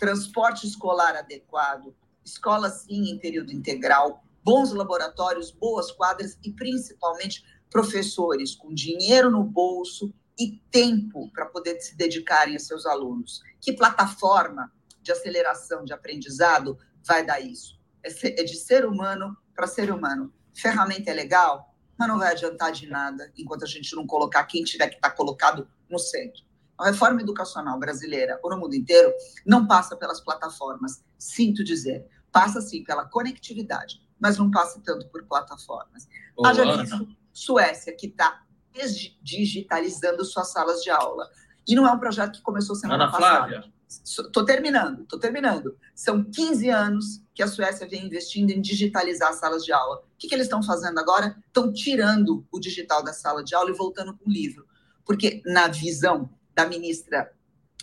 transporte 0.00 0.66
escolar 0.66 1.14
adequado, 1.14 1.94
escola 2.24 2.70
sim 2.70 3.10
em 3.10 3.18
período 3.18 3.52
integral, 3.52 4.24
bons 4.42 4.72
laboratórios, 4.72 5.50
boas 5.50 5.92
quadras 5.92 6.38
e 6.42 6.50
principalmente 6.50 7.44
professores 7.70 8.54
com 8.54 8.72
dinheiro 8.72 9.30
no 9.30 9.44
bolso 9.44 10.12
e 10.38 10.56
tempo 10.70 11.30
para 11.32 11.44
poder 11.44 11.78
se 11.80 11.94
dedicarem 11.96 12.56
a 12.56 12.58
seus 12.58 12.86
alunos. 12.86 13.42
Que 13.60 13.74
plataforma 13.74 14.72
de 15.02 15.12
aceleração 15.12 15.84
de 15.84 15.92
aprendizado 15.92 16.78
vai 17.06 17.24
dar 17.24 17.40
isso? 17.40 17.78
É, 18.02 18.40
é 18.40 18.42
de 18.42 18.56
ser 18.56 18.86
humano 18.86 19.36
para 19.54 19.66
ser 19.66 19.92
humano. 19.92 20.32
Ferramenta 20.54 21.10
é 21.10 21.14
legal, 21.14 21.74
mas 21.98 22.08
não 22.08 22.18
vai 22.18 22.32
adiantar 22.32 22.72
de 22.72 22.86
nada 22.88 23.30
enquanto 23.36 23.64
a 23.64 23.68
gente 23.68 23.94
não 23.94 24.06
colocar 24.06 24.44
quem 24.44 24.64
tiver 24.64 24.88
que 24.88 24.96
estar 24.96 25.10
tá 25.10 25.14
colocado 25.14 25.68
no 25.90 25.98
centro. 25.98 26.42
A 26.80 26.86
reforma 26.86 27.20
educacional 27.20 27.78
brasileira 27.78 28.40
ou 28.42 28.50
no 28.50 28.58
mundo 28.58 28.74
inteiro 28.74 29.12
não 29.44 29.66
passa 29.66 29.94
pelas 29.96 30.20
plataformas, 30.20 31.04
sinto 31.18 31.62
dizer 31.62 32.08
passa 32.32 32.60
sim 32.60 32.82
pela 32.84 33.04
conectividade, 33.04 34.00
mas 34.18 34.38
não 34.38 34.50
passa 34.50 34.80
tanto 34.84 35.06
por 35.08 35.24
plataformas. 35.24 36.08
Olá. 36.36 36.50
Haja 36.50 36.76
visto 36.76 37.08
Suécia, 37.32 37.94
que 37.94 38.06
está 38.06 38.42
digitalizando 39.22 40.24
suas 40.24 40.50
salas 40.52 40.82
de 40.82 40.90
aula. 40.90 41.28
E 41.66 41.74
não 41.74 41.86
é 41.86 41.92
um 41.92 41.98
projeto 41.98 42.32
que 42.32 42.42
começou 42.42 42.74
semana 42.74 43.04
Ana 43.04 43.12
passada. 43.12 43.48
Flávia. 43.48 43.72
Estou 43.88 44.44
terminando, 44.44 45.02
estou 45.02 45.18
terminando. 45.18 45.76
São 45.94 46.22
15 46.22 46.68
anos 46.70 47.24
que 47.34 47.42
a 47.42 47.48
Suécia 47.48 47.88
vem 47.88 48.06
investindo 48.06 48.50
em 48.50 48.60
digitalizar 48.60 49.30
as 49.30 49.36
salas 49.36 49.64
de 49.64 49.72
aula. 49.72 49.96
O 49.96 50.02
que, 50.16 50.28
que 50.28 50.34
eles 50.34 50.46
estão 50.46 50.62
fazendo 50.62 50.98
agora? 50.98 51.36
Estão 51.46 51.72
tirando 51.72 52.46
o 52.52 52.60
digital 52.60 53.02
da 53.02 53.12
sala 53.12 53.42
de 53.42 53.54
aula 53.54 53.70
e 53.70 53.74
voltando 53.74 54.16
com 54.16 54.30
o 54.30 54.32
livro. 54.32 54.64
Porque, 55.04 55.42
na 55.44 55.66
visão 55.66 56.30
da 56.60 56.68
ministra 56.68 57.32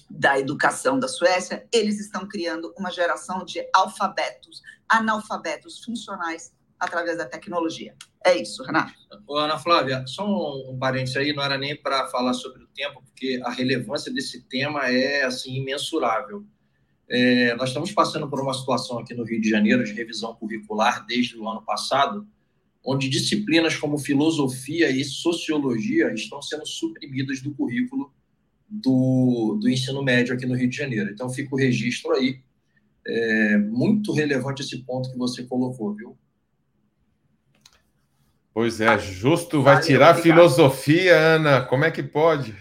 da 0.10 0.40
educação 0.40 1.00
da 1.00 1.08
Suécia, 1.08 1.68
eles 1.74 2.00
estão 2.00 2.28
criando 2.28 2.74
uma 2.78 2.92
geração 2.92 3.44
de 3.44 3.68
alfabetos, 3.74 4.62
analfabetos 4.88 5.84
funcionais 5.84 6.54
através 6.80 7.18
da 7.18 7.26
tecnologia. 7.26 7.96
É 8.24 8.40
isso, 8.40 8.64
Renato. 8.64 8.94
Ana 9.30 9.58
Flávia, 9.58 10.06
só 10.06 10.26
um, 10.26 10.72
um 10.72 10.78
parênteses 10.78 11.18
aí, 11.18 11.34
não 11.34 11.44
era 11.44 11.58
nem 11.58 11.76
para 11.76 12.08
falar 12.08 12.34
sobre 12.34 12.64
o 12.64 12.68
tempo, 12.68 13.02
porque 13.04 13.42
a 13.44 13.50
relevância 13.50 14.14
desse 14.14 14.44
tema 14.44 14.88
é 14.88 15.24
assim 15.24 15.56
imensurável. 15.56 16.46
É, 17.10 17.56
nós 17.56 17.70
estamos 17.70 17.92
passando 17.92 18.30
por 18.30 18.40
uma 18.40 18.54
situação 18.54 19.00
aqui 19.00 19.14
no 19.14 19.24
Rio 19.24 19.42
de 19.42 19.50
Janeiro 19.50 19.84
de 19.84 19.94
revisão 19.94 20.36
curricular 20.36 21.06
desde 21.06 21.38
o 21.38 21.50
ano 21.50 21.64
passado, 21.64 22.28
onde 22.86 23.10
disciplinas 23.10 23.76
como 23.76 23.98
filosofia 23.98 24.90
e 24.90 25.04
sociologia 25.04 26.14
estão 26.14 26.42
sendo 26.42 26.66
suprimidas 26.66 27.42
do 27.42 27.54
currículo 27.54 28.14
do, 28.68 29.58
do 29.62 29.70
ensino 29.70 30.04
médio 30.04 30.36
aqui 30.36 30.46
no 30.46 30.56
Rio 30.56 30.70
de 30.70 30.76
Janeiro. 30.76 31.10
Então, 31.10 31.30
fica 31.30 31.54
o 31.56 31.58
registro 31.58 32.12
aí. 32.14 32.42
É 33.06 33.58
muito 33.58 34.12
relevante 34.12 34.62
esse 34.62 34.84
ponto 34.84 35.12
que 35.12 35.18
você 35.18 35.44
colocou, 35.44 35.94
viu? 35.96 36.18
Pois 38.54 38.82
é, 38.82 38.98
justo 38.98 39.62
vai 39.62 39.80
tirar 39.80 40.10
a 40.10 40.16
filosofia, 40.16 41.16
Ana. 41.16 41.62
Como 41.62 41.86
é 41.86 41.92
que 41.92 42.02
pode? 42.02 42.54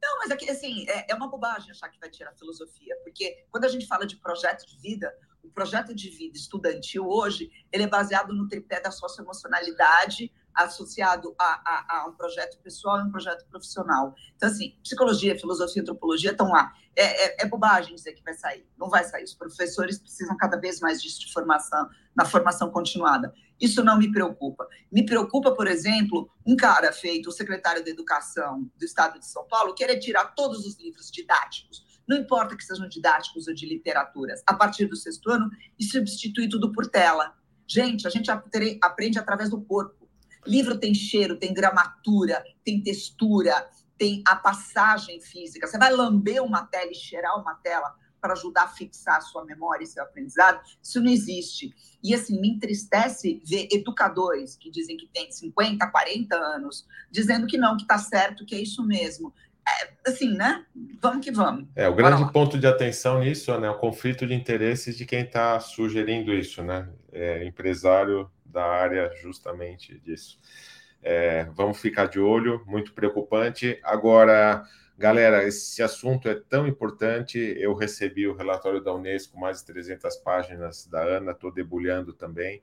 Não, 0.00 0.18
mas 0.18 0.30
aqui, 0.30 0.48
assim, 0.48 0.88
é, 0.88 1.10
é 1.10 1.14
uma 1.16 1.28
bobagem 1.28 1.72
achar 1.72 1.88
que 1.88 1.98
vai 1.98 2.08
tirar 2.08 2.32
filosofia, 2.34 2.96
porque 3.02 3.44
quando 3.50 3.64
a 3.64 3.68
gente 3.68 3.84
fala 3.88 4.06
de 4.06 4.16
projeto 4.16 4.64
de 4.64 4.78
vida, 4.80 5.12
o 5.42 5.50
projeto 5.50 5.92
de 5.92 6.08
vida 6.08 6.38
estudantil 6.38 7.04
hoje, 7.04 7.50
ele 7.72 7.82
é 7.82 7.88
baseado 7.88 8.32
no 8.32 8.46
tripé 8.46 8.80
da 8.80 8.92
socioemocionalidade, 8.92 10.32
associado 10.56 11.34
a, 11.38 11.44
a, 11.44 11.96
a, 11.96 12.08
um 12.08 12.12
projeto 12.12 12.58
pessoal 12.62 13.00
e 13.00 13.04
um 13.04 13.10
projeto 13.10 13.46
profissional. 13.48 14.14
Então, 14.36 14.48
assim, 14.48 14.76
psicologia, 14.82 15.38
filosofia, 15.38 15.82
antropologia 15.82 16.30
estão 16.30 16.50
lá. 16.50 16.72
É, 16.94 17.26
é, 17.26 17.36
é, 17.42 17.46
bobagem 17.46 17.94
dizer 17.94 18.12
que 18.14 18.22
vai 18.22 18.34
sair. 18.34 18.66
Não 18.78 18.88
vai 18.88 19.04
sair. 19.04 19.24
Os 19.24 19.34
professores 19.34 19.98
precisam 19.98 20.36
cada 20.36 20.56
vez 20.56 20.80
mais 20.80 21.02
disso 21.02 21.20
de 21.20 21.32
formação, 21.32 21.88
na 22.14 22.24
formação 22.24 22.70
continuada. 22.70 23.32
Isso 23.60 23.82
não 23.84 23.98
me 23.98 24.10
preocupa. 24.10 24.66
Me 24.90 25.04
preocupa, 25.04 25.54
por 25.54 25.66
exemplo, 25.66 26.30
um 26.44 26.56
cara 26.56 26.92
feito 26.92 27.28
o 27.28 27.32
secretário 27.32 27.84
de 27.84 27.90
Educação 27.90 28.70
do 28.76 28.84
Estado 28.84 29.18
de 29.18 29.26
São 29.26 29.46
Paulo 29.46 29.74
querer 29.74 29.98
tirar 29.98 30.34
todos 30.34 30.66
os 30.66 30.78
livros 30.78 31.10
didáticos, 31.10 31.84
não 32.08 32.16
importa 32.16 32.56
que 32.56 32.64
sejam 32.64 32.88
didáticos 32.88 33.48
ou 33.48 33.54
de 33.54 33.66
literaturas, 33.66 34.42
a 34.46 34.54
partir 34.54 34.86
do 34.86 34.96
sexto 34.96 35.30
ano 35.30 35.50
e 35.78 35.84
substituir 35.84 36.48
tudo 36.48 36.70
por 36.70 36.86
tela. 36.86 37.34
Gente, 37.66 38.06
a 38.06 38.10
gente 38.10 38.30
aprende 38.30 39.18
através 39.18 39.50
do 39.50 39.60
corpo 39.60 40.05
Livro 40.46 40.78
tem 40.78 40.94
cheiro, 40.94 41.36
tem 41.36 41.52
gramatura, 41.52 42.44
tem 42.64 42.82
textura, 42.82 43.68
tem 43.98 44.22
a 44.26 44.36
passagem 44.36 45.20
física. 45.20 45.66
Você 45.66 45.78
vai 45.78 45.92
lamber 45.92 46.42
uma 46.42 46.64
tela 46.66 46.90
e 46.90 46.94
cheirar 46.94 47.40
uma 47.40 47.54
tela 47.54 47.94
para 48.20 48.32
ajudar 48.32 48.64
a 48.64 48.68
fixar 48.68 49.18
a 49.18 49.20
sua 49.20 49.44
memória 49.44 49.84
e 49.84 49.86
seu 49.86 50.02
aprendizado? 50.02 50.60
Isso 50.82 51.00
não 51.00 51.10
existe. 51.10 51.74
E 52.02 52.14
assim, 52.14 52.40
me 52.40 52.50
entristece 52.50 53.40
ver 53.44 53.68
educadores 53.70 54.56
que 54.56 54.70
dizem 54.70 54.96
que 54.96 55.08
têm 55.08 55.30
50, 55.30 55.86
40 55.86 56.36
anos, 56.36 56.86
dizendo 57.10 57.46
que 57.46 57.58
não, 57.58 57.76
que 57.76 57.82
está 57.82 57.98
certo, 57.98 58.44
que 58.44 58.54
é 58.54 58.60
isso 58.60 58.84
mesmo. 58.84 59.32
É, 59.68 60.10
assim, 60.10 60.32
né? 60.32 60.64
Vamos 61.00 61.24
que 61.24 61.32
vamos. 61.32 61.66
É, 61.74 61.88
o 61.88 61.94
grande 61.94 62.30
ponto 62.32 62.58
de 62.58 62.66
atenção 62.66 63.18
nisso 63.18 63.50
é 63.50 63.60
né, 63.60 63.70
o 63.70 63.78
conflito 63.78 64.26
de 64.26 64.32
interesses 64.32 64.96
de 64.96 65.04
quem 65.04 65.22
está 65.22 65.58
sugerindo 65.58 66.32
isso, 66.32 66.62
né? 66.62 66.88
É, 67.12 67.44
empresário 67.44 68.30
da 68.56 68.64
área 68.64 69.12
justamente 69.20 69.98
disso. 69.98 70.40
É, 71.02 71.44
vamos 71.52 71.78
ficar 71.78 72.06
de 72.06 72.18
olho, 72.18 72.64
muito 72.66 72.94
preocupante. 72.94 73.78
Agora, 73.84 74.64
galera, 74.96 75.44
esse 75.46 75.82
assunto 75.82 76.26
é 76.26 76.34
tão 76.34 76.66
importante. 76.66 77.38
Eu 77.58 77.74
recebi 77.74 78.26
o 78.26 78.34
relatório 78.34 78.82
da 78.82 78.94
Unesco, 78.94 79.38
mais 79.38 79.58
de 79.58 79.66
300 79.66 80.16
páginas 80.16 80.86
da 80.86 81.02
Ana, 81.02 81.32
estou 81.32 81.52
debulhando 81.52 82.14
também. 82.14 82.62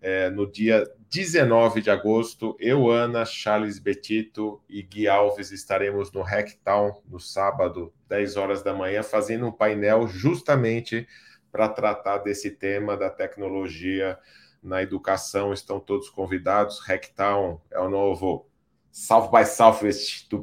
É, 0.00 0.30
no 0.30 0.48
dia 0.48 0.88
19 1.10 1.80
de 1.80 1.90
agosto, 1.90 2.56
eu, 2.60 2.88
Ana, 2.88 3.24
Charles 3.24 3.80
Betito 3.80 4.62
e 4.68 4.80
Gui 4.80 5.08
Alves 5.08 5.50
estaremos 5.50 6.12
no 6.12 6.22
Hacktown 6.22 7.02
no 7.08 7.18
sábado, 7.18 7.92
10 8.08 8.36
horas 8.36 8.62
da 8.62 8.72
manhã, 8.72 9.02
fazendo 9.02 9.46
um 9.46 9.52
painel 9.52 10.06
justamente 10.06 11.04
para 11.50 11.68
tratar 11.68 12.18
desse 12.18 12.52
tema 12.52 12.96
da 12.96 13.10
tecnologia 13.10 14.16
na 14.62 14.82
educação 14.82 15.52
estão 15.52 15.80
todos 15.80 16.08
convidados. 16.08 16.80
Hacktown 16.80 17.60
é 17.70 17.80
o 17.80 17.90
novo 17.90 18.46
South 18.90 19.30
by 19.30 19.44
Southwest 19.44 20.28
do. 20.28 20.42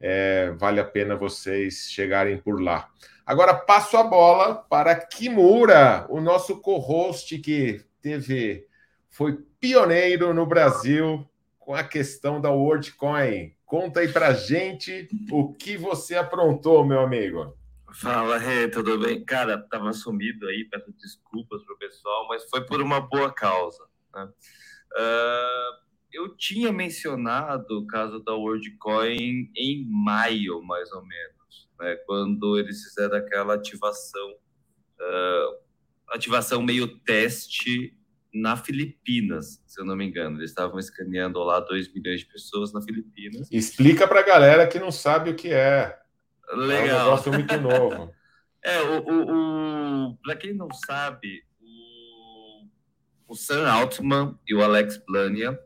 É, 0.00 0.50
vale 0.52 0.80
a 0.80 0.84
pena 0.84 1.16
vocês 1.16 1.88
chegarem 1.90 2.38
por 2.38 2.60
lá. 2.60 2.88
Agora 3.24 3.54
passo 3.54 3.96
a 3.96 4.02
bola 4.02 4.54
para 4.54 4.94
Kimura, 4.94 6.06
o 6.08 6.20
nosso 6.20 6.60
co-host 6.60 7.38
que 7.38 7.84
teve, 8.00 8.66
foi 9.10 9.38
pioneiro 9.60 10.32
no 10.32 10.46
Brasil 10.46 11.28
com 11.58 11.74
a 11.74 11.84
questão 11.84 12.40
da 12.40 12.50
WorldCoin. 12.50 13.52
Conta 13.66 14.00
aí 14.00 14.08
para 14.08 14.32
gente 14.32 15.08
o 15.30 15.52
que 15.52 15.76
você 15.76 16.16
aprontou, 16.16 16.86
meu 16.86 17.00
amigo. 17.00 17.54
Fala, 17.94 18.36
Rê, 18.36 18.68
tudo 18.68 18.98
bem? 18.98 19.24
Cara, 19.24 19.58
tava 19.58 19.92
sumido 19.92 20.46
aí, 20.46 20.64
peço 20.64 20.92
desculpas 20.92 21.62
pro 21.64 21.78
pessoal, 21.78 22.28
mas 22.28 22.44
foi 22.48 22.64
por 22.64 22.82
uma 22.82 23.00
boa 23.00 23.32
causa. 23.32 23.82
Né? 24.14 24.28
Uh, 24.92 25.88
eu 26.12 26.36
tinha 26.36 26.72
mencionado 26.72 27.78
o 27.78 27.86
caso 27.86 28.20
da 28.20 28.34
WorldCoin 28.34 29.50
em 29.56 29.86
maio, 29.90 30.62
mais 30.62 30.92
ou 30.92 31.02
menos, 31.02 31.68
né? 31.80 31.96
quando 32.06 32.58
eles 32.58 32.82
fizeram 32.84 33.16
aquela 33.16 33.54
ativação, 33.54 34.32
uh, 35.00 35.58
ativação 36.10 36.62
meio 36.62 36.98
teste 37.00 37.96
na 38.32 38.56
Filipinas, 38.56 39.62
se 39.66 39.80
eu 39.80 39.84
não 39.86 39.96
me 39.96 40.06
engano. 40.06 40.38
Eles 40.38 40.50
estavam 40.50 40.78
escaneando 40.78 41.38
lá 41.40 41.58
2 41.60 41.92
milhões 41.94 42.20
de 42.20 42.26
pessoas 42.26 42.72
na 42.72 42.82
Filipinas. 42.82 43.48
Explica 43.50 44.06
para 44.06 44.20
a 44.20 44.24
galera 44.24 44.66
que 44.66 44.78
não 44.78 44.90
sabe 44.90 45.30
o 45.30 45.34
que 45.34 45.48
é. 45.48 45.98
Legal. 46.52 46.86
É 46.86 47.02
um 47.02 47.04
negócio 47.04 47.32
muito 47.32 47.60
novo. 47.60 48.14
é, 48.62 48.80
o, 48.80 49.02
o, 49.02 50.10
o 50.10 50.18
para 50.22 50.36
quem 50.36 50.52
não 50.52 50.72
sabe, 50.72 51.42
o, 51.60 53.32
o 53.32 53.34
Sam 53.34 53.68
Altman 53.68 54.38
e 54.46 54.54
o 54.54 54.62
Alex 54.62 54.96
Blania. 55.06 55.58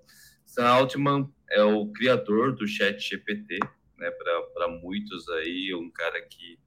Sam 0.46 0.66
Altman 0.66 1.32
é 1.50 1.62
o 1.62 1.86
criador 1.92 2.54
do 2.54 2.66
Chat 2.66 2.98
GPT, 3.00 3.58
né, 3.98 4.10
para 4.54 4.68
muitos 4.68 5.28
aí, 5.28 5.74
um 5.74 5.90
cara 5.90 6.20
que 6.22 6.58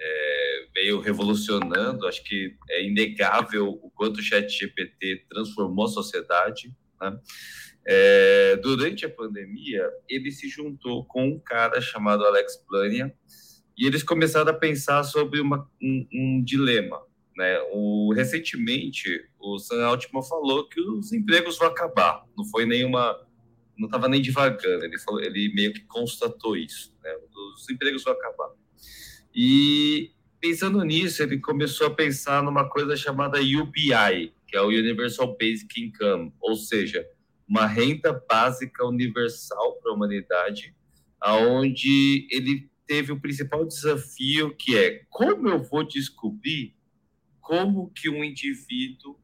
é, 0.00 0.66
veio 0.74 1.00
revolucionando, 1.00 2.06
acho 2.06 2.22
que 2.24 2.56
é 2.68 2.84
inegável 2.84 3.68
o 3.68 3.90
quanto 3.90 4.18
o 4.18 4.22
Chat 4.22 4.48
GPT 4.48 5.26
transformou 5.28 5.86
a 5.86 5.88
sociedade. 5.88 6.74
Né? 7.00 7.18
É, 7.86 8.56
durante 8.56 9.04
a 9.04 9.10
pandemia, 9.10 9.88
ele 10.08 10.30
se 10.30 10.48
juntou 10.48 11.04
com 11.04 11.28
um 11.28 11.38
cara 11.38 11.80
chamado 11.80 12.24
Alex 12.24 12.62
Blania, 12.68 13.14
e 13.76 13.86
eles 13.86 14.02
começaram 14.02 14.50
a 14.50 14.54
pensar 14.54 15.02
sobre 15.04 15.40
uma, 15.40 15.68
um, 15.82 16.06
um 16.12 16.44
dilema. 16.44 17.00
Né? 17.36 17.58
O, 17.72 18.12
recentemente, 18.14 19.28
o 19.40 19.58
Sam 19.58 19.84
Altman 19.84 20.22
falou 20.22 20.68
que 20.68 20.80
os 20.80 21.12
empregos 21.12 21.58
vão 21.58 21.68
acabar. 21.68 22.24
Não 22.36 22.44
foi 22.44 22.64
nenhuma. 22.64 23.20
Não 23.76 23.86
estava 23.86 24.08
nem 24.08 24.22
devagando, 24.22 24.84
ele, 24.84 24.98
falou, 25.00 25.20
ele 25.20 25.52
meio 25.52 25.72
que 25.72 25.80
constatou 25.80 26.56
isso. 26.56 26.94
Né? 27.02 27.12
Os 27.56 27.68
empregos 27.68 28.04
vão 28.04 28.12
acabar. 28.12 28.50
E 29.34 30.12
pensando 30.40 30.80
nisso, 30.84 31.20
ele 31.24 31.40
começou 31.40 31.88
a 31.88 31.94
pensar 31.94 32.40
numa 32.40 32.68
coisa 32.68 32.96
chamada 32.96 33.40
UBI, 33.40 34.32
que 34.46 34.56
é 34.56 34.60
o 34.60 34.68
Universal 34.68 35.36
Basic 35.36 35.82
Income, 35.82 36.32
ou 36.40 36.54
seja, 36.54 37.04
uma 37.48 37.66
renda 37.66 38.12
básica 38.28 38.86
universal 38.86 39.76
para 39.80 39.90
a 39.90 39.94
humanidade, 39.94 40.72
aonde 41.20 42.28
ele 42.30 42.70
teve 42.86 43.12
o 43.12 43.20
principal 43.20 43.64
desafio, 43.66 44.54
que 44.56 44.76
é 44.76 45.04
como 45.08 45.48
eu 45.48 45.62
vou 45.62 45.86
descobrir 45.86 46.74
como 47.40 47.90
que 47.90 48.08
um 48.08 48.24
indivíduo 48.24 49.18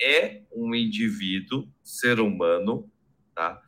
é 0.00 0.42
um 0.50 0.74
indivíduo, 0.74 1.68
ser 1.82 2.20
humano, 2.20 2.90
tá? 3.34 3.60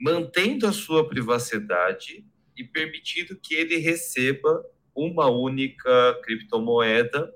mantendo 0.00 0.66
a 0.66 0.72
sua 0.72 1.08
privacidade 1.08 2.26
e 2.56 2.64
permitindo 2.64 3.36
que 3.36 3.54
ele 3.54 3.76
receba 3.76 4.64
uma 4.94 5.30
única 5.30 6.20
criptomoeda 6.22 7.32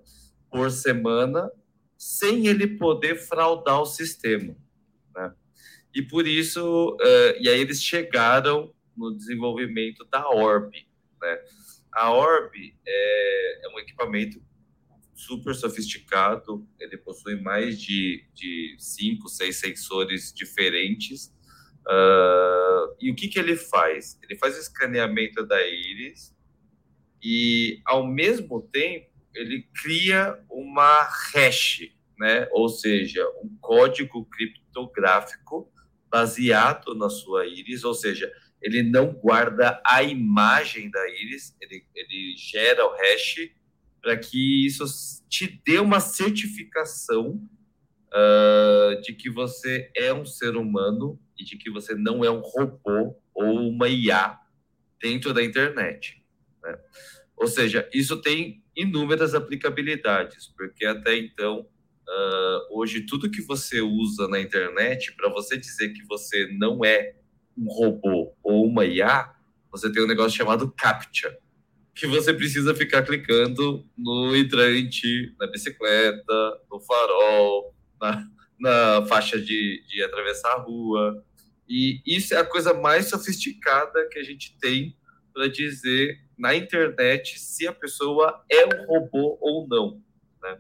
por 0.51 0.71
semana, 0.71 1.51
sem 1.97 2.47
ele 2.47 2.67
poder 2.67 3.17
fraudar 3.17 3.81
o 3.81 3.87
sistema. 3.87 4.57
Né? 5.15 5.35
E 5.95 6.03
por 6.03 6.27
isso, 6.27 6.97
uh, 7.01 7.41
e 7.41 7.49
aí 7.49 7.61
eles 7.61 7.83
chegaram 7.83 8.75
no 8.97 9.15
desenvolvimento 9.17 10.05
da 10.11 10.29
Orb, 10.29 10.73
né? 11.21 11.39
A 11.93 12.13
Orb 12.13 12.53
é, 12.87 13.67
é 13.67 13.69
um 13.75 13.79
equipamento 13.79 14.41
super 15.15 15.55
sofisticado, 15.55 16.67
ele 16.79 16.97
possui 16.97 17.41
mais 17.41 17.81
de, 17.81 18.25
de 18.33 18.75
cinco, 18.79 19.29
seis 19.29 19.57
sensores 19.57 20.33
diferentes. 20.33 21.27
Uh, 21.87 22.97
e 23.01 23.11
o 23.11 23.15
que, 23.15 23.29
que 23.29 23.39
ele 23.39 23.57
faz? 23.57 24.19
Ele 24.23 24.39
faz 24.39 24.57
o 24.57 24.61
escaneamento 24.61 25.45
da 25.45 25.61
íris 25.67 26.35
e, 27.23 27.81
ao 27.85 28.07
mesmo 28.07 28.63
tempo, 28.63 29.11
ele 29.35 29.69
cria 29.83 30.43
uma 30.51 31.03
hash, 31.03 31.93
né? 32.19 32.49
ou 32.53 32.69
seja, 32.69 33.27
um 33.43 33.57
código 33.61 34.25
criptográfico 34.25 35.71
baseado 36.11 36.95
na 36.95 37.09
sua 37.09 37.47
íris, 37.47 37.85
ou 37.85 37.95
seja, 37.95 38.33
ele 38.63 38.83
não 38.83 39.13
guarda 39.13 39.81
a 39.87 40.03
imagem 40.03 40.91
da 40.91 41.09
íris, 41.09 41.57
ele, 41.61 41.85
ele 41.95 42.35
gera 42.37 42.85
o 42.85 42.95
hash 42.95 43.51
para 44.03 44.17
que 44.17 44.67
isso 44.67 44.85
te 45.29 45.61
dê 45.65 45.79
uma 45.79 46.01
certificação 46.01 47.41
uh, 48.09 49.01
de 49.03 49.13
que 49.13 49.31
você 49.31 49.91
é 49.97 50.13
um 50.13 50.25
ser 50.25 50.57
humano 50.57 51.21
e 51.39 51.45
de 51.45 51.57
que 51.57 51.71
você 51.71 51.95
não 51.95 52.25
é 52.25 52.31
um 52.31 52.41
robô 52.41 53.17
ou 53.35 53.69
uma 53.69 53.89
IA 53.89 54.39
dentro 55.01 55.33
da 55.33 55.43
internet. 55.43 56.23
Né? 56.63 56.79
Ou 57.37 57.47
seja, 57.47 57.89
isso 57.93 58.21
tem 58.21 58.63
inúmeras 58.77 59.35
aplicabilidades, 59.35 60.49
porque 60.49 60.85
até 60.85 61.17
então, 61.17 61.61
uh, 61.61 62.79
hoje, 62.79 63.07
tudo 63.07 63.31
que 63.31 63.43
você 63.43 63.81
usa 63.81 64.29
na 64.29 64.41
internet, 64.41 65.15
para 65.17 65.31
você 65.31 65.57
dizer 65.57 65.91
que 65.91 66.05
você 66.05 66.47
não 66.59 66.85
é 66.85 67.15
um 67.57 67.67
robô 67.69 68.35
ou 68.43 68.67
uma 68.67 68.85
IA, 68.85 69.33
você 69.71 69.91
tem 69.91 70.03
um 70.03 70.07
negócio 70.07 70.37
chamado 70.37 70.71
CAPTCHA, 70.73 71.37
que 71.95 72.07
você 72.07 72.33
precisa 72.33 72.75
ficar 72.75 73.03
clicando 73.03 73.87
no 73.97 74.35
hidrante, 74.35 75.35
na 75.39 75.47
bicicleta, 75.47 76.61
no 76.71 76.81
farol, 76.81 77.75
na, 78.01 78.27
na 78.59 79.07
faixa 79.07 79.41
de, 79.41 79.85
de 79.89 80.03
atravessar 80.03 80.53
a 80.53 80.61
rua. 80.61 81.25
E 81.69 82.01
isso 82.07 82.35
é 82.35 82.39
a 82.39 82.45
coisa 82.45 82.73
mais 82.73 83.09
sofisticada 83.09 84.09
que 84.11 84.19
a 84.19 84.23
gente 84.23 84.57
tem 84.59 84.97
para 85.33 85.49
dizer 85.49 86.19
na 86.39 86.55
internet 86.55 87.39
se 87.39 87.69
a 87.69 87.73
pessoa 87.73 88.45
é 88.51 88.65
um 88.67 88.87
robô 88.87 89.39
ou 89.41 89.69
não. 89.69 90.03
Né? 90.43 90.59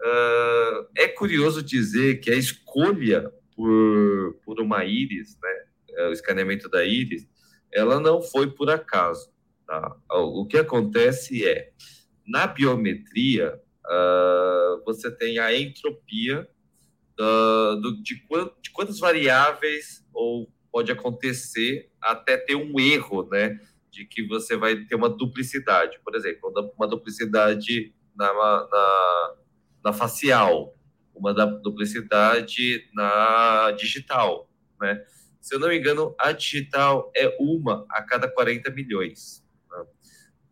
Uh, 0.00 0.88
é 0.96 1.08
curioso 1.08 1.62
dizer 1.62 2.20
que 2.20 2.30
a 2.30 2.36
escolha 2.36 3.32
por, 3.58 4.38
por 4.44 4.60
uma 4.60 4.84
íris, 4.84 5.36
né, 5.42 5.64
o 6.06 6.12
escaneamento 6.12 6.68
da 6.68 6.84
íris, 6.84 7.28
ela 7.72 8.00
não 8.00 8.22
foi 8.22 8.50
por 8.50 8.70
acaso. 8.70 9.30
Tá? 9.66 9.96
O 10.10 10.46
que 10.46 10.56
acontece 10.56 11.46
é, 11.46 11.70
na 12.26 12.46
biometria, 12.46 13.60
uh, 13.86 14.84
você 14.84 15.10
tem 15.10 15.38
a 15.38 15.54
entropia 15.58 16.48
uh, 17.18 17.76
do, 17.80 18.02
de, 18.02 18.16
quant, 18.26 18.52
de 18.62 18.70
quantas 18.70 18.98
variáveis 18.98 20.06
ou 20.12 20.50
pode 20.70 20.92
acontecer 20.92 21.90
até 22.00 22.36
ter 22.36 22.54
um 22.54 22.78
erro, 22.78 23.28
né? 23.30 23.58
De 23.90 24.04
que 24.04 24.26
você 24.26 24.56
vai 24.56 24.76
ter 24.84 24.94
uma 24.94 25.08
duplicidade. 25.08 25.98
Por 26.04 26.14
exemplo, 26.14 26.52
uma 26.76 26.86
duplicidade 26.86 27.94
na, 28.14 28.32
na, 28.32 29.34
na 29.84 29.92
facial, 29.92 30.76
uma 31.14 31.32
duplicidade 31.32 32.88
na 32.94 33.70
digital, 33.72 34.48
né? 34.80 35.04
Se 35.40 35.54
eu 35.54 35.58
não 35.58 35.68
me 35.68 35.78
engano, 35.78 36.14
a 36.18 36.32
digital 36.32 37.10
é 37.16 37.36
uma 37.40 37.86
a 37.90 38.02
cada 38.02 38.28
40 38.28 38.70
milhões. 38.70 39.44
Né? 39.70 39.84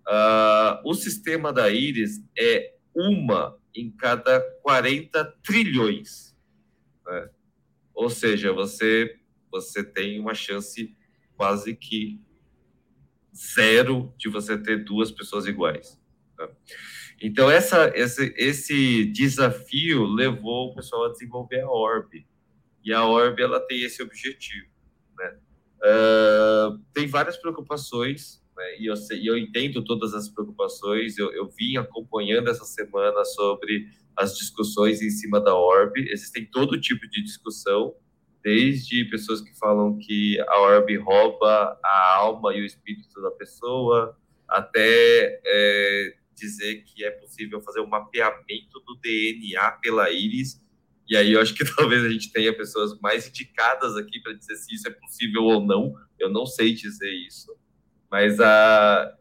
Uh, 0.08 0.88
o 0.90 0.94
sistema 0.94 1.52
da 1.52 1.68
Iris 1.70 2.22
é 2.38 2.74
uma 2.94 3.58
em 3.74 3.90
cada 3.90 4.40
40 4.62 5.24
trilhões. 5.42 6.34
Né? 7.06 7.28
Ou 7.94 8.08
seja, 8.08 8.52
você, 8.52 9.18
você 9.50 9.84
tem 9.84 10.18
uma 10.18 10.34
chance 10.34 10.96
quase 11.36 11.74
que 11.76 12.20
zero 13.34 14.14
de 14.16 14.28
você 14.28 14.56
ter 14.56 14.84
duas 14.84 15.10
pessoas 15.10 15.46
iguais. 15.46 16.00
Né? 16.38 16.48
Então, 17.20 17.50
essa, 17.50 17.92
esse, 17.94 18.34
esse 18.36 19.06
desafio 19.06 20.04
levou 20.04 20.70
o 20.70 20.74
pessoal 20.74 21.06
a 21.06 21.12
desenvolver 21.12 21.60
a 21.60 21.70
Orb. 21.70 22.26
E 22.84 22.92
a 22.92 23.04
Orb 23.04 23.40
ela 23.40 23.60
tem 23.60 23.82
esse 23.82 24.02
objetivo. 24.02 24.75
Né? 25.16 25.36
Uh, 25.82 26.78
tem 26.92 27.06
várias 27.06 27.36
preocupações, 27.36 28.42
né? 28.56 28.78
e 28.78 28.86
eu, 28.86 28.96
sei, 28.96 29.28
eu 29.28 29.36
entendo 29.36 29.84
todas 29.84 30.14
as 30.14 30.28
preocupações. 30.28 31.18
Eu, 31.18 31.32
eu 31.32 31.48
vim 31.48 31.76
acompanhando 31.76 32.48
essa 32.48 32.64
semana 32.64 33.24
sobre 33.24 33.88
as 34.16 34.36
discussões 34.36 35.02
em 35.02 35.10
cima 35.10 35.40
da 35.40 35.54
Orb. 35.54 35.92
Existem 36.10 36.46
todo 36.46 36.80
tipo 36.80 37.06
de 37.08 37.22
discussão, 37.22 37.94
desde 38.42 39.04
pessoas 39.06 39.40
que 39.40 39.56
falam 39.58 39.98
que 39.98 40.40
a 40.40 40.60
Orb 40.60 40.96
rouba 40.98 41.78
a 41.84 42.14
alma 42.16 42.54
e 42.54 42.62
o 42.62 42.64
espírito 42.64 43.20
da 43.20 43.30
pessoa, 43.30 44.16
até 44.48 45.40
é, 45.44 46.14
dizer 46.34 46.84
que 46.84 47.04
é 47.04 47.10
possível 47.10 47.60
fazer 47.60 47.80
um 47.80 47.88
mapeamento 47.88 48.80
do 48.86 48.96
DNA 48.96 49.72
pela 49.82 50.10
íris. 50.10 50.64
E 51.08 51.16
aí 51.16 51.32
eu 51.32 51.40
acho 51.40 51.54
que 51.54 51.64
talvez 51.76 52.04
a 52.04 52.10
gente 52.10 52.32
tenha 52.32 52.56
pessoas 52.56 52.98
mais 53.00 53.28
indicadas 53.28 53.96
aqui 53.96 54.20
para 54.20 54.32
dizer 54.32 54.56
se 54.56 54.74
isso 54.74 54.88
é 54.88 54.90
possível 54.90 55.44
ou 55.44 55.64
não. 55.64 55.94
Eu 56.18 56.30
não 56.30 56.46
sei 56.46 56.74
dizer 56.74 57.10
isso. 57.26 57.54
Mas 58.10 58.40
a... 58.40 59.14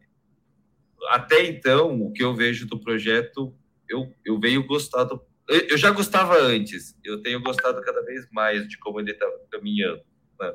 até 1.09 1.45
então, 1.45 2.01
o 2.01 2.11
que 2.11 2.23
eu 2.23 2.33
vejo 2.33 2.67
do 2.67 2.79
projeto 2.79 3.55
eu, 3.89 4.13
eu 4.25 4.39
venho 4.39 4.65
gostado. 4.65 5.21
Eu, 5.47 5.77
já 5.77 5.91
gostava 5.91 6.37
antes, 6.39 6.97
eu 7.03 7.21
tenho 7.21 7.39
gostado 7.39 7.79
cada 7.81 8.01
vez 8.03 8.27
mais 8.31 8.67
de 8.67 8.77
como 8.79 8.99
ele 8.99 9.11
está 9.11 9.27
caminhando. 9.51 10.01
Né? 10.39 10.49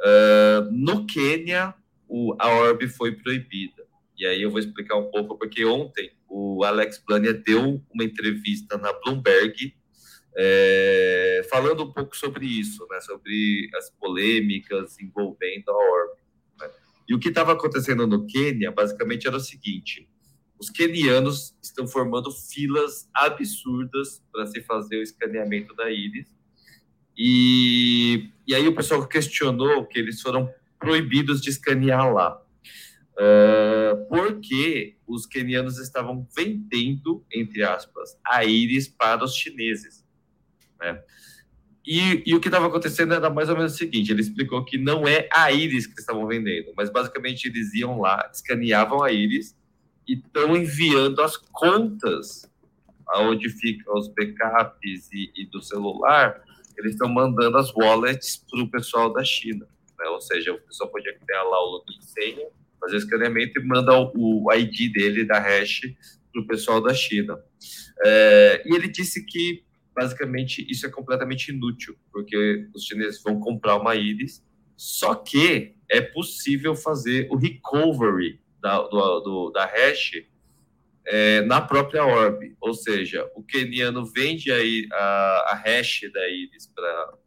Uh, 0.00 0.70
no 0.70 1.06
Quênia, 1.06 1.74
o, 2.08 2.34
a 2.38 2.48
Orb 2.48 2.88
foi 2.88 3.12
proibida. 3.12 3.84
E 4.16 4.26
aí 4.26 4.40
eu 4.40 4.50
vou 4.50 4.58
explicar 4.58 4.96
um 4.96 5.10
pouco, 5.10 5.36
porque 5.36 5.64
ontem 5.64 6.12
o 6.28 6.64
Alex 6.64 7.02
Blania 7.06 7.34
deu 7.34 7.82
uma 7.92 8.04
entrevista 8.04 8.78
na 8.78 8.92
Bloomberg 8.92 9.74
é, 10.36 11.46
falando 11.50 11.84
um 11.84 11.92
pouco 11.92 12.16
sobre 12.16 12.46
isso, 12.46 12.86
né, 12.90 13.00
sobre 13.00 13.68
as 13.76 13.90
polêmicas 13.90 14.98
envolvendo 15.00 15.68
a 15.68 15.74
Orb. 15.74 16.12
Né? 16.60 16.70
E 17.08 17.14
o 17.14 17.18
que 17.18 17.28
estava 17.28 17.52
acontecendo 17.52 18.06
no 18.06 18.26
Quênia, 18.26 18.70
basicamente, 18.70 19.26
era 19.26 19.36
o 19.36 19.40
seguinte: 19.40 20.08
os 20.58 20.70
quenianos 20.70 21.56
estão 21.62 21.86
formando 21.86 22.30
filas 22.30 23.08
absurdas 23.14 24.22
para 24.32 24.46
se 24.46 24.62
fazer 24.62 24.98
o 24.98 25.02
escaneamento 25.02 25.74
da 25.74 25.90
íris. 25.90 26.30
E, 27.16 28.30
e 28.46 28.54
aí 28.54 28.66
o 28.66 28.74
pessoal 28.74 29.06
questionou 29.06 29.84
que 29.86 29.98
eles 29.98 30.20
foram 30.20 30.48
proibidos 30.78 31.40
de 31.40 31.50
escanear 31.50 32.12
lá. 32.12 32.40
Uh, 33.12 34.08
porque 34.08 34.96
os 35.06 35.26
quenianos 35.26 35.78
estavam 35.78 36.26
vendendo, 36.34 37.24
entre 37.32 37.62
aspas, 37.62 38.18
a 38.26 38.44
íris 38.44 38.88
para 38.88 39.22
os 39.22 39.34
chineses. 39.34 40.02
Né? 40.82 41.00
E, 41.86 42.22
e, 42.26 42.34
o 42.34 42.40
que 42.40 42.48
estava 42.48 42.66
acontecendo 42.66 43.14
era 43.14 43.30
mais 43.30 43.48
ou 43.48 43.56
menos 43.56 43.74
o 43.74 43.76
seguinte: 43.76 44.12
ele 44.12 44.20
explicou 44.20 44.64
que 44.64 44.76
não 44.76 45.06
é 45.06 45.28
a 45.32 45.50
íris 45.50 45.86
que 45.86 45.98
estavam 45.98 46.26
vendendo, 46.26 46.72
mas 46.76 46.90
basicamente 46.90 47.46
eles 47.46 47.72
iam 47.74 48.00
lá, 48.00 48.28
escaneavam 48.32 49.02
a 49.02 49.10
íris 49.10 49.56
e 50.06 50.14
estão 50.14 50.56
enviando 50.56 51.20
as 51.22 51.36
contas 51.36 52.50
aonde 53.08 53.48
ficam 53.48 53.94
os 53.94 54.08
backups 54.08 55.10
e, 55.12 55.30
e 55.36 55.46
do 55.46 55.60
celular, 55.62 56.42
eles 56.78 56.92
estão 56.92 57.08
mandando 57.08 57.58
as 57.58 57.72
wallets 57.74 58.44
para 58.50 58.62
o 58.62 58.70
pessoal 58.70 59.12
da 59.12 59.22
China. 59.22 59.66
Né? 59.98 60.06
Ou 60.08 60.20
seja, 60.20 60.52
o 60.52 60.60
pessoal 60.60 60.90
podia 60.90 61.14
criar 61.18 61.42
lá 61.42 61.60
o 61.62 61.70
login 61.72 62.00
senha, 62.00 62.46
fazer 62.80 62.96
o 62.96 62.98
escaneamento 62.98 63.60
e 63.60 63.64
manda 63.64 63.92
o, 63.98 64.46
o 64.46 64.52
ID 64.52 64.92
dele 64.92 65.24
da 65.24 65.38
hash 65.38 65.80
para 66.32 66.42
o 66.42 66.46
pessoal 66.46 66.80
da 66.80 66.94
China. 66.94 67.38
É, 68.04 68.62
e 68.64 68.74
ele 68.74 68.88
disse 68.88 69.24
que, 69.24 69.62
basicamente, 69.94 70.66
isso 70.70 70.86
é 70.86 70.90
completamente 70.90 71.50
inútil, 71.50 71.96
porque 72.12 72.68
os 72.74 72.84
chineses 72.84 73.22
vão 73.22 73.38
comprar 73.38 73.76
uma 73.76 73.94
íris, 73.94 74.44
só 74.76 75.14
que 75.14 75.74
é 75.88 76.00
possível 76.00 76.74
fazer 76.74 77.28
o 77.30 77.36
recovery 77.36 78.40
da, 78.60 78.80
do, 78.82 79.20
do, 79.20 79.50
da 79.50 79.66
hash 79.66 80.24
é, 81.04 81.42
na 81.42 81.60
própria 81.60 82.04
orb, 82.04 82.56
ou 82.60 82.74
seja, 82.74 83.28
o 83.34 83.42
keniano 83.42 84.04
vende 84.04 84.52
aí 84.52 84.86
a, 84.92 85.50
a 85.50 85.62
hash 85.64 86.02
da 86.12 86.28
Iris 86.28 86.68
para 86.68 87.18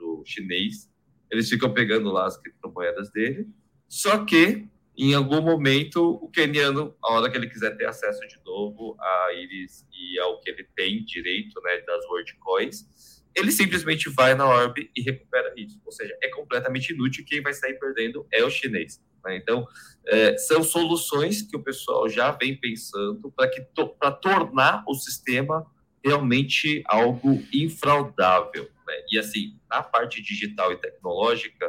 o 0.00 0.22
chinês, 0.24 0.90
eles 1.30 1.48
ficam 1.48 1.72
pegando 1.72 2.10
lá 2.10 2.26
as 2.26 2.36
criptomoedas 2.36 3.10
dele, 3.10 3.46
só 3.88 4.24
que 4.24 4.66
em 4.96 5.14
algum 5.14 5.40
momento 5.40 6.18
o 6.22 6.30
keniano, 6.30 6.94
a 7.02 7.12
hora 7.12 7.30
que 7.30 7.36
ele 7.36 7.48
quiser 7.48 7.76
ter 7.76 7.86
acesso 7.86 8.20
de 8.28 8.38
novo 8.44 8.96
a 9.00 9.32
Iris 9.32 9.86
e 9.92 10.18
ao 10.20 10.40
que 10.40 10.50
ele 10.50 10.64
tem 10.76 11.04
direito, 11.04 11.60
né, 11.62 11.80
das 11.80 12.04
WorldCoins, 12.06 13.22
ele 13.34 13.50
simplesmente 13.50 14.08
vai 14.08 14.34
na 14.34 14.46
orb 14.46 14.88
e 14.94 15.02
recupera 15.02 15.52
isso, 15.56 15.80
ou 15.84 15.90
seja, 15.90 16.16
é 16.22 16.28
completamente 16.28 16.92
inútil, 16.92 17.24
quem 17.26 17.42
vai 17.42 17.52
sair 17.52 17.74
perdendo 17.74 18.26
é 18.32 18.44
o 18.44 18.50
chinês. 18.50 19.02
Né? 19.24 19.36
Então, 19.36 19.66
é, 20.06 20.36
são 20.38 20.62
soluções 20.62 21.42
que 21.42 21.56
o 21.56 21.62
pessoal 21.62 22.08
já 22.08 22.30
vem 22.30 22.56
pensando 22.56 23.32
para 23.32 23.50
to, 23.74 23.88
tornar 24.22 24.84
o 24.86 24.94
sistema 24.94 25.66
realmente 26.04 26.84
algo 26.86 27.42
infraudável. 27.52 28.70
Né? 28.86 28.94
E 29.10 29.18
assim, 29.18 29.58
na 29.68 29.82
parte 29.82 30.22
digital 30.22 30.72
e 30.72 30.76
tecnológica, 30.76 31.68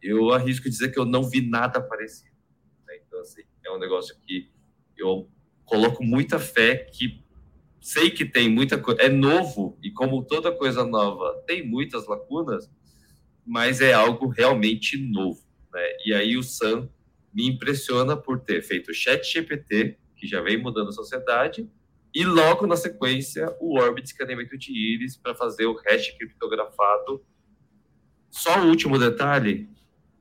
eu 0.00 0.32
arrisco 0.32 0.68
dizer 0.68 0.92
que 0.92 1.00
eu 1.00 1.04
não 1.04 1.28
vi 1.28 1.40
nada 1.48 1.80
parecido. 1.80 2.35
Então, 3.16 3.22
assim, 3.22 3.42
é 3.64 3.70
um 3.70 3.78
negócio 3.78 4.14
que 4.26 4.50
eu 4.96 5.30
coloco 5.64 6.04
muita 6.04 6.38
fé 6.38 6.76
que 6.76 7.24
sei 7.80 8.10
que 8.10 8.26
tem 8.26 8.48
muita 8.48 8.76
coisa, 8.76 9.00
é 9.00 9.08
novo 9.08 9.78
e 9.82 9.90
como 9.90 10.22
toda 10.22 10.52
coisa 10.52 10.84
nova 10.84 11.42
tem 11.46 11.66
muitas 11.66 12.06
lacunas, 12.06 12.70
mas 13.44 13.80
é 13.80 13.94
algo 13.94 14.28
realmente 14.28 14.98
novo. 14.98 15.40
Né? 15.72 15.82
E 16.04 16.12
aí 16.12 16.36
o 16.36 16.42
Sam 16.42 16.90
me 17.32 17.46
impressiona 17.46 18.16
por 18.16 18.40
ter 18.40 18.62
feito 18.62 18.90
o 18.90 18.94
Chat 18.94 19.24
GPT, 19.24 19.98
que 20.14 20.26
já 20.26 20.42
vem 20.42 20.58
mudando 20.58 20.88
a 20.88 20.92
sociedade, 20.92 21.70
e 22.14 22.24
logo 22.24 22.66
na 22.66 22.76
sequência 22.76 23.54
o 23.60 23.78
Orbit 23.78 24.08
escaneamento 24.08 24.58
de 24.58 24.72
íris 24.72 25.16
para 25.16 25.34
fazer 25.34 25.66
o 25.66 25.74
hash 25.74 26.10
criptografado. 26.18 27.24
Só 28.30 28.60
o 28.60 28.68
último 28.68 28.98
detalhe, 28.98 29.70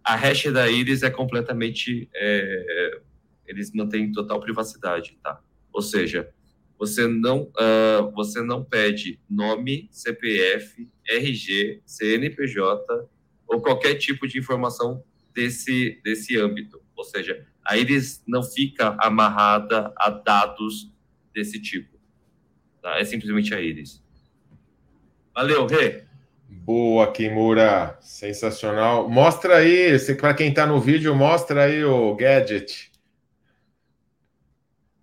a 0.05 0.15
hash 0.15 0.51
da 0.51 0.69
íris 0.69 1.03
é 1.03 1.09
completamente... 1.09 2.09
É, 2.13 3.01
eles 3.47 3.71
mantêm 3.73 4.11
total 4.11 4.39
privacidade, 4.39 5.17
tá? 5.21 5.39
Ou 5.71 5.81
seja, 5.81 6.33
você 6.77 7.07
não, 7.07 7.43
uh, 7.43 8.11
você 8.13 8.41
não 8.41 8.63
pede 8.63 9.19
nome, 9.29 9.87
CPF, 9.91 10.87
RG, 11.07 11.81
CNPJ 11.85 13.07
ou 13.47 13.61
qualquer 13.61 13.95
tipo 13.95 14.27
de 14.27 14.39
informação 14.39 15.03
desse, 15.33 16.01
desse 16.03 16.37
âmbito. 16.37 16.81
Ou 16.95 17.03
seja, 17.03 17.45
a 17.63 17.77
Iris 17.77 18.23
não 18.27 18.43
fica 18.43 18.97
amarrada 18.99 19.93
a 19.97 20.09
dados 20.09 20.91
desse 21.33 21.61
tipo. 21.61 21.97
Tá? 22.81 22.99
É 22.99 23.03
simplesmente 23.03 23.53
a 23.53 23.61
Iris. 23.61 24.03
Valeu, 25.33 25.65
Rê. 25.67 26.04
Boa, 26.65 27.11
Kimura. 27.11 27.95
Sensacional. 28.01 29.07
Mostra 29.07 29.57
aí, 29.57 29.95
para 30.19 30.33
quem 30.33 30.49
está 30.49 30.65
no 30.65 30.81
vídeo, 30.81 31.13
mostra 31.13 31.65
aí 31.65 31.85
o 31.85 32.15
gadget. 32.15 32.91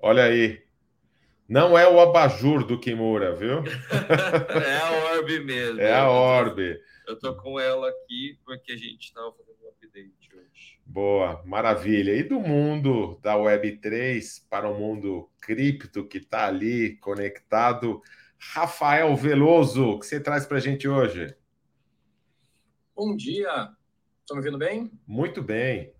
Olha 0.01 0.25
aí. 0.25 0.61
Não 1.49 1.79
é 1.79 1.89
o 1.89 2.01
abajur 2.01 2.67
do 2.67 2.81
Kimura, 2.81 3.33
viu? 3.37 3.63
é 3.63 4.77
a 4.77 5.15
Orb 5.15 5.45
mesmo. 5.45 5.81
É 5.81 5.95
a 5.95 6.11
Orb. 6.11 6.59
Eu 7.07 7.17
tô 7.17 7.37
com 7.37 7.61
ela 7.61 7.89
aqui 7.91 8.37
porque 8.45 8.73
a 8.73 8.77
gente 8.77 9.05
estava 9.05 9.31
fazendo 9.31 9.65
um 9.65 9.69
update 9.69 10.35
hoje. 10.35 10.81
Boa, 10.85 11.45
maravilha. 11.45 12.11
E 12.11 12.25
do 12.25 12.41
mundo 12.41 13.21
da 13.23 13.37
Web3 13.37 14.43
para 14.51 14.69
o 14.69 14.77
mundo 14.77 15.31
cripto 15.41 16.09
que 16.09 16.19
está 16.19 16.49
ali 16.49 16.97
conectado, 16.97 18.03
Rafael 18.37 19.15
Veloso, 19.15 19.91
o 19.91 20.01
que 20.01 20.07
você 20.07 20.19
traz 20.19 20.45
para 20.45 20.57
a 20.57 20.61
gente 20.61 20.89
hoje? 20.89 21.37
Bom 22.95 23.17
dia. 23.17 23.71
Estão 24.21 24.37
me 24.37 24.43
ouvindo 24.43 24.59
bem? 24.59 24.91
Muito 25.07 25.43
bem. 25.43 25.95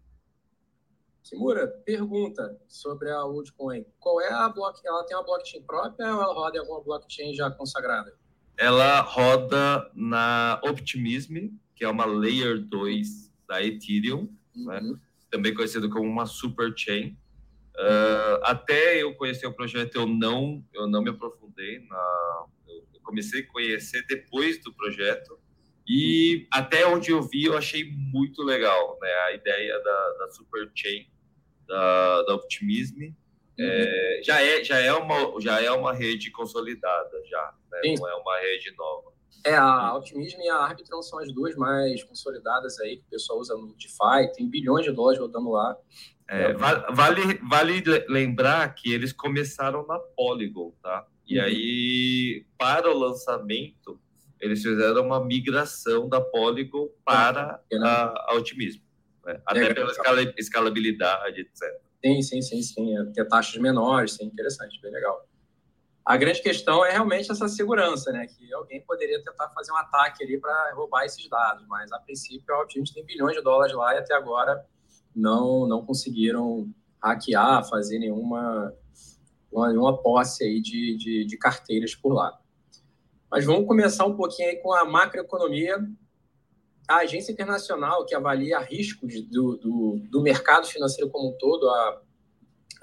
Kimura, 1.23 1.67
pergunta 1.87 2.61
sobre 2.69 3.11
a 3.11 3.25
Woodcoin. 3.25 3.87
Qual 3.99 4.21
é 4.21 4.31
a 4.31 4.49
blockchain? 4.51 4.87
Ela 4.87 5.05
tem 5.05 5.17
uma 5.17 5.25
blockchain 5.25 5.63
própria 5.63 6.15
ou 6.15 6.23
ela 6.23 6.35
roda 6.35 6.59
em 6.59 6.61
alguma 6.61 6.83
blockchain 6.83 7.35
já 7.35 7.51
consagrada? 7.51 8.15
Ela 8.59 9.01
roda 9.01 9.91
na 9.95 10.61
Optimism, 10.65 11.49
que 11.75 11.83
é 11.83 11.89
uma 11.89 12.05
Layer 12.05 12.61
2 12.61 13.33
da 13.49 13.63
Ethereum, 13.63 14.29
uhum. 14.55 14.67
né? 14.67 15.01
também 15.31 15.55
conhecido 15.55 15.89
como 15.89 16.07
uma 16.07 16.27
super 16.27 16.75
chain. 16.77 17.17
Uh, 17.75 18.45
até 18.45 19.03
eu 19.03 19.15
conhecer 19.15 19.47
o 19.47 19.55
projeto, 19.55 19.95
eu 19.97 20.07
não, 20.07 20.63
eu 20.75 20.87
não 20.87 21.03
me 21.03 21.09
aprofundei 21.09 21.79
na. 21.89 22.47
Eu 22.93 23.01
comecei 23.03 23.41
a 23.41 23.47
conhecer 23.47 24.05
depois 24.07 24.63
do 24.63 24.75
projeto. 24.75 25.42
E 25.87 26.47
até 26.51 26.87
onde 26.87 27.11
eu 27.11 27.23
vi, 27.23 27.45
eu 27.45 27.57
achei 27.57 27.85
muito 27.85 28.43
legal 28.43 28.99
né? 29.01 29.13
a 29.27 29.33
ideia 29.33 29.79
da, 29.81 30.09
da 30.19 30.31
super 30.31 30.71
chain 30.75 31.07
da, 31.67 32.23
da 32.23 32.35
Optimism. 32.35 33.03
Uhum. 33.03 33.15
É, 33.59 34.21
já, 34.25 34.41
é, 34.41 34.65
já, 34.65 34.79
é 34.79 34.93
uma, 34.93 35.41
já 35.41 35.61
é 35.61 35.71
uma 35.71 35.93
rede 35.93 36.31
consolidada, 36.31 37.23
já, 37.29 37.55
né? 37.71 37.95
não 37.99 38.09
é 38.09 38.15
uma 38.15 38.39
rede 38.39 38.75
nova. 38.77 39.13
É, 39.45 39.57
a 39.57 39.95
Optimism 39.97 40.41
e 40.41 40.49
a 40.49 40.57
Arbitron 40.57 41.03
são 41.03 41.19
as 41.19 41.33
duas 41.33 41.57
mais 41.57 42.03
consolidadas 42.05 42.79
aí, 42.79 42.99
que 42.99 43.03
o 43.03 43.11
pessoal 43.11 43.41
usa 43.41 43.57
no 43.57 43.75
DeFi, 43.75 44.33
tem 44.35 44.49
bilhões 44.49 44.85
de 44.85 44.93
dólares 44.93 45.19
rodando 45.19 45.51
lá. 45.51 45.77
É, 46.29 46.53
vale, 46.55 47.39
vale 47.43 47.83
lembrar 48.09 48.73
que 48.75 48.93
eles 48.93 49.13
começaram 49.13 49.85
na 49.87 49.99
Polygon, 49.99 50.73
tá? 50.81 51.07
E 51.27 51.39
uhum. 51.39 51.45
aí, 51.45 52.47
para 52.57 52.91
o 52.91 52.99
lançamento, 52.99 54.01
eles 54.43 54.61
fizeram 54.61 55.07
uma 55.07 55.25
migração 55.25 56.09
da 56.09 56.21
Polygon 56.21 56.89
para 57.05 57.63
ah, 57.73 58.15
a, 58.29 58.33
a 58.33 58.35
Optimism. 58.35 58.81
Né? 59.25 59.41
Até 59.47 59.67
é, 59.67 59.75
pela 59.75 59.93
escalabilidade, 60.37 61.41
etc. 61.41 61.63
Sim, 62.05 62.21
sim, 62.23 62.43
sim, 62.43 62.61
sim. 62.61 62.99
É, 62.99 63.05
ter 63.13 63.25
taxas 63.29 63.57
menores, 63.61 64.15
sim, 64.15 64.25
interessante, 64.25 64.81
bem 64.83 64.91
legal. 64.91 65.29
A 66.05 66.17
grande 66.17 66.43
questão 66.43 66.85
é 66.85 66.91
realmente 66.91 67.31
essa 67.31 67.47
segurança, 67.47 68.11
né? 68.11 68.27
Que 68.27 68.53
alguém 68.53 68.83
poderia 68.85 69.23
tentar 69.23 69.49
fazer 69.51 69.71
um 69.71 69.77
ataque 69.77 70.25
ali 70.25 70.37
para 70.37 70.73
roubar 70.75 71.05
esses 71.05 71.29
dados, 71.29 71.65
mas 71.69 71.93
a 71.93 72.01
princípio 72.01 72.53
a 72.53 72.67
gente 72.69 72.93
tem 72.93 73.07
bilhões 73.07 73.37
de 73.37 73.43
dólares 73.43 73.73
lá 73.73 73.95
e 73.95 73.99
até 73.99 74.13
agora 74.13 74.67
não 75.15 75.69
não 75.69 75.87
conseguiram 75.87 76.69
hackear, 77.01 77.69
fazer 77.69 78.01
nenhuma 78.01 78.75
uma, 79.53 79.69
nenhuma 79.69 80.03
posse 80.03 80.43
aí 80.43 80.61
de, 80.61 80.97
de, 80.97 81.25
de 81.25 81.39
carteiras 81.39 81.95
por 81.95 82.13
lá. 82.13 82.37
Mas 83.33 83.47
vamos 83.47 83.67
começar 83.67 84.05
um 84.05 84.15
pouquinho 84.15 84.51
aí 84.51 84.57
com 84.57 84.75
a 84.75 84.85
macroeconomia 84.85 85.79
a 86.87 86.97
agência 86.97 87.33
internacional 87.33 88.05
que 88.05 88.15
avalia 88.15 88.59
riscos 88.59 89.23
do, 89.23 89.57
do, 89.57 90.03
do 90.11 90.23
mercado 90.23 90.67
financeiro 90.67 91.09
como 91.09 91.31
um 91.31 91.39
todo, 91.39 91.67
a, 91.67 92.03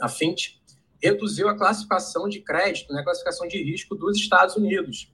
a 0.01 0.09
FINT, 0.09 0.55
reduziu 0.99 1.47
a 1.47 1.55
classificação 1.55 2.27
de 2.27 2.41
crédito, 2.41 2.91
né, 2.91 3.01
a 3.01 3.03
classificação 3.03 3.47
de 3.47 3.61
risco 3.61 3.93
dos 3.93 4.17
Estados 4.17 4.55
Unidos. 4.55 5.13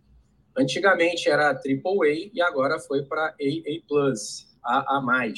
Antigamente 0.58 1.30
era 1.30 1.50
AAA 1.50 2.30
e 2.34 2.42
agora 2.42 2.80
foi 2.80 3.04
para 3.04 3.36
AA+, 3.42 4.14
A, 4.64 4.98
A+. 4.98 5.34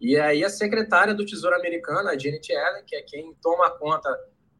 E 0.00 0.16
aí 0.16 0.42
a 0.42 0.48
secretária 0.48 1.12
do 1.12 1.26
Tesouro 1.26 1.56
americano, 1.56 2.08
a 2.08 2.16
Janet 2.16 2.50
Yellen, 2.50 2.84
que 2.86 2.96
é 2.96 3.02
quem 3.02 3.34
toma 3.42 3.68
conta 3.70 4.08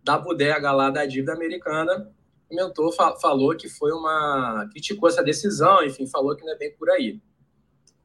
da 0.05 0.19
bodega 0.19 0.71
lá 0.71 0.91
da 0.91 1.07
dívida 1.07 1.33
americana, 1.33 2.13
comentou, 2.51 2.93
falou 2.93 3.57
que 3.57 3.69
foi 3.69 3.93
uma... 3.93 4.69
criticou 4.73 5.09
essa 5.09 5.23
decisão, 5.23 5.85
enfim, 5.85 6.07
falou 6.07 6.35
que 6.35 6.45
não 6.45 6.53
é 6.53 6.57
bem 6.57 6.75
por 6.77 6.91
aí. 6.91 7.23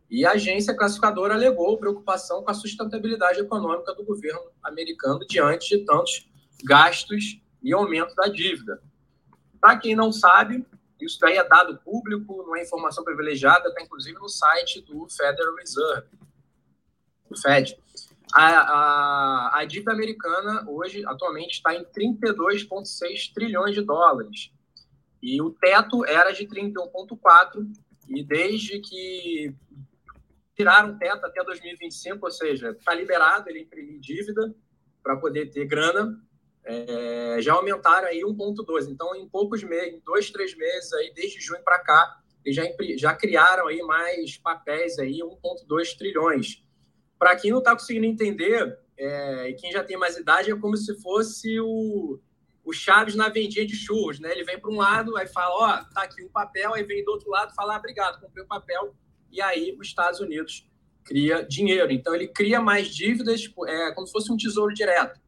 E 0.09 0.23
a 0.23 0.33
agência 0.33 0.75
classificadora 0.75 1.33
alegou 1.33 1.79
preocupação 1.79 2.43
com 2.43 2.51
a 2.51 2.53
sustentabilidade 2.53 3.39
econômica 3.39 3.93
do 3.95 4.05
governo 4.05 4.39
americano 4.63 5.19
diante 5.27 5.75
de 5.75 5.83
tantos 5.83 6.29
gastos 6.63 7.41
e 7.61 7.73
aumento 7.73 8.13
da 8.13 8.27
dívida. 8.27 8.79
Para 9.59 9.77
quem 9.79 9.95
não 9.95 10.11
sabe, 10.11 10.63
isso 11.01 11.19
daí 11.19 11.37
é 11.37 11.43
dado 11.43 11.79
público, 11.79 12.43
não 12.45 12.55
é 12.55 12.61
informação 12.61 13.03
privilegiada, 13.03 13.69
está 13.69 13.81
inclusive 13.81 14.17
no 14.19 14.29
site 14.29 14.81
do 14.81 15.09
Federal 15.09 15.55
Reserve, 15.55 16.07
do 17.27 17.41
Fed. 17.41 17.75
A, 18.37 18.47
a, 18.47 19.59
a 19.59 19.65
dívida 19.65 19.93
americana 19.93 20.65
hoje, 20.67 21.05
atualmente, 21.05 21.53
está 21.53 21.73
em 21.73 21.85
32,6 21.85 23.33
trilhões 23.33 23.73
de 23.73 23.81
dólares. 23.81 24.51
E 25.23 25.41
o 25.41 25.51
teto 25.51 26.03
era 26.03 26.33
de 26.33 26.45
31,4, 26.45 27.65
e 28.09 28.21
desde 28.21 28.81
que 28.81 29.55
tiraram 30.53 30.91
o 30.91 30.97
teto 30.97 31.25
até 31.25 31.41
2025, 31.45 32.25
ou 32.25 32.31
seja, 32.31 32.71
está 32.71 32.93
liberado 32.93 33.49
ele 33.49 33.61
imprimir 33.61 34.01
dívida 34.01 34.53
para 35.01 35.15
poder 35.15 35.49
ter 35.49 35.65
grana. 35.65 36.21
É, 36.65 37.37
já 37.39 37.53
aumentaram 37.53 38.09
aí 38.09 38.19
1,2. 38.19 38.89
Então, 38.89 39.15
em 39.15 39.29
poucos 39.29 39.63
meses, 39.63 40.01
dois, 40.03 40.29
três 40.29 40.53
meses, 40.57 40.91
aí, 40.91 41.13
desde 41.13 41.39
junho 41.39 41.63
para 41.63 41.79
cá, 41.79 42.17
eles 42.43 42.57
já, 42.57 42.63
já 42.97 43.13
criaram 43.13 43.67
aí 43.67 43.81
mais 43.81 44.37
papéis 44.37 44.99
aí, 44.99 45.19
1,2 45.19 45.97
trilhões. 45.97 46.64
Para 47.17 47.35
quem 47.35 47.51
não 47.51 47.59
está 47.59 47.71
conseguindo 47.71 48.05
entender, 48.05 48.77
é, 48.97 49.49
e 49.49 49.53
quem 49.55 49.71
já 49.71 49.83
tem 49.83 49.97
mais 49.97 50.17
idade, 50.17 50.51
é 50.51 50.55
como 50.55 50.75
se 50.77 50.99
fosse 51.01 51.59
o, 51.59 52.19
o 52.63 52.73
Chaves 52.73 53.15
na 53.15 53.29
vendinha 53.29 53.65
de 53.65 53.75
churros, 53.75 54.19
né? 54.19 54.31
Ele 54.31 54.43
vem 54.43 54.59
para 54.59 54.71
um 54.71 54.77
lado, 54.77 55.17
aí 55.17 55.27
fala, 55.27 55.53
ó, 55.53 55.65
oh, 55.65 55.93
tá 55.93 56.03
aqui 56.03 56.23
um 56.23 56.29
papel, 56.29 56.73
aí 56.73 56.83
vem 56.83 57.03
do 57.03 57.11
outro 57.11 57.29
lado, 57.29 57.53
fala, 57.53 57.75
ah, 57.75 57.77
obrigado, 57.77 58.19
comprei 58.19 58.43
o 58.43 58.47
papel, 58.47 58.95
e 59.31 59.41
aí 59.41 59.75
os 59.79 59.87
Estados 59.87 60.19
Unidos 60.19 60.67
cria 61.03 61.43
dinheiro. 61.43 61.91
Então, 61.91 62.15
ele 62.15 62.27
cria 62.27 62.59
mais 62.59 62.87
dívidas, 62.87 63.41
tipo, 63.41 63.67
é 63.67 63.93
como 63.93 64.07
se 64.07 64.13
fosse 64.13 64.31
um 64.31 64.37
tesouro 64.37 64.73
direto. 64.73 65.19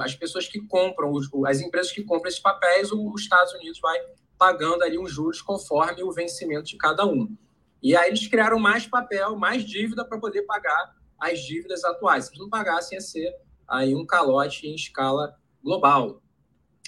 As 0.00 0.14
pessoas 0.14 0.46
que 0.46 0.60
compram, 0.60 1.12
as 1.46 1.60
empresas 1.60 1.90
que 1.90 2.04
compram 2.04 2.28
esses 2.28 2.40
papéis, 2.40 2.92
os 2.92 3.20
Estados 3.20 3.52
Unidos 3.54 3.80
vai 3.80 3.98
pagando 4.38 4.82
ali 4.82 4.98
uns 4.98 5.10
juros 5.10 5.40
conforme 5.40 6.02
o 6.02 6.12
vencimento 6.12 6.64
de 6.64 6.76
cada 6.76 7.06
um. 7.06 7.34
E 7.82 7.96
aí 7.96 8.08
eles 8.08 8.26
criaram 8.28 8.58
mais 8.58 8.86
papel, 8.86 9.36
mais 9.36 9.64
dívida 9.64 10.04
para 10.04 10.18
poder 10.18 10.42
pagar 10.42 10.94
as 11.22 11.40
dívidas 11.40 11.84
atuais. 11.84 12.26
Se 12.26 12.38
não 12.38 12.48
pagassem, 12.48 12.96
ia 12.96 13.00
ser 13.00 13.32
aí 13.68 13.94
um 13.94 14.04
calote 14.04 14.66
em 14.66 14.74
escala 14.74 15.34
global. 15.62 16.20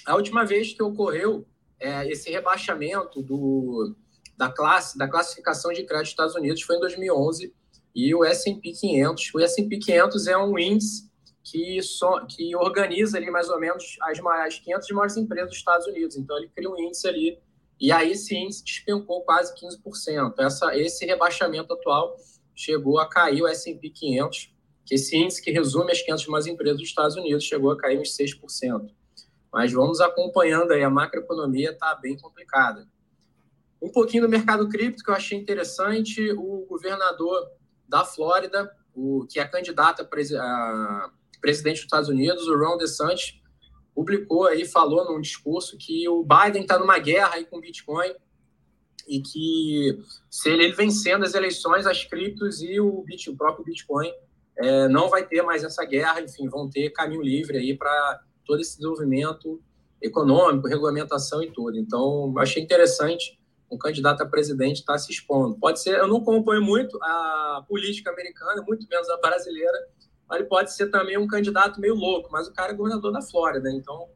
A 0.05 0.15
última 0.15 0.45
vez 0.45 0.73
que 0.73 0.83
ocorreu 0.83 1.47
é, 1.79 2.07
esse 2.11 2.29
rebaixamento 2.29 3.23
do, 3.23 3.95
da 4.37 4.49
classe 4.49 4.97
da 4.97 5.07
classificação 5.07 5.71
de 5.71 5.83
crédito 5.83 6.03
dos 6.03 6.09
Estados 6.09 6.35
Unidos 6.35 6.61
foi 6.61 6.75
em 6.75 6.79
2011 6.79 7.53
e 7.95 8.13
o 8.13 8.25
S&P 8.25 8.71
500. 8.73 9.33
O 9.33 9.39
S&P 9.39 9.77
500 9.77 10.27
é 10.27 10.37
um 10.37 10.59
índice 10.59 11.09
que, 11.41 11.81
só, 11.81 12.25
que 12.25 12.55
organiza 12.55 13.17
ali 13.17 13.31
mais 13.31 13.49
ou 13.49 13.59
menos 13.59 13.97
as, 14.01 14.19
as 14.19 14.59
500 14.59 14.91
maiores 14.91 15.17
empresas 15.17 15.49
dos 15.49 15.57
Estados 15.57 15.87
Unidos. 15.87 16.17
Então 16.17 16.37
ele 16.37 16.49
cria 16.53 16.69
um 16.69 16.77
índice 16.77 17.07
ali 17.07 17.39
e 17.79 17.91
aí 17.91 18.11
esse 18.11 18.35
índice 18.35 18.63
despencou 18.63 19.21
quase 19.21 19.53
15%. 19.55 20.33
Essa, 20.39 20.77
esse 20.77 21.05
rebaixamento 21.05 21.73
atual 21.73 22.17
chegou 22.55 22.99
a 22.99 23.07
cair 23.07 23.41
o 23.41 23.47
S&P 23.47 23.89
500, 23.89 24.53
que 24.85 24.95
esse 24.95 25.17
índice 25.17 25.41
que 25.41 25.51
resume 25.51 25.91
as 25.91 26.01
500 26.01 26.27
maiores 26.27 26.47
empresas 26.47 26.77
dos 26.77 26.87
Estados 26.87 27.15
Unidos 27.15 27.43
chegou 27.43 27.71
a 27.71 27.77
cair 27.77 27.99
uns 27.99 28.15
6%. 28.15 28.89
Mas 29.51 29.71
vamos 29.71 29.99
acompanhando 29.99 30.71
aí, 30.71 30.83
a 30.83 30.89
macroeconomia 30.89 31.71
está 31.71 31.95
bem 31.95 32.17
complicada. 32.17 32.87
Um 33.81 33.91
pouquinho 33.91 34.23
do 34.23 34.29
mercado 34.29 34.67
cripto 34.69 35.03
que 35.03 35.09
eu 35.09 35.15
achei 35.15 35.37
interessante, 35.37 36.31
o 36.31 36.65
governador 36.67 37.49
da 37.87 38.03
Flórida, 38.03 38.71
o 38.93 39.25
que 39.29 39.39
é 39.39 39.45
candidato 39.45 40.01
a, 40.01 40.05
a 40.05 41.11
presidente 41.41 41.75
dos 41.75 41.83
Estados 41.83 42.09
Unidos, 42.09 42.47
o 42.47 42.57
Ron 42.57 42.77
DeSantis, 42.77 43.39
publicou 43.93 44.45
aí, 44.45 44.65
falou 44.65 45.05
num 45.05 45.21
discurso 45.21 45.77
que 45.77 46.07
o 46.09 46.23
Biden 46.23 46.63
está 46.63 46.77
numa 46.77 46.99
guerra 46.99 47.35
aí 47.35 47.45
com 47.45 47.57
o 47.57 47.61
Bitcoin 47.61 48.13
e 49.07 49.21
que 49.21 49.99
se 50.29 50.49
ele, 50.49 50.65
ele 50.65 50.73
vencendo 50.73 51.23
as 51.23 51.33
eleições, 51.33 51.85
as 51.85 52.03
criptos 52.03 52.61
e 52.61 52.79
o, 52.79 53.03
o 53.03 53.37
próprio 53.37 53.65
Bitcoin 53.65 54.11
é, 54.57 54.87
não 54.87 55.09
vai 55.09 55.25
ter 55.25 55.41
mais 55.41 55.63
essa 55.63 55.83
guerra, 55.85 56.21
enfim, 56.21 56.47
vão 56.47 56.69
ter 56.69 56.89
caminho 56.91 57.21
livre 57.21 57.57
aí 57.57 57.77
para 57.77 58.21
todo 58.45 58.61
esse 58.61 58.77
desenvolvimento 58.77 59.61
econômico, 60.01 60.67
regulamentação 60.67 61.41
e 61.43 61.51
tudo. 61.51 61.77
Então, 61.77 62.33
achei 62.37 62.61
interessante 62.61 63.39
um 63.69 63.77
candidato 63.77 64.21
a 64.21 64.25
presidente 64.25 64.79
estar 64.79 64.93
tá 64.93 64.99
se 64.99 65.11
expondo. 65.11 65.57
Pode 65.57 65.81
ser, 65.81 65.97
eu 65.97 66.07
não 66.07 66.17
acompanho 66.17 66.61
muito 66.61 66.97
a 67.01 67.65
política 67.67 68.11
americana, 68.11 68.63
muito 68.65 68.87
menos 68.87 69.09
a 69.09 69.17
brasileira, 69.17 69.87
mas 70.27 70.39
ele 70.39 70.47
pode 70.47 70.73
ser 70.73 70.87
também 70.87 71.17
um 71.17 71.27
candidato 71.27 71.79
meio 71.79 71.95
louco, 71.95 72.29
mas 72.31 72.47
o 72.47 72.53
cara 72.53 72.71
é 72.71 72.75
governador 72.75 73.11
da 73.11 73.21
Flórida, 73.21 73.69
então 73.71 74.07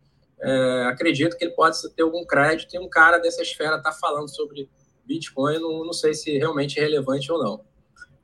é, 0.41 0.83
acredito 0.87 1.37
que 1.37 1.43
ele 1.43 1.53
pode 1.53 1.77
ter 1.95 2.03
algum 2.03 2.25
crédito 2.25 2.73
e 2.73 2.79
um 2.79 2.89
cara 2.89 3.17
dessa 3.17 3.41
esfera 3.41 3.77
está 3.77 3.91
falando 3.91 4.29
sobre 4.29 4.69
Bitcoin, 5.09 5.57
não, 5.57 5.83
não 5.83 5.91
sei 5.93 6.13
se 6.13 6.37
realmente 6.37 6.79
é 6.79 6.83
relevante 6.83 7.31
ou 7.31 7.43
não. 7.43 7.65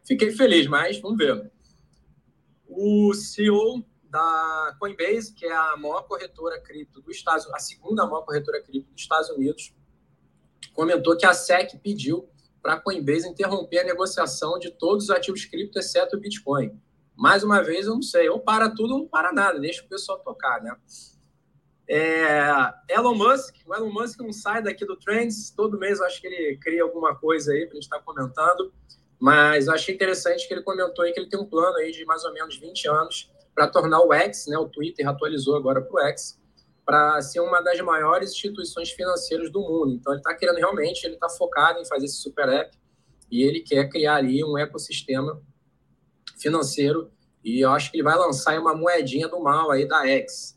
Fiquei 0.03 0.29
feliz, 0.31 0.67
mas 0.67 0.99
vamos 0.99 1.17
ver. 1.17 1.51
O 2.67 3.11
CEO 3.15 3.83
da 4.03 4.77
Coinbase, 4.79 5.33
que 5.33 5.47
é 5.47 5.51
a 5.51 5.75
maior 5.75 6.03
corretora 6.03 6.61
cripto 6.61 7.01
dos 7.01 7.17
Estados 7.17 7.47
a 7.51 7.59
segunda 7.59 8.05
maior 8.05 8.21
corretora 8.21 8.61
cripto 8.61 8.91
dos 8.93 9.01
Estados 9.01 9.29
Unidos, 9.31 9.73
comentou 10.73 11.17
que 11.17 11.25
a 11.25 11.33
SEC 11.33 11.79
pediu 11.79 12.29
para 12.61 12.73
a 12.73 12.79
Coinbase 12.79 13.27
interromper 13.27 13.79
a 13.79 13.83
negociação 13.83 14.59
de 14.59 14.69
todos 14.69 15.05
os 15.05 15.09
ativos 15.09 15.43
cripto, 15.45 15.79
exceto 15.79 16.17
o 16.17 16.19
Bitcoin. 16.19 16.79
Mais 17.15 17.43
uma 17.43 17.63
vez, 17.63 17.87
eu 17.87 17.95
não 17.95 18.01
sei, 18.01 18.29
ou 18.29 18.39
para 18.39 18.69
tudo 18.69 18.93
ou 18.93 18.99
não 18.99 19.07
para 19.07 19.33
nada, 19.33 19.59
deixa 19.59 19.83
o 19.83 19.87
pessoal 19.87 20.19
tocar, 20.19 20.61
né? 20.61 20.75
É, 21.87 22.49
Elon 22.89 23.13
Musk, 23.13 23.55
o 23.67 23.75
Elon 23.75 23.91
Musk 23.91 24.19
não 24.19 24.33
sai 24.33 24.63
daqui 24.63 24.85
do 24.85 24.95
Trends, 24.95 25.51
todo 25.51 25.77
mês 25.77 25.99
eu 25.99 26.05
acho 26.05 26.19
que 26.19 26.27
ele 26.27 26.57
cria 26.57 26.83
alguma 26.83 27.15
coisa 27.15 27.51
aí 27.51 27.65
para 27.65 27.73
a 27.73 27.75
gente 27.75 27.83
estar 27.83 27.99
tá 27.99 28.03
comentando, 28.03 28.73
mas 29.19 29.67
eu 29.67 29.73
achei 29.73 29.93
interessante 29.93 30.47
que 30.47 30.53
ele 30.53 30.63
comentou 30.63 31.05
aí 31.05 31.13
que 31.13 31.19
ele 31.19 31.29
tem 31.29 31.39
um 31.39 31.45
plano 31.45 31.77
aí 31.77 31.91
de 31.91 32.03
mais 32.05 32.23
ou 32.25 32.33
menos 32.33 32.57
20 32.57 32.87
anos 32.87 33.31
para 33.53 33.67
tornar 33.67 34.01
o 34.01 34.11
X, 34.11 34.47
né, 34.47 34.57
o 34.57 34.67
Twitter 34.67 35.07
atualizou 35.07 35.55
agora 35.55 35.81
para 35.81 35.95
o 35.95 36.07
X, 36.07 36.39
para 36.85 37.21
ser 37.21 37.39
uma 37.39 37.61
das 37.61 37.79
maiores 37.81 38.31
instituições 38.31 38.91
financeiras 38.91 39.51
do 39.51 39.59
mundo. 39.61 39.93
Então 39.93 40.13
ele 40.13 40.19
está 40.19 40.35
querendo 40.35 40.57
realmente, 40.57 41.03
ele 41.05 41.15
está 41.15 41.29
focado 41.29 41.79
em 41.79 41.85
fazer 41.85 42.05
esse 42.05 42.17
super 42.17 42.49
app 42.49 42.77
e 43.31 43.43
ele 43.43 43.61
quer 43.61 43.89
criar 43.89 44.15
ali 44.15 44.43
um 44.43 44.57
ecossistema 44.57 45.41
financeiro. 46.37 47.11
E 47.43 47.61
eu 47.61 47.71
acho 47.71 47.89
que 47.89 47.97
ele 47.97 48.03
vai 48.03 48.17
lançar 48.17 48.59
uma 48.59 48.75
moedinha 48.75 49.27
do 49.27 49.39
mal 49.39 49.71
aí 49.71 49.87
da 49.87 50.07
X, 50.07 50.54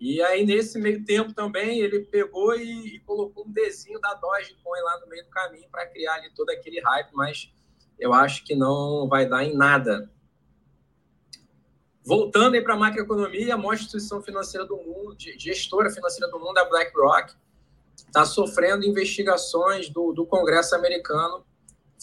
e 0.00 0.20
aí, 0.22 0.44
nesse 0.44 0.78
meio 0.78 1.04
tempo 1.04 1.32
também, 1.32 1.80
ele 1.80 2.00
pegou 2.00 2.54
e, 2.54 2.96
e 2.96 3.00
colocou 3.00 3.46
um 3.46 3.52
desenho 3.52 4.00
da 4.00 4.14
Dogecoin 4.14 4.80
lá 4.80 5.00
no 5.00 5.06
meio 5.06 5.24
do 5.24 5.30
caminho 5.30 5.68
para 5.70 5.86
criar 5.86 6.14
ali 6.14 6.30
todo 6.34 6.50
aquele 6.50 6.80
hype, 6.80 7.10
mas 7.12 7.52
eu 7.98 8.12
acho 8.12 8.44
que 8.44 8.54
não 8.54 9.08
vai 9.08 9.28
dar 9.28 9.44
em 9.44 9.56
nada. 9.56 10.10
Voltando 12.04 12.54
aí 12.54 12.60
para 12.60 12.74
a 12.74 12.76
macroeconomia, 12.76 13.54
a 13.54 13.56
maior 13.56 13.74
instituição 13.74 14.20
financeira 14.20 14.66
do 14.66 14.76
mundo, 14.76 15.16
gestora 15.18 15.88
financeira 15.90 16.30
do 16.30 16.38
mundo, 16.38 16.58
a 16.58 16.64
BlackRock, 16.64 17.34
está 17.96 18.24
sofrendo 18.24 18.84
investigações 18.84 19.88
do, 19.88 20.12
do 20.12 20.26
Congresso 20.26 20.74
americano, 20.74 21.46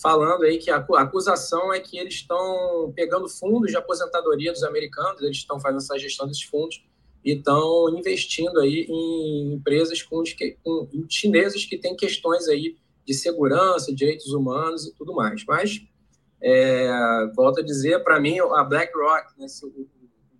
falando 0.01 0.43
aí 0.43 0.57
que 0.57 0.71
a 0.71 0.77
acusação 0.77 1.71
é 1.71 1.79
que 1.79 1.99
eles 1.99 2.15
estão 2.15 2.91
pegando 2.95 3.29
fundos 3.29 3.69
de 3.69 3.77
aposentadoria 3.77 4.51
dos 4.51 4.63
americanos, 4.63 5.21
eles 5.21 5.37
estão 5.37 5.59
fazendo 5.59 5.77
essa 5.77 5.99
gestão 5.99 6.25
desses 6.25 6.43
fundos, 6.43 6.83
e 7.23 7.33
estão 7.33 7.89
investindo 7.97 8.59
aí 8.59 8.87
em 8.89 9.53
empresas 9.53 10.01
com, 10.01 10.23
com 10.63 10.87
chinesas 11.09 11.65
que 11.65 11.77
têm 11.77 11.95
questões 11.95 12.47
aí 12.47 12.75
de 13.05 13.13
segurança, 13.13 13.93
direitos 13.93 14.33
humanos 14.33 14.85
e 14.85 14.93
tudo 14.93 15.13
mais. 15.13 15.43
Mas, 15.45 15.81
é, 16.41 16.89
volto 17.35 17.59
a 17.59 17.63
dizer, 17.63 18.03
para 18.03 18.19
mim, 18.19 18.39
a 18.39 18.63
BlackRock, 18.63 19.39
né, 19.39 19.45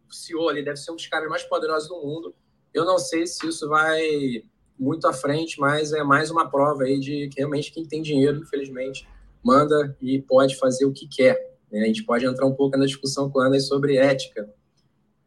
o 0.10 0.14
CEO 0.14 0.50
ali 0.50 0.64
deve 0.64 0.78
ser 0.78 0.92
um 0.92 0.96
dos 0.96 1.08
caras 1.08 1.30
mais 1.30 1.44
poderosos 1.44 1.88
do 1.88 2.02
mundo. 2.02 2.34
Eu 2.74 2.86
não 2.86 2.98
sei 2.98 3.26
se 3.28 3.48
isso 3.48 3.68
vai 3.68 4.44
muito 4.78 5.08
à 5.08 5.14
frente, 5.14 5.60
mas 5.60 5.94
é 5.94 6.04
mais 6.04 6.32
uma 6.32 6.50
prova 6.50 6.84
aí 6.84 7.00
de 7.00 7.30
que 7.30 7.40
realmente 7.40 7.72
quem 7.72 7.86
tem 7.86 8.02
dinheiro, 8.02 8.40
infelizmente, 8.40 9.08
manda 9.44 9.96
e 10.02 10.22
pode 10.22 10.58
fazer 10.58 10.86
o 10.86 10.92
que 10.92 11.08
quer. 11.08 11.38
Né? 11.72 11.84
A 11.84 11.86
gente 11.86 12.04
pode 12.04 12.26
entrar 12.26 12.46
um 12.46 12.56
pouco 12.56 12.78
na 12.78 12.86
discussão 12.86 13.30
com 13.30 13.40
a 13.40 13.48
Ana 13.48 13.60
sobre 13.60 13.98
ética, 13.98 14.50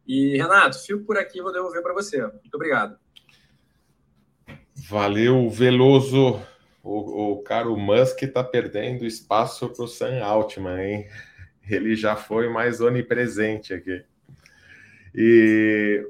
e, 0.05 0.37
Renato, 0.37 0.79
fico 0.79 1.03
por 1.03 1.17
aqui 1.17 1.41
vou 1.41 1.51
devolver 1.51 1.81
para 1.81 1.93
você. 1.93 2.21
Muito 2.21 2.53
obrigado. 2.53 2.97
Valeu, 4.89 5.49
Veloso. 5.49 6.41
O, 6.83 7.31
o 7.31 7.41
caro 7.41 7.75
Musk 7.75 8.21
está 8.21 8.43
perdendo 8.43 9.05
espaço 9.05 9.69
para 9.69 9.83
o 9.83 9.87
Sam 9.87 10.23
Altman, 10.23 10.79
hein? 10.83 11.07
Ele 11.67 11.95
já 11.95 12.15
foi 12.15 12.47
mais 12.47 12.79
onipresente 12.79 13.73
aqui. 13.73 14.03
E 15.15 16.05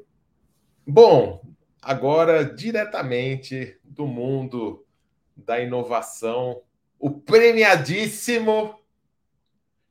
bom, 0.85 1.41
agora 1.81 2.43
diretamente 2.43 3.77
do 3.83 4.05
mundo 4.05 4.85
da 5.37 5.61
inovação, 5.61 6.61
o 6.99 7.11
premiadíssimo 7.11 8.75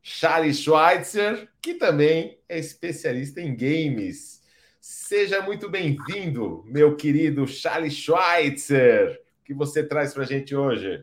Charles 0.06 0.58
Schweitzer, 0.60 1.48
que 1.62 1.72
também 1.72 2.38
é 2.46 2.58
especialista 2.58 3.40
em 3.40 3.56
games. 3.56 4.42
Seja 4.78 5.40
muito 5.40 5.66
bem-vindo, 5.70 6.62
meu 6.66 6.94
querido 6.94 7.46
Charles 7.46 7.94
Schweitzer. 7.94 9.18
O 9.40 9.44
que 9.44 9.54
você 9.54 9.82
traz 9.82 10.12
para 10.12 10.24
a 10.24 10.26
gente 10.26 10.54
hoje? 10.54 11.02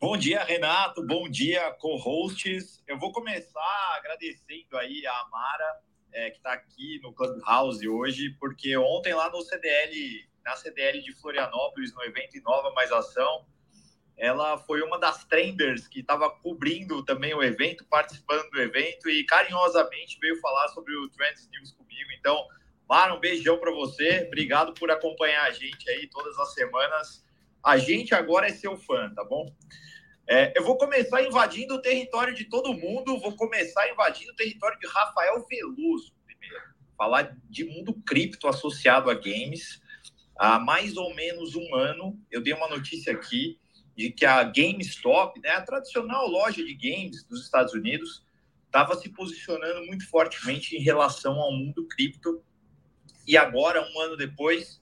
Bom 0.00 0.16
dia, 0.16 0.42
Renato. 0.42 1.06
Bom 1.06 1.28
dia, 1.28 1.70
co-hosts. 1.74 2.82
Eu 2.88 2.98
vou 2.98 3.12
começar 3.12 3.94
agradecendo 3.96 4.76
aí 4.76 5.06
a 5.06 5.20
Amara, 5.20 5.80
é, 6.12 6.30
que 6.30 6.38
está 6.38 6.54
aqui 6.54 6.98
no 7.04 7.12
Clubhouse 7.12 7.86
hoje, 7.86 8.30
porque 8.40 8.76
ontem 8.76 9.14
lá 9.14 9.30
no 9.30 9.42
CDL, 9.42 10.28
na 10.44 10.56
CDL 10.56 11.00
de 11.02 11.12
Florianópolis, 11.12 11.94
no 11.94 12.02
evento 12.02 12.36
Inova 12.36 12.72
Mais 12.72 12.90
Ação, 12.90 13.46
ela 14.20 14.58
foi 14.58 14.82
uma 14.82 14.98
das 14.98 15.24
trenders 15.24 15.88
que 15.88 16.00
estava 16.00 16.28
cobrindo 16.28 17.02
também 17.02 17.32
o 17.32 17.42
evento, 17.42 17.86
participando 17.86 18.50
do 18.50 18.60
evento 18.60 19.08
e 19.08 19.24
carinhosamente 19.24 20.18
veio 20.20 20.38
falar 20.40 20.68
sobre 20.68 20.94
o 20.94 21.08
Trends 21.08 21.48
News 21.48 21.72
comigo. 21.72 22.10
Então, 22.18 22.46
Mara, 22.86 23.14
um 23.14 23.18
beijão 23.18 23.56
para 23.56 23.72
você. 23.72 24.24
Obrigado 24.26 24.74
por 24.74 24.90
acompanhar 24.90 25.44
a 25.44 25.52
gente 25.52 25.88
aí 25.88 26.06
todas 26.06 26.38
as 26.38 26.52
semanas. 26.52 27.24
A 27.64 27.78
gente 27.78 28.14
agora 28.14 28.46
é 28.46 28.50
seu 28.50 28.76
fã, 28.76 29.10
tá 29.14 29.24
bom? 29.24 29.50
É, 30.28 30.52
eu 30.54 30.64
vou 30.64 30.76
começar 30.76 31.22
invadindo 31.22 31.76
o 31.76 31.80
território 31.80 32.34
de 32.34 32.44
todo 32.44 32.74
mundo. 32.74 33.18
Vou 33.18 33.34
começar 33.34 33.88
invadindo 33.88 34.32
o 34.32 34.36
território 34.36 34.78
de 34.78 34.86
Rafael 34.86 35.46
Veloso 35.48 36.12
primeiro. 36.26 36.62
Falar 36.94 37.34
de 37.48 37.64
mundo 37.64 37.94
cripto 38.06 38.48
associado 38.48 39.08
a 39.08 39.14
games. 39.14 39.80
Há 40.36 40.58
mais 40.58 40.98
ou 40.98 41.14
menos 41.14 41.54
um 41.54 41.74
ano, 41.74 42.20
eu 42.30 42.42
dei 42.42 42.52
uma 42.52 42.68
notícia 42.68 43.14
aqui 43.14 43.58
de 43.96 44.10
que 44.10 44.24
a 44.24 44.42
GameStop, 44.42 45.40
né, 45.40 45.50
a 45.50 45.62
tradicional 45.62 46.26
loja 46.28 46.64
de 46.64 46.74
games 46.74 47.24
dos 47.24 47.44
Estados 47.44 47.74
Unidos, 47.74 48.24
estava 48.66 48.94
se 48.96 49.08
posicionando 49.08 49.84
muito 49.86 50.08
fortemente 50.08 50.76
em 50.76 50.80
relação 50.80 51.38
ao 51.40 51.52
mundo 51.52 51.86
cripto 51.88 52.42
e 53.26 53.36
agora, 53.36 53.86
um 53.92 54.00
ano 54.00 54.16
depois, 54.16 54.80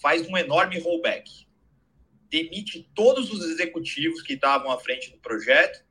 faz 0.00 0.28
um 0.28 0.36
enorme 0.36 0.78
rollback. 0.80 1.46
Demite 2.28 2.90
todos 2.94 3.32
os 3.32 3.44
executivos 3.44 4.22
que 4.22 4.32
estavam 4.34 4.70
à 4.70 4.78
frente 4.78 5.10
do 5.10 5.18
projeto 5.18 5.84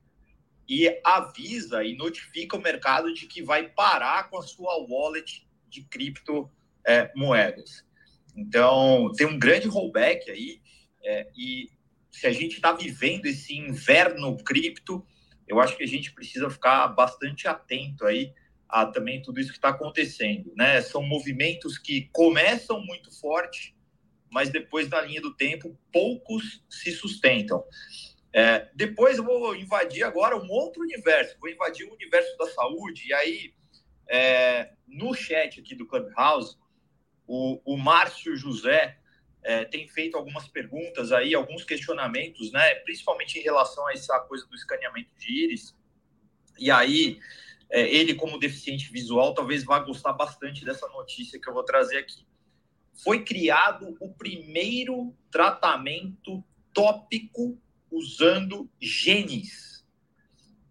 e 0.68 1.00
avisa 1.04 1.84
e 1.84 1.96
notifica 1.96 2.56
o 2.56 2.62
mercado 2.62 3.12
de 3.12 3.26
que 3.26 3.42
vai 3.42 3.68
parar 3.68 4.28
com 4.28 4.38
a 4.38 4.42
sua 4.42 4.76
wallet 4.86 5.46
de 5.68 5.82
criptomoedas. 5.84 6.50
É, 7.80 8.40
então, 8.40 9.10
tem 9.16 9.26
um 9.26 9.38
grande 9.38 9.68
rollback 9.68 10.30
aí 10.30 10.60
é, 11.02 11.30
e 11.36 11.70
se 12.14 12.28
a 12.28 12.32
gente 12.32 12.54
está 12.54 12.70
vivendo 12.70 13.26
esse 13.26 13.56
inverno 13.56 14.36
cripto, 14.44 15.04
eu 15.48 15.58
acho 15.58 15.76
que 15.76 15.82
a 15.82 15.86
gente 15.86 16.12
precisa 16.12 16.48
ficar 16.48 16.86
bastante 16.86 17.48
atento 17.48 18.06
aí 18.06 18.32
a 18.68 18.86
também 18.86 19.20
tudo 19.20 19.40
isso 19.40 19.50
que 19.50 19.58
está 19.58 19.70
acontecendo, 19.70 20.52
né? 20.56 20.80
São 20.80 21.02
movimentos 21.02 21.76
que 21.76 22.08
começam 22.12 22.80
muito 22.80 23.10
forte, 23.18 23.76
mas 24.30 24.48
depois 24.48 24.86
da 24.88 25.00
linha 25.02 25.20
do 25.20 25.34
tempo 25.34 25.76
poucos 25.92 26.64
se 26.70 26.92
sustentam. 26.92 27.64
É, 28.32 28.70
depois 28.76 29.18
eu 29.18 29.24
vou 29.24 29.56
invadir 29.56 30.04
agora 30.04 30.36
um 30.36 30.48
outro 30.48 30.82
universo, 30.82 31.36
vou 31.40 31.50
invadir 31.50 31.84
o 31.84 31.94
universo 31.94 32.38
da 32.38 32.46
saúde 32.46 33.08
e 33.08 33.12
aí 33.12 33.54
é, 34.08 34.70
no 34.86 35.12
chat 35.14 35.58
aqui 35.58 35.74
do 35.74 35.86
Clubhouse 35.86 36.56
o, 37.26 37.60
o 37.64 37.76
Márcio 37.76 38.36
José 38.36 38.98
é, 39.44 39.64
tem 39.66 39.86
feito 39.86 40.16
algumas 40.16 40.48
perguntas 40.48 41.12
aí, 41.12 41.34
alguns 41.34 41.64
questionamentos, 41.64 42.50
né? 42.50 42.76
Principalmente 42.76 43.38
em 43.38 43.42
relação 43.42 43.86
a 43.86 43.92
essa 43.92 44.18
coisa 44.20 44.46
do 44.46 44.54
escaneamento 44.54 45.10
de 45.18 45.44
íris. 45.44 45.76
E 46.58 46.70
aí, 46.70 47.20
é, 47.70 47.82
ele, 47.82 48.14
como 48.14 48.38
deficiente 48.38 48.90
visual, 48.90 49.34
talvez 49.34 49.62
vá 49.62 49.78
gostar 49.80 50.14
bastante 50.14 50.64
dessa 50.64 50.88
notícia 50.88 51.38
que 51.38 51.46
eu 51.46 51.52
vou 51.52 51.62
trazer 51.62 51.98
aqui. 51.98 52.26
Foi 52.94 53.22
criado 53.22 53.96
o 54.00 54.14
primeiro 54.14 55.14
tratamento 55.30 56.42
tópico 56.72 57.60
usando 57.90 58.70
genes. 58.80 59.84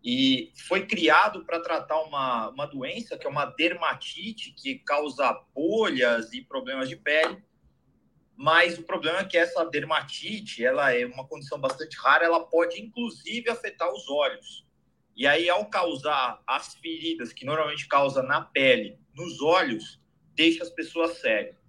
e 0.03 0.51
foi 0.67 0.85
criado 0.85 1.45
para 1.45 1.61
tratar 1.61 2.01
uma, 2.01 2.49
uma 2.49 2.65
doença 2.65 3.17
que 3.17 3.25
é 3.25 3.29
uma 3.29 3.45
dermatite 3.45 4.51
que 4.51 4.79
causa 4.79 5.31
bolhas 5.53 6.33
e 6.33 6.41
problemas 6.41 6.89
de 6.89 6.97
pele. 6.97 7.41
Mas 8.35 8.77
o 8.77 8.83
problema 8.83 9.19
é 9.19 9.25
que 9.25 9.37
essa 9.37 9.63
dermatite, 9.65 10.65
ela 10.65 10.91
é 10.91 11.05
uma 11.05 11.27
condição 11.27 11.59
bastante 11.59 11.97
rara, 11.97 12.25
ela 12.25 12.43
pode 12.45 12.81
inclusive 12.81 13.49
afetar 13.49 13.91
os 13.91 14.09
olhos. 14.09 14.65
E 15.15 15.27
aí, 15.27 15.47
ao 15.49 15.69
causar 15.69 16.41
as 16.47 16.73
feridas 16.75 17.31
que 17.31 17.45
normalmente 17.45 17.87
causa 17.87 18.23
na 18.23 18.41
pele, 18.41 18.97
nos 19.13 19.41
olhos, 19.41 20.01
deixa 20.33 20.63
as 20.63 20.71
pessoas 20.71 21.19
cegas. 21.19 21.63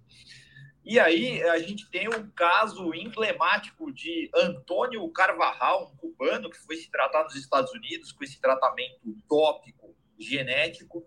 E 0.85 0.99
aí 0.99 1.41
a 1.41 1.57
gente 1.57 1.89
tem 1.89 2.07
um 2.07 2.29
caso 2.29 2.93
emblemático 2.93 3.91
de 3.91 4.29
Antônio 4.35 5.09
Carvajal, 5.09 5.91
um 5.91 5.97
cubano 5.97 6.47
que 6.47 6.59
foi 6.59 6.75
se 6.75 6.91
tratar 6.91 7.23
nos 7.23 7.35
Estados 7.35 7.71
Unidos 7.73 8.11
com 8.11 8.23
esse 8.23 8.39
tratamento 8.39 9.17
tópico 9.27 9.95
genético. 10.19 11.03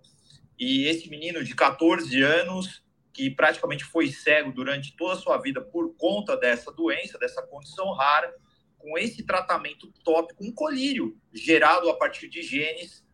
E 0.59 0.87
esse 0.87 1.09
menino 1.09 1.45
de 1.45 1.55
14 1.55 2.21
anos, 2.21 2.83
que 3.19 3.31
praticamente 3.31 3.85
foi 3.85 4.13
cego 4.13 4.53
durante 4.53 4.97
toda 4.97 5.15
a 5.15 5.17
sua 5.17 5.39
vida 5.39 5.61
por 5.61 5.95
conta 5.97 6.37
dessa 6.37 6.71
doença, 6.71 7.19
dessa 7.19 7.43
condição 7.43 7.93
rara, 7.93 8.33
com 8.79 8.97
esse 8.97 9.25
tratamento 9.25 9.93
tópico, 10.05 10.45
um 10.45 10.53
colírio 10.53 11.19
gerado 11.33 11.91
a 11.91 11.97
partir 11.97 12.29
de 12.29 12.43
genes, 12.43 13.05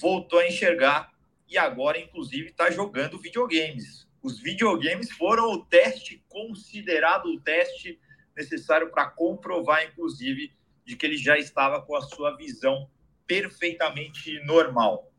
voltou 0.00 0.38
a 0.38 0.48
enxergar 0.48 1.10
e 1.46 1.58
agora, 1.58 1.98
inclusive, 1.98 2.48
está 2.48 2.70
jogando 2.70 3.18
videogames 3.18 4.08
os 4.22 4.38
videogames 4.38 5.10
foram 5.12 5.50
o 5.50 5.64
teste 5.64 6.22
considerado 6.28 7.26
o 7.26 7.40
teste 7.40 7.98
necessário 8.36 8.90
para 8.90 9.10
comprovar, 9.10 9.84
inclusive, 9.86 10.52
de 10.84 10.96
que 10.96 11.06
ele 11.06 11.16
já 11.16 11.38
estava 11.38 11.80
com 11.82 11.96
a 11.96 12.02
sua 12.02 12.36
visão 12.36 12.90
perfeitamente 13.26 14.38
normal. 14.44 15.09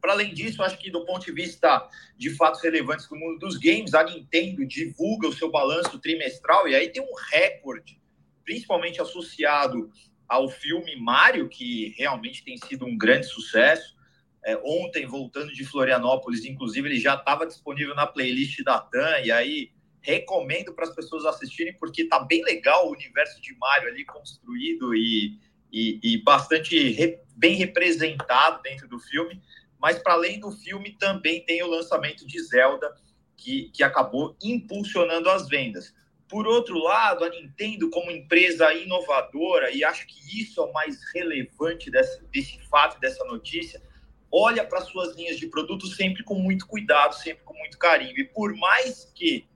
Para 0.00 0.12
além 0.12 0.32
disso, 0.32 0.62
acho 0.62 0.78
que 0.78 0.90
do 0.90 1.04
ponto 1.04 1.24
de 1.24 1.32
vista 1.32 1.88
de 2.16 2.30
fatos 2.30 2.62
relevantes 2.62 3.08
no 3.10 3.18
mundo 3.18 3.38
dos 3.38 3.56
games, 3.56 3.94
a 3.94 4.02
Nintendo 4.02 4.64
divulga 4.66 5.28
o 5.28 5.32
seu 5.32 5.50
balanço 5.50 5.98
trimestral 5.98 6.66
e 6.66 6.74
aí 6.74 6.88
tem 6.88 7.02
um 7.02 7.14
recorde, 7.30 8.00
principalmente 8.44 9.00
associado 9.00 9.90
ao 10.28 10.48
filme 10.48 10.96
Mario, 10.96 11.48
que 11.48 11.92
realmente 11.98 12.44
tem 12.44 12.56
sido 12.56 12.86
um 12.86 12.96
grande 12.96 13.26
sucesso. 13.26 13.98
É, 14.44 14.56
ontem, 14.64 15.04
voltando 15.04 15.52
de 15.52 15.64
Florianópolis, 15.64 16.44
inclusive, 16.44 16.88
ele 16.88 17.00
já 17.00 17.14
estava 17.14 17.46
disponível 17.46 17.94
na 17.94 18.06
playlist 18.06 18.62
da 18.62 18.78
TAM, 18.78 19.20
e 19.22 19.30
aí 19.30 19.70
recomendo 20.00 20.72
para 20.72 20.84
as 20.84 20.94
pessoas 20.94 21.26
assistirem, 21.26 21.76
porque 21.78 22.06
tá 22.06 22.20
bem 22.20 22.42
legal 22.42 22.86
o 22.88 22.92
universo 22.92 23.40
de 23.42 23.54
Mario 23.56 23.88
ali 23.88 24.04
construído 24.04 24.94
e, 24.94 25.38
e, 25.70 26.00
e 26.02 26.22
bastante 26.22 26.90
re, 26.90 27.18
bem 27.36 27.54
representado 27.56 28.62
dentro 28.62 28.88
do 28.88 28.98
filme. 28.98 29.42
Mas, 29.80 29.98
para 29.98 30.12
além 30.12 30.38
do 30.38 30.52
filme, 30.52 30.96
também 30.98 31.44
tem 31.44 31.62
o 31.62 31.68
lançamento 31.68 32.26
de 32.26 32.40
Zelda, 32.42 32.94
que, 33.36 33.70
que 33.70 33.82
acabou 33.82 34.36
impulsionando 34.42 35.30
as 35.30 35.48
vendas. 35.48 35.94
Por 36.28 36.46
outro 36.46 36.78
lado, 36.78 37.24
a 37.24 37.30
Nintendo, 37.30 37.90
como 37.90 38.10
empresa 38.10 38.72
inovadora, 38.74 39.70
e 39.72 39.82
acho 39.82 40.06
que 40.06 40.40
isso 40.40 40.60
é 40.60 40.64
o 40.64 40.72
mais 40.72 41.00
relevante 41.12 41.90
desse, 41.90 42.22
desse 42.26 42.60
fato, 42.68 43.00
dessa 43.00 43.24
notícia, 43.24 43.82
olha 44.30 44.64
para 44.64 44.82
suas 44.82 45.16
linhas 45.16 45.38
de 45.38 45.48
produtos 45.48 45.96
sempre 45.96 46.22
com 46.22 46.34
muito 46.34 46.66
cuidado, 46.66 47.14
sempre 47.14 47.42
com 47.42 47.54
muito 47.54 47.78
carinho. 47.78 48.16
E 48.16 48.24
por 48.24 48.54
mais 48.54 49.10
que 49.14 49.48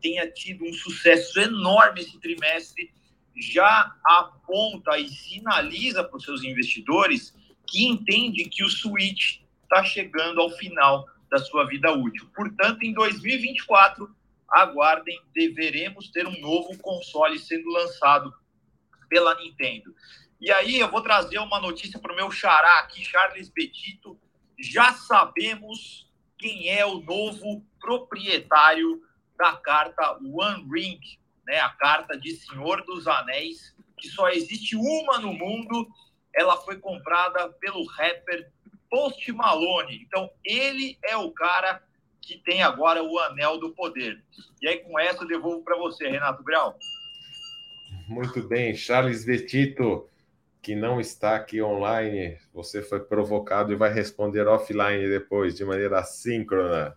tenha 0.00 0.30
tido 0.30 0.64
um 0.64 0.72
sucesso 0.72 1.40
enorme 1.40 2.02
esse 2.02 2.18
trimestre, 2.20 2.92
já 3.36 3.96
aponta 4.04 4.98
e 4.98 5.08
sinaliza 5.08 6.04
para 6.04 6.16
os 6.16 6.24
seus 6.24 6.44
investidores 6.44 7.34
que 7.66 7.86
entende 7.86 8.44
que 8.44 8.62
o 8.62 8.68
Switch 8.68 9.40
está 9.70 9.84
chegando 9.84 10.40
ao 10.40 10.50
final 10.50 11.06
da 11.30 11.38
sua 11.38 11.64
vida 11.64 11.92
útil. 11.92 12.28
Portanto, 12.34 12.82
em 12.82 12.92
2024, 12.92 14.12
aguardem, 14.50 15.20
deveremos 15.32 16.10
ter 16.10 16.26
um 16.26 16.40
novo 16.40 16.76
console 16.78 17.38
sendo 17.38 17.70
lançado 17.70 18.34
pela 19.08 19.36
Nintendo. 19.36 19.94
E 20.40 20.50
aí 20.50 20.80
eu 20.80 20.90
vou 20.90 21.00
trazer 21.02 21.38
uma 21.38 21.60
notícia 21.60 22.00
para 22.00 22.12
o 22.12 22.16
meu 22.16 22.30
xará 22.32 22.80
aqui, 22.80 23.04
Charles 23.04 23.48
Petito. 23.48 24.18
Já 24.58 24.92
sabemos 24.92 26.10
quem 26.36 26.68
é 26.68 26.84
o 26.84 27.00
novo 27.00 27.64
proprietário 27.78 29.00
da 29.38 29.52
carta 29.52 30.18
One 30.22 30.68
Ring, 30.72 31.00
né? 31.46 31.60
a 31.60 31.68
carta 31.68 32.18
de 32.18 32.32
Senhor 32.32 32.84
dos 32.84 33.06
Anéis, 33.06 33.76
que 33.96 34.08
só 34.08 34.28
existe 34.30 34.74
uma 34.74 35.18
no 35.18 35.32
mundo. 35.32 35.88
Ela 36.34 36.56
foi 36.56 36.78
comprada 36.78 37.48
pelo 37.60 37.84
rapper 37.84 38.50
Post 38.90 39.32
Malone. 39.32 40.02
Então, 40.06 40.30
ele 40.44 40.98
é 41.04 41.16
o 41.16 41.30
cara 41.30 41.82
que 42.20 42.36
tem 42.38 42.62
agora 42.62 43.02
o 43.02 43.18
Anel 43.20 43.58
do 43.58 43.70
Poder. 43.70 44.22
E 44.60 44.68
aí, 44.68 44.78
com 44.80 44.98
essa, 44.98 45.22
eu 45.22 45.28
devolvo 45.28 45.62
para 45.62 45.78
você, 45.78 46.08
Renato 46.08 46.42
Grau. 46.42 46.76
Muito 48.08 48.42
bem, 48.42 48.74
Charles 48.74 49.24
Vetito 49.24 50.10
que 50.62 50.74
não 50.74 51.00
está 51.00 51.36
aqui 51.36 51.62
online, 51.62 52.36
você 52.52 52.82
foi 52.82 53.00
provocado 53.00 53.72
e 53.72 53.76
vai 53.76 53.92
responder 53.92 54.46
offline 54.46 55.08
depois, 55.08 55.54
de 55.54 55.64
maneira 55.64 56.00
assíncrona. 56.00 56.96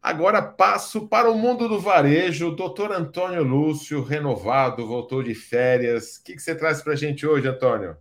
Agora 0.00 0.40
passo 0.40 1.08
para 1.08 1.28
o 1.28 1.36
mundo 1.36 1.68
do 1.68 1.80
varejo. 1.80 2.54
Doutor 2.54 2.92
Antônio 2.92 3.42
Lúcio, 3.42 4.02
renovado, 4.02 4.86
voltou 4.86 5.24
de 5.24 5.34
férias. 5.34 6.16
O 6.16 6.24
que, 6.24 6.34
que 6.34 6.40
você 6.40 6.54
traz 6.54 6.80
para 6.80 6.92
a 6.92 6.96
gente 6.96 7.26
hoje, 7.26 7.48
Antônio? 7.48 7.96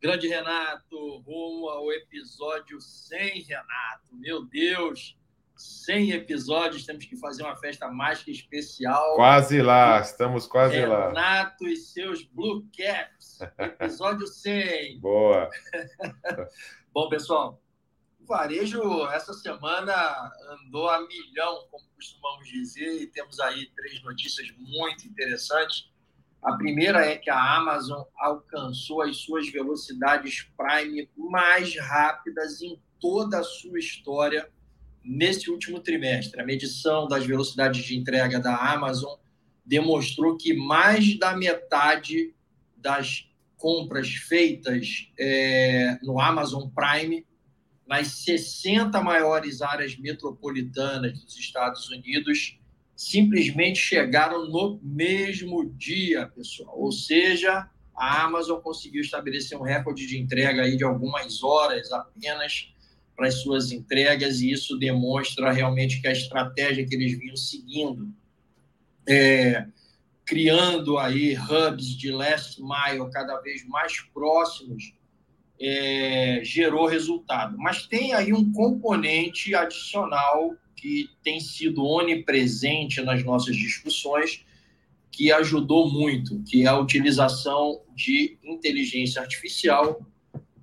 Grande 0.00 0.28
Renato, 0.28 1.18
rumo 1.20 1.68
ao 1.68 1.90
episódio 1.90 2.80
100, 2.80 3.42
Renato. 3.44 4.14
Meu 4.14 4.44
Deus, 4.44 5.16
100 5.56 6.10
episódios, 6.12 6.84
temos 6.84 7.06
que 7.06 7.16
fazer 7.16 7.42
uma 7.42 7.56
festa 7.56 7.88
mais 7.88 8.22
que 8.22 8.30
especial. 8.30 9.16
Quase 9.16 9.62
lá, 9.62 9.98
estamos 10.00 10.46
quase 10.46 10.76
Renato 10.76 10.92
lá. 10.92 11.08
Renato 11.08 11.66
e 11.66 11.76
seus 11.76 12.22
Blue 12.24 12.66
Caps, 12.76 13.38
episódio 13.58 14.26
100. 14.26 15.00
Boa. 15.00 15.48
Bom, 16.92 17.08
pessoal, 17.08 17.62
o 18.20 18.26
varejo 18.26 19.06
essa 19.08 19.32
semana 19.32 20.30
andou 20.50 20.90
a 20.90 21.06
milhão, 21.06 21.66
como 21.70 21.84
costumamos 21.94 22.46
dizer, 22.48 23.00
e 23.00 23.06
temos 23.06 23.40
aí 23.40 23.66
três 23.74 24.02
notícias 24.02 24.52
muito 24.58 25.06
interessantes. 25.08 25.90
A 26.42 26.52
primeira 26.52 27.04
é 27.04 27.16
que 27.16 27.30
a 27.30 27.56
Amazon 27.56 28.02
alcançou 28.16 29.02
as 29.02 29.16
suas 29.18 29.48
velocidades 29.48 30.48
Prime 30.56 31.08
mais 31.16 31.76
rápidas 31.78 32.62
em 32.62 32.80
toda 33.00 33.40
a 33.40 33.44
sua 33.44 33.78
história 33.78 34.48
nesse 35.04 35.50
último 35.50 35.80
trimestre. 35.80 36.40
A 36.40 36.44
medição 36.44 37.08
das 37.08 37.26
velocidades 37.26 37.84
de 37.84 37.96
entrega 37.96 38.38
da 38.38 38.56
Amazon 38.72 39.18
demonstrou 39.64 40.36
que 40.36 40.54
mais 40.54 41.18
da 41.18 41.36
metade 41.36 42.34
das 42.76 43.28
compras 43.56 44.08
feitas 44.10 45.10
é, 45.18 45.98
no 46.02 46.20
Amazon 46.20 46.68
Prime 46.68 47.26
nas 47.86 48.08
60 48.24 49.00
maiores 49.00 49.62
áreas 49.62 49.96
metropolitanas 49.96 51.20
dos 51.22 51.36
Estados 51.36 51.88
Unidos 51.88 52.58
simplesmente 52.96 53.78
chegaram 53.78 54.48
no 54.48 54.80
mesmo 54.82 55.68
dia, 55.68 56.26
pessoal. 56.28 56.74
Ou 56.80 56.90
seja, 56.90 57.68
a 57.94 58.24
Amazon 58.24 58.58
conseguiu 58.60 59.02
estabelecer 59.02 59.58
um 59.58 59.62
recorde 59.62 60.06
de 60.06 60.18
entrega 60.18 60.62
aí 60.62 60.76
de 60.76 60.84
algumas 60.84 61.42
horas 61.42 61.92
apenas 61.92 62.72
para 63.14 63.28
as 63.28 63.40
suas 63.40 63.72
entregas, 63.72 64.40
e 64.40 64.50
isso 64.50 64.78
demonstra 64.78 65.50
realmente 65.50 66.00
que 66.00 66.06
a 66.06 66.12
estratégia 66.12 66.86
que 66.86 66.94
eles 66.94 67.18
vinham 67.18 67.36
seguindo, 67.36 68.12
é, 69.08 69.66
criando 70.24 70.98
aí 70.98 71.34
hubs 71.34 71.96
de 71.96 72.10
last 72.10 72.60
mile 72.60 73.10
cada 73.10 73.40
vez 73.40 73.66
mais 73.66 74.00
próximos, 74.12 74.92
é, 75.60 76.40
gerou 76.42 76.86
resultado. 76.86 77.56
Mas 77.58 77.86
tem 77.86 78.12
aí 78.12 78.32
um 78.32 78.52
componente 78.52 79.54
adicional 79.54 80.54
que 80.74 81.08
tem 81.22 81.40
sido 81.40 81.84
onipresente 81.84 83.00
nas 83.02 83.24
nossas 83.24 83.56
discussões, 83.56 84.44
que 85.10 85.32
ajudou 85.32 85.90
muito, 85.90 86.42
que 86.42 86.64
é 86.64 86.66
a 86.66 86.78
utilização 86.78 87.80
de 87.94 88.38
inteligência 88.44 89.22
artificial 89.22 90.00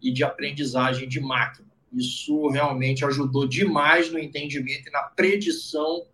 e 0.01 0.11
de 0.11 0.23
aprendizagem 0.23 1.09
de 1.09 1.19
máquina. 1.19 1.67
Isso 1.91 2.47
realmente 2.49 3.03
ajudou 3.03 3.47
demais 3.47 4.11
no 4.11 4.19
entendimento 4.19 4.87
e 4.87 4.91
na 4.91 5.01
predição 5.01 6.05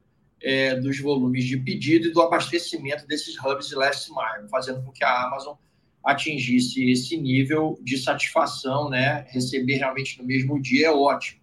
é, 0.42 0.76
dos 0.76 1.00
volumes 1.00 1.44
de 1.46 1.58
pedido 1.58 2.08
e 2.08 2.12
do 2.12 2.22
abastecimento 2.22 3.06
desses 3.06 3.38
hubs 3.38 3.68
de 3.68 3.76
last 3.76 4.10
mile, 4.10 4.48
fazendo 4.50 4.82
com 4.84 4.92
que 4.92 5.04
a 5.04 5.26
Amazon 5.26 5.56
atingisse 6.04 6.90
esse 6.90 7.18
nível 7.18 7.80
de 7.82 7.98
satisfação, 7.98 8.90
né? 8.90 9.26
Receber 9.30 9.78
realmente 9.78 10.20
no 10.20 10.26
mesmo 10.26 10.62
dia 10.62 10.88
é 10.88 10.92
ótimo. 10.92 11.40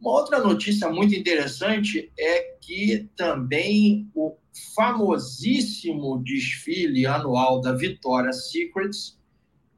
Uma 0.00 0.12
outra 0.12 0.38
notícia 0.40 0.88
muito 0.90 1.14
interessante 1.14 2.12
é 2.18 2.56
que 2.60 3.08
também 3.16 4.10
o 4.14 4.36
famosíssimo 4.74 6.22
desfile 6.22 7.06
anual 7.06 7.60
da 7.60 7.72
Victoria's 7.72 8.50
Secrets 8.50 9.18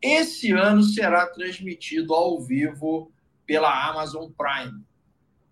esse 0.02 0.52
ano 0.52 0.82
será 0.82 1.26
transmitido 1.26 2.14
ao 2.14 2.40
vivo 2.40 3.10
pela 3.46 3.88
Amazon 3.88 4.30
Prime. 4.30 4.84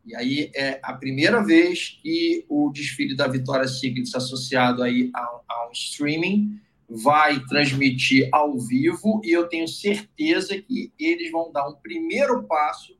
E 0.07 0.15
aí 0.15 0.51
é 0.55 0.79
a 0.83 0.93
primeira 0.93 1.43
vez 1.43 1.99
que 2.03 2.45
o 2.49 2.71
desfile 2.71 3.17
da 3.17 3.27
Vitória 3.27 3.67
Secret 3.67 4.05
associado 4.15 4.83
aí 4.83 5.11
ao, 5.15 5.45
ao 5.49 5.73
streaming 5.73 6.61
vai 6.89 7.41
transmitir 7.47 8.28
ao 8.32 8.59
vivo 8.59 9.20
e 9.24 9.32
eu 9.32 9.49
tenho 9.49 9.66
certeza 9.66 10.61
que 10.61 10.93
eles 10.99 11.30
vão 11.30 11.51
dar 11.51 11.68
um 11.68 11.74
primeiro 11.76 12.43
passo 12.45 12.97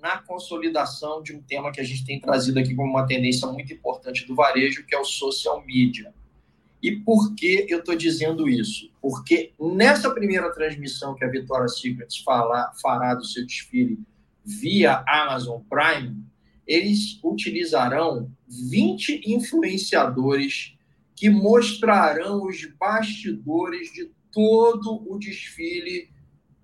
na 0.00 0.18
consolidação 0.18 1.22
de 1.22 1.34
um 1.34 1.40
tema 1.40 1.72
que 1.72 1.80
a 1.80 1.84
gente 1.84 2.04
tem 2.04 2.20
trazido 2.20 2.58
aqui 2.58 2.74
como 2.74 2.90
uma 2.90 3.06
tendência 3.06 3.48
muito 3.48 3.72
importante 3.72 4.26
do 4.26 4.34
varejo, 4.34 4.84
que 4.84 4.94
é 4.94 4.98
o 4.98 5.04
social 5.04 5.64
media. 5.64 6.12
E 6.82 6.92
por 6.92 7.34
que 7.34 7.66
eu 7.68 7.78
estou 7.78 7.96
dizendo 7.96 8.46
isso? 8.46 8.90
Porque 9.00 9.54
nessa 9.58 10.10
primeira 10.10 10.52
transmissão 10.52 11.14
que 11.14 11.24
a 11.24 11.30
Vitória 11.30 11.66
Secrets 11.68 12.18
fala, 12.18 12.70
fará 12.82 13.14
do 13.14 13.24
seu 13.24 13.46
desfile 13.46 13.98
via 14.44 15.02
Amazon 15.08 15.62
Prime, 15.70 16.22
eles 16.66 17.18
utilizarão 17.24 18.30
20 18.46 19.22
influenciadores 19.26 20.76
que 21.14 21.30
mostrarão 21.30 22.44
os 22.44 22.64
bastidores 22.78 23.92
de 23.92 24.10
todo 24.32 25.04
o 25.08 25.18
desfile 25.18 26.10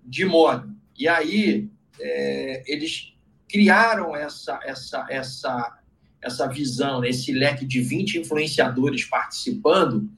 de 0.05 0.25
moda. 0.25 0.69
E 0.99 1.07
aí 1.07 1.71
é, 2.01 2.63
eles 2.67 3.15
criaram 3.49 4.15
essa, 4.15 4.61
essa, 4.65 5.07
essa, 5.09 5.81
essa 6.21 6.47
visão, 6.47 7.01
né, 7.01 7.11
esse 7.11 7.33
leque 7.33 7.65
de 7.65 7.81
20 7.81 8.19
influenciadores 8.19 9.05
participando, 9.05 10.11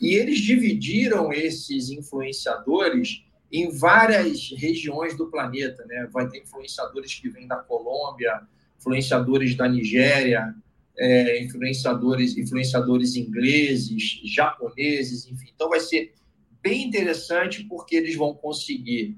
e 0.00 0.14
eles 0.14 0.38
dividiram 0.40 1.32
esses 1.32 1.90
influenciadores 1.90 3.22
em 3.52 3.70
várias 3.70 4.50
regiões 4.56 5.16
do 5.16 5.26
planeta. 5.26 5.84
Né? 5.86 6.08
Vai 6.10 6.28
ter 6.28 6.38
influenciadores 6.38 7.14
que 7.14 7.28
vêm 7.28 7.46
da 7.46 7.56
Colômbia, 7.56 8.40
influenciadores 8.78 9.54
da 9.54 9.68
Nigéria, 9.68 10.54
é, 10.98 11.42
influenciadores, 11.42 12.36
influenciadores 12.36 13.16
ingleses, 13.16 14.20
japoneses, 14.24 15.26
enfim. 15.26 15.50
Então 15.54 15.68
vai 15.68 15.80
ser 15.80 16.14
bem 16.62 16.84
interessante 16.84 17.64
porque 17.64 17.96
eles 17.96 18.14
vão 18.16 18.34
conseguir 18.34 19.16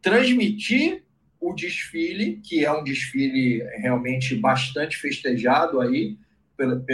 transmitir 0.00 1.02
o 1.40 1.52
desfile, 1.52 2.40
que 2.42 2.64
é 2.64 2.72
um 2.72 2.82
desfile 2.82 3.62
realmente 3.78 4.34
bastante 4.34 4.96
festejado 4.96 5.80
aí 5.80 6.16
pela, 6.56 6.84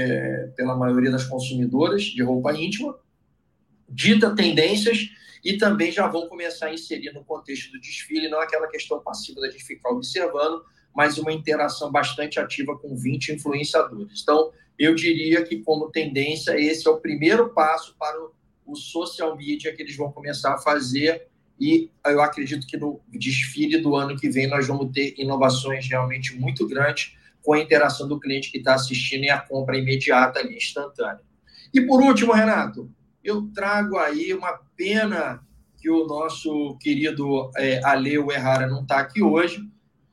pela 0.54 0.76
maioria 0.76 1.10
das 1.10 1.24
consumidoras 1.24 2.02
de 2.02 2.22
roupa 2.22 2.52
íntima, 2.54 2.98
dita 3.88 4.34
tendências 4.34 5.08
e 5.42 5.56
também 5.56 5.90
já 5.90 6.06
vão 6.06 6.28
começar 6.28 6.66
a 6.66 6.74
inserir 6.74 7.12
no 7.12 7.24
contexto 7.24 7.72
do 7.72 7.80
desfile, 7.80 8.28
não 8.28 8.40
aquela 8.40 8.68
questão 8.68 9.00
passiva 9.00 9.40
da 9.40 9.50
gente 9.50 9.64
ficar 9.64 9.90
observando, 9.90 10.64
mas 10.94 11.18
uma 11.18 11.32
interação 11.32 11.90
bastante 11.90 12.38
ativa 12.38 12.78
com 12.78 12.94
20 12.94 13.32
influenciadores. 13.32 14.22
Então, 14.22 14.52
eu 14.78 14.94
diria 14.94 15.42
que, 15.44 15.58
como 15.58 15.90
tendência, 15.90 16.58
esse 16.58 16.86
é 16.86 16.90
o 16.90 17.00
primeiro 17.00 17.50
passo 17.50 17.96
para 17.98 18.16
o, 18.66 18.76
social 18.76 19.36
media 19.36 19.74
que 19.74 19.82
eles 19.82 19.96
vão 19.96 20.10
começar 20.10 20.54
a 20.54 20.58
fazer 20.58 21.28
e 21.60 21.90
eu 22.06 22.20
acredito 22.22 22.66
que 22.66 22.76
no 22.76 23.00
desfile 23.08 23.78
do 23.78 23.94
ano 23.94 24.16
que 24.16 24.28
vem 24.28 24.48
nós 24.48 24.66
vamos 24.66 24.90
ter 24.90 25.14
inovações 25.18 25.86
realmente 25.86 26.34
muito 26.34 26.66
grandes 26.66 27.14
com 27.42 27.52
a 27.52 27.60
interação 27.60 28.08
do 28.08 28.18
cliente 28.18 28.50
que 28.50 28.58
está 28.58 28.74
assistindo 28.74 29.24
e 29.24 29.30
a 29.30 29.38
compra 29.38 29.76
imediata 29.76 30.40
ali, 30.40 30.56
instantânea. 30.56 31.20
E 31.72 31.82
por 31.82 32.00
último, 32.00 32.32
Renato, 32.32 32.90
eu 33.22 33.50
trago 33.54 33.98
aí 33.98 34.32
uma 34.32 34.58
pena 34.74 35.46
que 35.78 35.90
o 35.90 36.06
nosso 36.06 36.78
querido 36.78 37.50
é, 37.56 37.84
Aleu 37.84 38.32
Errara 38.32 38.66
não 38.66 38.82
está 38.82 38.98
aqui 38.98 39.22
hoje, 39.22 39.60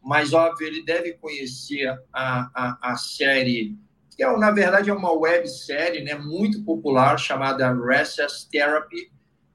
mas 0.02 0.34
óbvio, 0.34 0.68
ele 0.68 0.84
deve 0.84 1.14
conhecer 1.14 1.88
a, 2.12 2.50
a, 2.54 2.92
a 2.92 2.98
série, 2.98 3.78
que 4.16 4.24
é, 4.24 4.38
na 4.38 4.52
verdade 4.52 4.90
é 4.90 4.94
uma 4.94 5.12
websérie 5.12 6.04
né, 6.04 6.16
muito 6.16 6.64
popular 6.64 7.18
chamada 7.18 7.72
Recess 7.74 8.48
Therapy, 8.52 9.12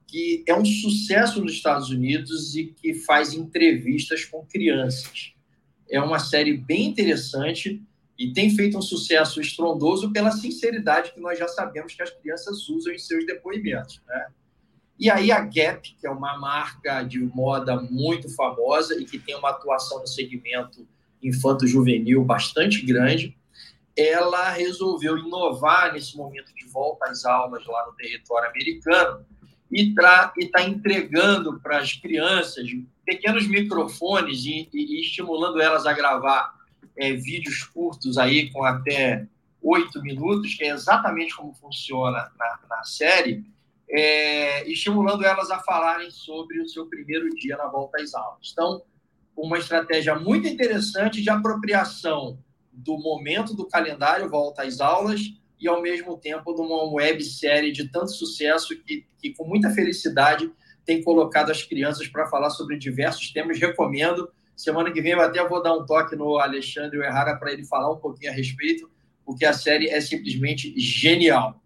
que 0.07 0.44
é 0.47 0.55
um 0.55 0.64
sucesso 0.64 1.42
nos 1.42 1.53
Estados 1.53 1.90
Unidos 1.90 2.55
e 2.55 2.66
que 2.66 2.94
faz 2.94 3.32
entrevistas 3.32 4.24
com 4.24 4.47
crianças. 4.47 5.34
É 5.90 6.01
uma 6.01 6.20
série 6.20 6.57
bem 6.57 6.86
interessante 6.86 7.82
e 8.18 8.32
tem 8.32 8.55
feito 8.55 8.78
um 8.78 8.82
sucesso 8.82 9.40
estrondoso 9.40 10.12
pela 10.12 10.30
sinceridade 10.30 11.12
que 11.12 11.20
nós 11.20 11.38
já 11.38 11.49
sabemos 11.49 11.94
que 11.94 12.03
as 12.03 12.11
crianças 12.11 12.68
usam 12.68 12.92
em 12.92 12.99
seus 12.99 13.26
depoimentos. 13.26 14.01
Né? 14.07 14.26
E 14.99 15.11
aí 15.11 15.30
a 15.30 15.40
Gap, 15.40 15.94
que 16.01 16.07
é 16.07 16.11
uma 16.11 16.38
marca 16.38 17.03
de 17.03 17.18
moda 17.18 17.76
muito 17.76 18.34
famosa 18.34 18.99
e 19.01 19.05
que 19.05 19.18
tem 19.18 19.36
uma 19.36 19.51
atuação 19.51 20.01
no 20.01 20.07
segmento 20.07 20.86
infanto-juvenil 21.22 22.24
bastante 22.24 22.84
grande, 22.84 23.36
ela 23.97 24.51
resolveu 24.51 25.18
inovar 25.18 25.92
nesse 25.92 26.16
momento 26.16 26.55
de 26.55 26.66
volta 26.66 27.07
às 27.11 27.24
aulas 27.24 27.66
lá 27.66 27.86
no 27.86 27.92
território 27.92 28.49
americano 28.51 29.24
e 29.70 29.94
está 30.38 30.62
entregando 30.62 31.59
para 31.61 31.78
as 31.78 31.92
crianças 31.94 32.68
pequenos 33.05 33.47
microfones 33.47 34.44
e, 34.44 34.68
e, 34.72 35.01
estimulando 35.01 35.61
elas 35.61 35.86
a 35.86 35.92
gravar 35.92 36.55
é, 36.97 37.12
vídeos 37.12 37.64
curtos 37.64 38.18
aí 38.18 38.51
com 38.51 38.64
até 38.64 39.26
oito 39.62 40.01
minutos, 40.03 40.55
que 40.55 40.64
é 40.64 40.68
exatamente 40.68 41.34
como 41.34 41.53
funciona 41.55 42.30
na, 42.38 42.59
na 42.68 42.84
série, 42.84 43.44
é, 43.89 44.68
estimulando 44.70 45.24
elas 45.24 45.51
a 45.51 45.61
falarem 45.61 46.11
sobre 46.11 46.61
o 46.61 46.68
seu 46.68 46.87
primeiro 46.87 47.28
dia 47.30 47.57
na 47.57 47.66
volta 47.68 48.03
às 48.03 48.14
aulas. 48.14 48.51
Então, 48.53 48.82
uma 49.37 49.59
estratégia 49.59 50.14
muito 50.14 50.49
interessante 50.49 51.22
de 51.22 51.30
apropriação 51.30 52.39
do 52.72 52.99
momento 52.99 53.55
do 53.55 53.66
calendário 53.66 54.28
volta 54.28 54.62
às 54.62 54.80
aulas 54.80 55.20
e, 55.59 55.68
ao 55.68 55.80
mesmo 55.80 56.16
tempo, 56.18 56.55
de 56.55 56.61
uma 56.61 56.84
websérie 56.93 57.72
de 57.72 57.89
tanto 57.89 58.12
sucesso 58.12 58.76
que, 58.82 59.07
que, 59.18 59.34
com 59.34 59.47
muita 59.47 59.70
felicidade, 59.70 60.51
tem 60.84 61.03
colocado 61.03 61.51
as 61.51 61.62
crianças 61.62 62.07
para 62.07 62.26
falar 62.26 62.51
sobre 62.51 62.78
diversos 62.78 63.32
temas. 63.32 63.59
Recomendo. 63.59 64.30
Semana 64.55 64.91
que 64.91 65.03
vem 65.03 65.12
eu 65.12 65.20
até 65.20 65.47
vou 65.47 65.62
dar 65.62 65.74
um 65.74 65.84
toque 65.84 66.16
no 66.16 66.39
Alexandre 66.39 66.99
Errara 66.99 67.37
para 67.37 67.53
ele 67.53 67.64
falar 67.66 67.93
um 67.93 67.99
pouquinho 67.99 68.30
a 68.30 68.34
respeito, 68.34 68.91
porque 69.24 69.45
a 69.45 69.53
série 69.53 69.89
é 69.89 70.01
simplesmente 70.01 70.72
genial. 70.78 71.61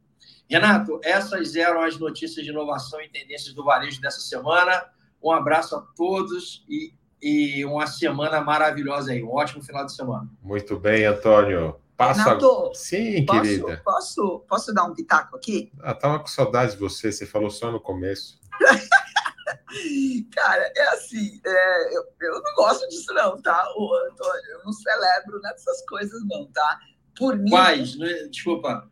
Renato, 0.51 1.01
essas 1.05 1.55
eram 1.55 1.81
as 1.81 1.97
notícias 1.97 2.45
de 2.45 2.51
inovação 2.51 3.01
e 3.01 3.09
tendências 3.09 3.55
do 3.55 3.63
varejo 3.63 4.01
dessa 4.01 4.21
semana. 4.21 4.85
Um 5.23 5.31
abraço 5.31 5.77
a 5.77 5.81
todos 5.81 6.65
e, 6.69 6.93
e 7.23 7.65
uma 7.65 7.87
semana 7.87 8.41
maravilhosa 8.41 9.13
aí. 9.13 9.23
Um 9.23 9.31
ótimo 9.31 9.63
final 9.63 9.87
de 9.87 9.95
semana. 9.95 10.29
Muito 10.43 10.77
bem, 10.77 11.05
Antônio. 11.05 11.77
Passa... 11.97 12.25
Renato, 12.25 12.73
Sim, 12.75 13.25
posso, 13.25 13.43
querida. 13.43 13.83
Posso, 13.85 14.45
posso 14.49 14.75
dar 14.75 14.85
um 14.87 14.95
pitaco 14.95 15.37
aqui? 15.37 15.71
Ah, 15.81 15.95
tava 15.95 16.19
com 16.19 16.27
saudade 16.27 16.73
de 16.73 16.79
você, 16.79 17.13
você 17.13 17.27
falou 17.27 17.51
só 17.51 17.71
no 17.71 17.79
começo. 17.79 18.41
Cara, 20.35 20.73
é 20.77 20.89
assim, 20.89 21.41
é, 21.47 21.97
eu, 21.97 22.03
eu 22.23 22.43
não 22.43 22.55
gosto 22.57 22.89
disso 22.89 23.15
não, 23.15 23.41
tá, 23.41 23.65
o 23.77 23.95
Antônio? 24.11 24.51
Eu 24.53 24.65
não 24.65 24.73
celebro 24.73 25.39
nessas 25.43 25.87
coisas 25.87 26.21
não, 26.27 26.47
tá? 26.47 26.81
Por 27.17 27.39
mim... 27.39 27.51
Quais? 27.51 27.97
Né? 27.97 28.09
Desculpa. 28.29 28.91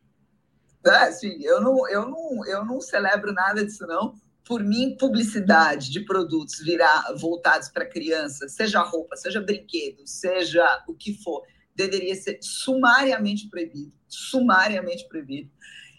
É, 0.88 1.12
sim, 1.12 1.38
eu 1.40 1.60
não, 1.60 1.88
eu, 1.88 2.08
não, 2.08 2.46
eu 2.46 2.64
não 2.64 2.80
celebro 2.80 3.32
nada 3.32 3.64
disso 3.64 3.86
não. 3.86 4.14
Por 4.44 4.62
mim, 4.64 4.96
publicidade 4.98 5.90
de 5.90 6.00
produtos 6.00 6.58
virar 6.60 7.12
voltados 7.16 7.68
para 7.68 7.84
crianças, 7.84 8.52
seja 8.52 8.80
roupa, 8.80 9.16
seja 9.16 9.40
brinquedo, 9.40 10.06
seja 10.06 10.84
o 10.88 10.94
que 10.94 11.22
for, 11.22 11.42
deveria 11.74 12.14
ser 12.14 12.38
sumariamente 12.40 13.48
proibido, 13.48 13.92
sumariamente 14.08 15.06
proibido. 15.06 15.50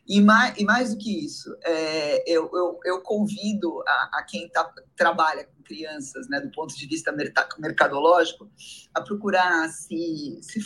E 0.07 0.19
mais, 0.19 0.57
e 0.57 0.63
mais 0.63 0.93
do 0.93 0.97
que 0.99 1.23
isso, 1.23 1.55
é, 1.63 2.23
eu, 2.25 2.49
eu, 2.51 2.79
eu, 2.83 3.01
convido 3.01 3.83
a, 3.87 4.09
a 4.13 4.23
quem 4.27 4.49
tá, 4.49 4.67
trabalha 4.95 5.47
crianças, 5.69 6.27
né, 6.27 6.41
do 6.41 6.51
ponto 6.51 6.75
de 6.75 6.87
vista 6.87 7.15
mercadológico, 7.59 8.49
a 8.93 9.01
procurar 9.01 9.69
se, 9.69 10.39
se 10.41 10.59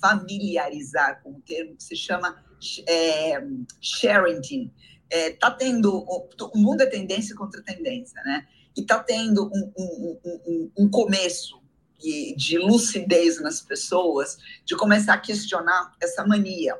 familiarizar 0.00 1.22
com 1.22 1.32
o 1.32 1.42
termo 1.42 1.76
que 1.76 1.84
se 1.84 1.94
chama 1.94 2.42
é, 2.88 3.46
sharing. 3.80 4.72
É, 5.10 5.36
tendo, 5.58 5.98
o 5.98 6.58
mundo 6.58 6.80
é 6.80 6.86
tendência 6.86 7.36
contra 7.36 7.62
tendência, 7.62 8.20
né? 8.24 8.48
E 8.76 8.82
tá 8.82 8.98
tendo 8.98 9.46
um, 9.54 9.72
um, 9.78 10.18
um, 10.24 10.70
um 10.78 10.90
começo 10.90 11.62
de, 12.00 12.34
de 12.34 12.58
lucidez 12.58 13.40
nas 13.40 13.60
pessoas, 13.60 14.38
de 14.64 14.74
começar 14.74 15.14
a 15.14 15.18
questionar 15.18 15.94
essa 16.02 16.26
mania 16.26 16.74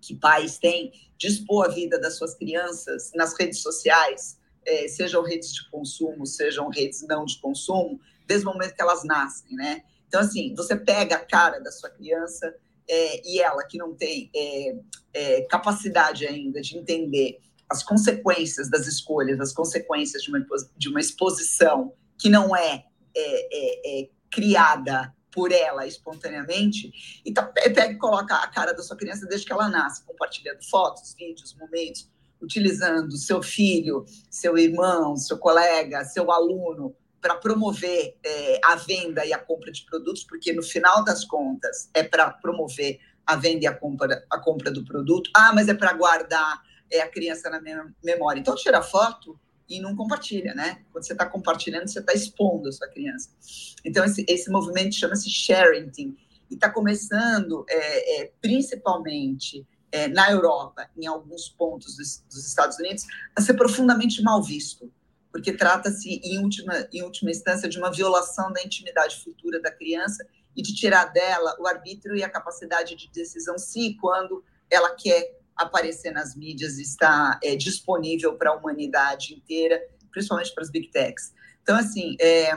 que 0.00 0.16
pais 0.16 0.58
têm 0.58 0.90
de 1.16 1.28
expor 1.28 1.66
a 1.66 1.68
vida 1.68 2.00
das 2.00 2.16
suas 2.16 2.34
crianças 2.34 3.12
nas 3.14 3.38
redes 3.38 3.60
sociais, 3.60 4.36
é, 4.66 4.88
sejam 4.88 5.22
redes 5.22 5.52
de 5.52 5.68
consumo, 5.70 6.26
sejam 6.26 6.68
redes 6.68 7.06
não 7.06 7.24
de 7.24 7.38
consumo, 7.40 8.00
desde 8.26 8.46
o 8.46 8.52
momento 8.52 8.74
que 8.74 8.82
elas 8.82 9.04
nascem, 9.04 9.54
né? 9.56 9.82
Então, 10.06 10.20
assim, 10.20 10.54
você 10.54 10.76
pega 10.76 11.16
a 11.16 11.24
cara 11.24 11.58
da 11.58 11.72
sua 11.72 11.90
criança 11.90 12.54
é, 12.88 13.26
e 13.26 13.40
ela 13.40 13.64
que 13.64 13.78
não 13.78 13.94
tem 13.94 14.30
é, 14.34 14.76
é, 15.14 15.40
capacidade 15.42 16.26
ainda 16.26 16.60
de 16.60 16.76
entender 16.76 17.40
as 17.68 17.82
consequências 17.82 18.68
das 18.68 18.86
escolhas, 18.86 19.40
as 19.40 19.52
consequências 19.52 20.22
de 20.22 20.28
uma, 20.28 20.44
de 20.76 20.88
uma 20.88 21.00
exposição 21.00 21.94
que 22.18 22.28
não 22.28 22.54
é, 22.54 22.84
é, 23.16 24.00
é, 24.02 24.08
criada 24.30 25.14
por 25.30 25.50
ela 25.50 25.86
espontaneamente, 25.86 26.92
então 27.24 27.50
pega 27.54 27.86
e 27.90 27.96
coloca 27.96 28.34
a 28.34 28.46
cara 28.48 28.74
da 28.74 28.82
sua 28.82 28.96
criança 28.96 29.26
desde 29.26 29.46
que 29.46 29.52
ela 29.52 29.68
nasce, 29.68 30.04
compartilhando 30.04 30.62
fotos, 30.68 31.14
vídeos, 31.18 31.54
momentos, 31.54 32.10
utilizando 32.42 33.16
seu 33.16 33.42
filho, 33.42 34.04
seu 34.30 34.58
irmão, 34.58 35.16
seu 35.16 35.38
colega, 35.38 36.04
seu 36.04 36.30
aluno 36.30 36.94
para 37.20 37.36
promover 37.36 38.16
é, 38.24 38.60
a 38.64 38.74
venda 38.74 39.24
e 39.24 39.32
a 39.32 39.38
compra 39.38 39.70
de 39.70 39.84
produtos, 39.84 40.24
porque 40.24 40.52
no 40.52 40.62
final 40.62 41.04
das 41.04 41.24
contas 41.24 41.88
é 41.94 42.02
para 42.02 42.28
promover 42.30 42.98
a 43.24 43.36
venda 43.36 43.64
e 43.64 43.66
a 43.66 43.74
compra, 43.74 44.24
a 44.28 44.38
compra 44.38 44.72
do 44.72 44.84
produto. 44.84 45.30
Ah, 45.34 45.52
mas 45.54 45.68
é 45.68 45.74
para 45.74 45.92
guardar 45.92 46.60
é, 46.90 47.00
a 47.00 47.08
criança 47.08 47.48
na 47.48 47.60
memória. 48.02 48.40
Então, 48.40 48.56
tira 48.56 48.82
foto 48.82 49.38
e 49.68 49.80
não 49.80 49.94
compartilha, 49.94 50.52
né? 50.54 50.82
Quando 50.90 51.06
você 51.06 51.12
está 51.12 51.24
compartilhando, 51.24 51.88
você 51.88 52.00
está 52.00 52.12
expondo 52.12 52.68
a 52.68 52.72
sua 52.72 52.88
criança. 52.88 53.30
Então, 53.84 54.04
esse, 54.04 54.24
esse 54.28 54.50
movimento 54.50 54.94
chama-se 54.94 55.30
sharing 55.30 55.90
e 55.98 56.54
está 56.54 56.68
começando 56.68 57.64
é, 57.68 58.22
é, 58.22 58.32
principalmente 58.40 59.66
é, 59.92 60.08
na 60.08 60.30
Europa, 60.30 60.88
em 60.96 61.06
alguns 61.06 61.48
pontos 61.48 61.96
dos, 61.96 62.24
dos 62.28 62.46
Estados 62.46 62.78
Unidos, 62.78 63.04
a 63.36 63.40
ser 63.40 63.54
profundamente 63.54 64.22
mal 64.22 64.42
visto 64.42 64.90
porque 65.32 65.50
trata-se, 65.50 66.20
em 66.22 66.38
última, 66.40 66.86
em 66.92 67.02
última 67.02 67.30
instância, 67.30 67.66
de 67.66 67.78
uma 67.78 67.90
violação 67.90 68.52
da 68.52 68.62
intimidade 68.62 69.16
futura 69.24 69.60
da 69.60 69.72
criança 69.72 70.24
e 70.54 70.60
de 70.60 70.74
tirar 70.74 71.06
dela 71.06 71.56
o 71.58 71.66
arbítrio 71.66 72.14
e 72.14 72.22
a 72.22 72.28
capacidade 72.28 72.94
de 72.94 73.10
decisão 73.10 73.56
se 73.56 73.80
e 73.80 73.94
quando 73.96 74.44
ela 74.70 74.94
quer 74.94 75.40
aparecer 75.56 76.12
nas 76.12 76.36
mídias 76.36 76.78
e 76.78 76.82
está 76.82 77.40
é, 77.42 77.56
disponível 77.56 78.36
para 78.36 78.50
a 78.50 78.54
humanidade 78.54 79.34
inteira, 79.34 79.82
principalmente 80.10 80.52
para 80.52 80.64
as 80.64 80.70
big 80.70 80.88
techs. 80.88 81.32
Então, 81.62 81.76
assim, 81.76 82.14
é, 82.20 82.50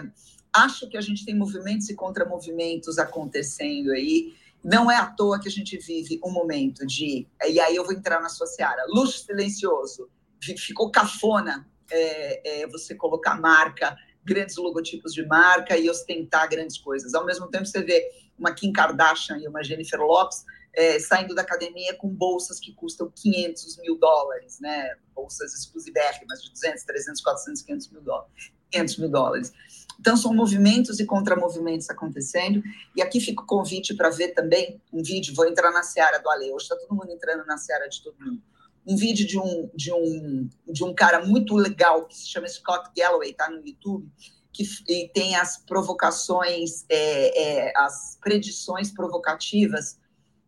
acho 0.52 0.90
que 0.90 0.98
a 0.98 1.02
gente 1.02 1.24
tem 1.24 1.36
movimentos 1.36 1.90
e 1.90 1.96
contramovimentos 1.96 2.98
acontecendo 2.98 3.92
aí. 3.92 4.34
Não 4.66 4.90
é 4.90 4.96
à 4.96 5.06
toa 5.06 5.40
que 5.40 5.48
a 5.48 5.52
gente 5.52 5.78
vive 5.78 6.20
um 6.26 6.32
momento 6.32 6.88
de. 6.88 7.28
E 7.48 7.60
aí 7.60 7.76
eu 7.76 7.86
vou 7.86 7.94
entrar 7.94 8.20
na 8.20 8.30
sua 8.30 8.48
seara. 8.48 8.84
Luxo 8.90 9.24
silencioso. 9.24 10.10
Ficou 10.42 10.90
cafona 10.90 11.70
é, 11.92 12.62
é, 12.64 12.68
você 12.68 12.96
colocar 12.96 13.40
marca, 13.40 13.96
grandes 14.24 14.56
logotipos 14.58 15.14
de 15.14 15.24
marca 15.28 15.78
e 15.78 15.88
ostentar 15.88 16.50
grandes 16.50 16.80
coisas. 16.80 17.14
Ao 17.14 17.24
mesmo 17.24 17.48
tempo, 17.48 17.68
você 17.68 17.84
vê 17.84 18.10
uma 18.40 18.56
Kim 18.56 18.74
Kardashian 18.74 19.38
e 19.38 19.48
uma 19.48 19.64
Jennifer 19.64 20.02
Lopes 20.02 20.44
é, 20.74 21.00
saindo 21.00 21.36
da 21.36 21.44
academia 21.44 21.96
com 21.96 22.10
bolsas 22.10 22.60
que 22.60 22.74
custam 22.74 23.12
500 23.16 23.78
mil 23.78 24.00
dólares, 24.00 24.60
né? 24.60 24.96
Bolsas 25.14 25.54
exclusivérrimas 25.54 26.42
de 26.42 26.52
200, 26.52 26.84
300, 26.84 27.22
400, 27.22 27.62
500 27.62 27.92
mil 27.92 28.02
dólares. 28.02 28.52
500 28.72 28.98
mil 28.98 29.10
dólares. 29.10 29.54
Então, 30.00 30.16
são 30.18 30.34
movimentos 30.34 31.00
e 31.00 31.06
contramovimentos 31.06 31.90
acontecendo. 31.90 32.62
E 32.96 33.02
aqui 33.02 33.20
fica 33.20 33.42
o 33.42 33.46
convite 33.46 33.94
para 33.94 34.10
ver 34.10 34.30
também 34.30 34.82
um 34.92 35.02
vídeo. 35.02 35.34
Vou 35.36 35.48
entrar 35.48 35.72
na 35.72 35.84
seara 35.84 36.20
do 36.20 36.30
Ale. 36.30 36.52
Hoje 36.52 36.64
está 36.64 36.76
todo 36.76 36.96
mundo 36.96 37.12
entrando 37.12 37.46
na 37.46 37.58
seara 37.58 37.88
de 37.88 38.02
todo 38.02 38.16
mundo 38.20 38.42
um 38.88 38.96
vídeo 38.96 39.26
de 39.26 39.40
um, 39.40 39.70
de 39.74 39.92
um, 39.92 40.50
de 40.68 40.84
um 40.84 40.94
cara 40.94 41.26
muito 41.26 41.56
legal 41.56 42.06
que 42.06 42.16
se 42.16 42.28
chama 42.28 42.48
Scott 42.48 42.92
Galloway, 42.96 43.34
tá 43.34 43.50
no 43.50 43.66
YouTube, 43.66 44.08
que 44.54 44.66
tem 45.14 45.36
as 45.36 45.58
provocações, 45.58 46.86
é, 46.88 47.68
é, 47.68 47.74
as 47.76 48.18
predições 48.22 48.92
provocativas 48.92 50.00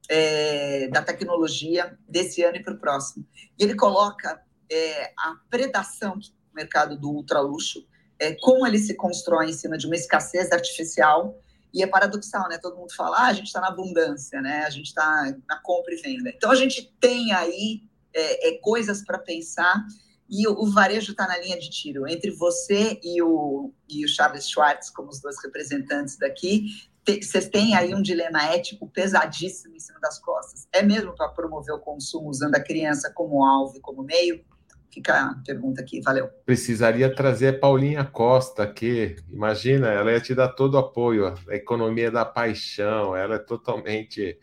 é, 0.08 0.88
da 0.88 1.02
tecnologia 1.02 1.98
desse 2.08 2.42
ano 2.44 2.58
e 2.58 2.64
para 2.64 2.74
o 2.74 2.78
próximo. 2.78 3.28
E 3.60 3.64
ele 3.64 3.76
coloca 3.76 4.42
é, 4.72 5.12
a 5.18 5.36
predação 5.50 6.18
do 6.18 6.32
mercado 6.54 6.98
do 6.98 7.10
ultraluxo, 7.10 7.86
é, 8.20 8.34
como 8.36 8.66
ele 8.66 8.80
se 8.80 8.96
constrói 8.96 9.50
em 9.50 9.54
cima 9.54 9.78
de 9.78 9.86
uma 9.86 9.96
escassez 9.96 10.52
artificial, 10.52 11.40
e 11.74 11.84
é 11.84 11.88
paradoxal, 11.88 12.48
né? 12.50 12.58
Todo 12.58 12.78
mundo 12.78 12.94
fala, 12.96 13.18
ah, 13.18 13.28
a 13.28 13.34
gente 13.34 13.48
está 13.48 13.62
na 13.62 13.68
abundância, 13.68 14.42
né? 14.42 14.64
A 14.66 14.70
gente 14.70 14.88
está 14.88 15.36
na 15.48 15.60
compra 15.60 15.94
e 15.94 15.98
venda. 15.98 16.30
Então, 16.30 16.50
a 16.50 16.56
gente 16.56 16.92
tem 17.00 17.32
aí 17.34 17.84
é, 18.14 18.50
é, 18.50 18.58
coisas 18.60 19.04
para 19.04 19.20
pensar. 19.20 19.86
E 20.30 20.48
o, 20.48 20.54
o 20.54 20.72
varejo 20.72 21.12
está 21.12 21.28
na 21.28 21.38
linha 21.38 21.60
de 21.60 21.70
tiro. 21.70 22.08
Entre 22.08 22.32
você 22.32 23.00
e 23.04 23.22
o, 23.22 23.72
e 23.88 24.04
o 24.04 24.08
Charles 24.08 24.50
Schwartz, 24.50 24.90
como 24.90 25.10
os 25.10 25.22
dois 25.22 25.36
representantes 25.44 26.18
daqui, 26.18 26.66
vocês 27.06 27.48
têm 27.48 27.76
aí 27.76 27.96
um 27.96 28.02
dilema 28.02 28.44
ético 28.44 28.90
pesadíssimo 28.90 29.76
em 29.76 29.80
cima 29.80 30.00
das 30.02 30.20
costas. 30.20 30.68
É 30.74 30.82
mesmo 30.82 31.16
para 31.16 31.30
promover 31.30 31.76
o 31.76 31.80
consumo 31.80 32.30
usando 32.30 32.56
a 32.56 32.60
criança 32.60 33.12
como 33.14 33.46
alvo 33.46 33.78
e 33.78 33.80
como 33.80 34.04
meio? 34.04 34.44
Fica 34.90 35.14
a 35.14 35.36
pergunta 35.46 35.82
aqui, 35.82 36.02
valeu. 36.02 36.28
Precisaria 36.46 37.14
trazer 37.14 37.50
a 37.50 37.60
Paulinha 37.60 38.04
Costa 38.04 38.64
aqui. 38.64 39.16
Imagina, 39.30 39.88
ela 39.90 40.12
ia 40.12 40.20
te 40.20 40.34
dar 40.34 40.50
todo 40.50 40.76
o 40.76 40.78
apoio. 40.78 41.34
A 41.50 41.56
economia 41.56 42.10
da 42.10 42.26
paixão, 42.26 43.16
ela 43.16 43.36
é 43.36 43.40
totalmente. 43.40 44.40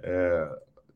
É, 0.00 0.48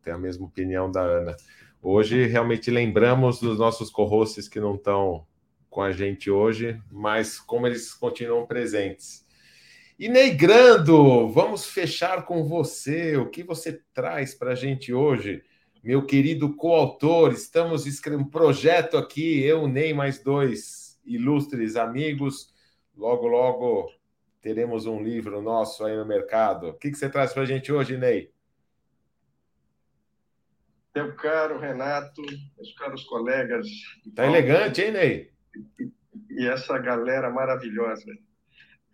tem 0.02 0.12
a 0.12 0.18
mesma 0.18 0.46
opinião 0.46 0.90
da 0.90 1.02
Ana. 1.02 1.36
Hoje, 1.80 2.26
realmente 2.26 2.70
lembramos 2.70 3.40
dos 3.40 3.58
nossos 3.58 3.88
corrostes 3.88 4.48
que 4.48 4.58
não 4.58 4.74
estão 4.74 5.26
com 5.70 5.82
a 5.82 5.92
gente 5.92 6.30
hoje, 6.30 6.80
mas 6.90 7.38
como 7.38 7.66
eles 7.66 7.94
continuam 7.94 8.46
presentes. 8.46 9.24
E 9.98 10.08
Neigrando, 10.08 11.28
vamos 11.28 11.66
fechar 11.66 12.24
com 12.24 12.44
você. 12.44 13.16
O 13.16 13.28
que 13.28 13.42
você 13.42 13.80
traz 13.92 14.34
para 14.34 14.52
a 14.52 14.54
gente 14.54 14.92
hoje? 14.92 15.42
Meu 15.82 16.04
querido 16.04 16.54
coautor, 16.54 17.32
estamos 17.32 17.86
escrevendo 17.86 18.26
um 18.26 18.30
projeto 18.30 18.96
aqui, 18.96 19.42
eu, 19.42 19.66
Ney, 19.66 19.94
mais 19.94 20.22
dois 20.22 21.00
ilustres 21.04 21.76
amigos. 21.76 22.52
Logo, 22.96 23.26
logo 23.26 23.90
teremos 24.40 24.86
um 24.86 25.02
livro 25.02 25.40
nosso 25.40 25.84
aí 25.84 25.96
no 25.96 26.04
mercado. 26.04 26.68
O 26.68 26.74
que, 26.74 26.90
que 26.90 26.98
você 26.98 27.08
traz 27.08 27.32
para 27.32 27.42
a 27.42 27.46
gente 27.46 27.72
hoje, 27.72 27.96
Ney? 27.96 28.30
meu 30.98 31.14
caro 31.14 31.58
Renato, 31.58 32.22
meus 32.56 32.74
caros 32.74 33.04
colegas. 33.04 33.66
Tá 34.16 34.26
elegante, 34.26 34.82
hein, 34.82 34.90
Ney? 34.90 35.30
E 36.30 36.46
essa 36.48 36.76
galera 36.78 37.30
maravilhosa. 37.30 38.10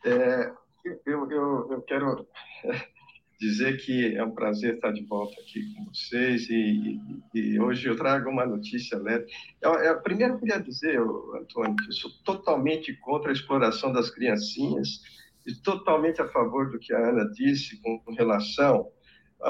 É, 0.05 0.53
eu, 1.07 1.31
eu, 1.31 1.73
eu 1.73 1.83
quero 1.83 2.29
dizer 3.45 3.77
que 3.77 4.17
é 4.17 4.25
um 4.25 4.31
prazer 4.31 4.75
estar 4.75 4.91
de 4.91 5.05
volta 5.05 5.39
aqui 5.41 5.75
com 5.75 5.85
vocês 5.85 6.49
e, 6.49 7.01
e, 7.35 7.41
e 7.41 7.61
hoje 7.61 7.89
eu 7.89 7.97
trago 7.97 8.31
uma 8.31 8.47
notícia 8.47 8.99
leve. 8.99 9.27
Eu, 9.61 9.75
eu, 9.75 10.01
primeiro 10.01 10.35
eu 10.35 10.39
queria 10.39 10.59
dizer, 10.59 10.99
Antônio, 10.99 11.77
que 11.77 11.89
eu 11.89 11.93
sou 11.93 12.11
totalmente 12.25 12.95
contra 12.95 13.31
a 13.31 13.33
exploração 13.33 13.93
das 13.93 14.11
criancinhas 14.11 15.01
e 15.47 15.55
totalmente 15.55 16.23
a 16.23 16.29
favor 16.29 16.71
do 16.71 16.79
que 16.79 16.95
a 16.95 17.09
Ana 17.11 17.31
disse 17.33 17.81
com, 17.83 17.99
com 17.99 18.15
relação 18.15 18.91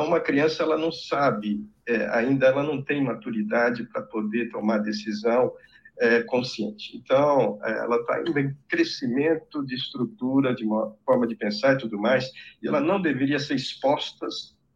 uma 0.03 0.19
criança 0.19 0.63
ela 0.63 0.77
não 0.77 0.91
sabe 0.91 1.65
é, 1.87 2.09
ainda 2.09 2.47
ela 2.47 2.63
não 2.63 2.83
tem 2.83 3.03
maturidade 3.03 3.85
para 3.85 4.03
poder 4.03 4.51
tomar 4.51 4.79
decisão 4.79 5.53
é, 5.99 6.23
consciente 6.23 6.97
então 6.97 7.59
é, 7.63 7.71
ela 7.79 7.97
está 7.97 8.17
ainda 8.17 8.41
em 8.41 8.57
crescimento 8.69 9.65
de 9.65 9.75
estrutura 9.75 10.55
de 10.55 10.65
uma 10.65 10.95
forma 11.05 11.27
de 11.27 11.37
pensar 11.37 11.75
e 11.75 11.79
tudo 11.79 11.99
mais 11.99 12.31
e 12.63 12.69
ela 12.69 12.81
não 12.81 13.01
deveria 13.01 13.39
ser 13.39 13.55
exposta 13.55 14.27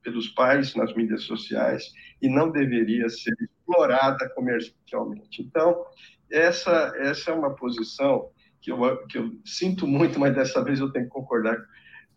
pelos 0.02 0.28
pais 0.28 0.74
nas 0.74 0.94
mídias 0.94 1.22
sociais 1.24 1.84
e 2.22 2.28
não 2.28 2.50
deveria 2.50 3.08
ser 3.08 3.34
explorada 3.40 4.28
comercialmente 4.30 5.42
então 5.42 5.84
essa 6.30 6.92
essa 6.98 7.30
é 7.30 7.34
uma 7.34 7.54
posição 7.54 8.30
que 8.60 8.70
eu, 8.70 9.06
que 9.06 9.18
eu 9.18 9.32
sinto 9.44 9.86
muito 9.86 10.20
mas 10.20 10.34
dessa 10.34 10.62
vez 10.62 10.78
eu 10.78 10.92
tenho 10.92 11.06
que 11.06 11.10
concordar 11.10 11.58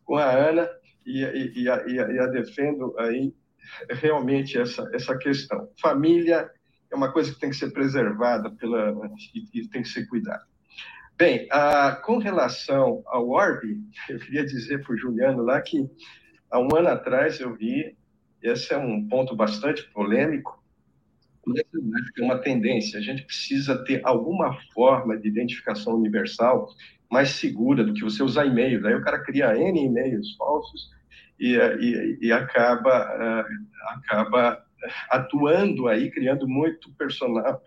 com 0.03 0.17
a 0.17 0.29
Ana 0.29 0.69
e, 1.05 1.23
e, 1.23 1.63
e, 1.63 1.69
a, 1.69 1.83
e, 1.87 2.19
a, 2.19 2.27
defendo 2.27 2.93
aí 2.99 3.33
realmente 3.89 4.57
essa, 4.57 4.89
essa 4.93 5.17
questão. 5.17 5.69
Família 5.79 6.49
é 6.91 6.95
uma 6.95 7.11
coisa 7.11 7.33
que 7.33 7.39
tem 7.39 7.49
que 7.49 7.55
ser 7.55 7.71
preservada 7.71 8.49
pela, 8.51 8.93
e, 9.33 9.61
e 9.61 9.67
tem 9.67 9.81
que 9.81 9.89
ser 9.89 10.05
cuidada. 10.07 10.43
Bem, 11.17 11.47
com 12.03 12.17
relação 12.17 13.03
ao 13.05 13.29
Orbe, 13.29 13.79
eu 14.09 14.19
queria 14.19 14.45
dizer 14.45 14.83
para 14.83 14.93
o 14.93 14.97
Juliano 14.97 15.43
lá 15.43 15.61
que 15.61 15.87
há 16.49 16.59
um 16.59 16.75
ano 16.75 16.87
atrás 16.87 17.39
eu 17.39 17.53
vi, 17.55 17.95
esse 18.41 18.73
é 18.73 18.77
um 18.77 19.07
ponto 19.07 19.35
bastante 19.35 19.83
polêmico, 19.91 20.61
é 22.17 22.23
uma 22.23 22.39
tendência, 22.39 22.99
a 22.99 23.01
gente 23.01 23.23
precisa 23.23 23.83
ter 23.83 24.01
alguma 24.03 24.57
forma 24.73 25.17
de 25.17 25.27
identificação 25.27 25.95
universal 25.95 26.67
mais 27.11 27.29
segura 27.31 27.83
do 27.83 27.93
que 27.93 28.03
você 28.03 28.23
usar 28.23 28.45
e-mail. 28.45 28.81
Daí 28.81 28.95
o 28.95 29.03
cara 29.03 29.19
cria 29.19 29.55
N 29.55 29.85
e-mails 29.85 30.35
falsos 30.37 30.89
e, 31.39 31.55
e, 31.55 32.17
e 32.21 32.31
acaba, 32.31 33.43
uh, 33.43 33.45
acaba 33.89 34.65
atuando 35.09 35.87
aí, 35.87 36.09
criando 36.11 36.47
muito 36.47 36.91
persona, 36.93 37.59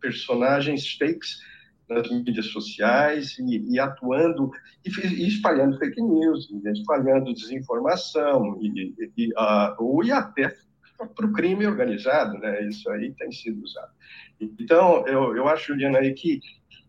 personagens 0.00 0.96
fakes 0.96 1.38
nas 1.88 2.10
mídias 2.10 2.46
sociais 2.46 3.38
e, 3.38 3.74
e 3.74 3.80
atuando 3.80 4.50
e, 4.84 4.90
e, 5.06 5.28
espalhando 5.28 5.78
fake 5.78 6.02
news, 6.02 6.48
espalhando 6.66 7.32
desinformação 7.32 8.58
e, 8.60 8.94
e, 9.16 9.28
uh, 9.32 9.74
ou 9.78 10.04
e 10.04 10.12
até 10.12 10.54
para 11.14 11.26
o 11.26 11.32
crime 11.32 11.66
organizado, 11.66 12.36
né? 12.38 12.66
Isso 12.68 12.90
aí 12.90 13.14
tem 13.14 13.30
sido 13.30 13.62
usado. 13.62 13.92
Então, 14.40 15.06
eu, 15.06 15.36
eu 15.36 15.48
acho, 15.48 15.68
Juliana, 15.68 15.98
aí 15.98 16.12
que 16.12 16.40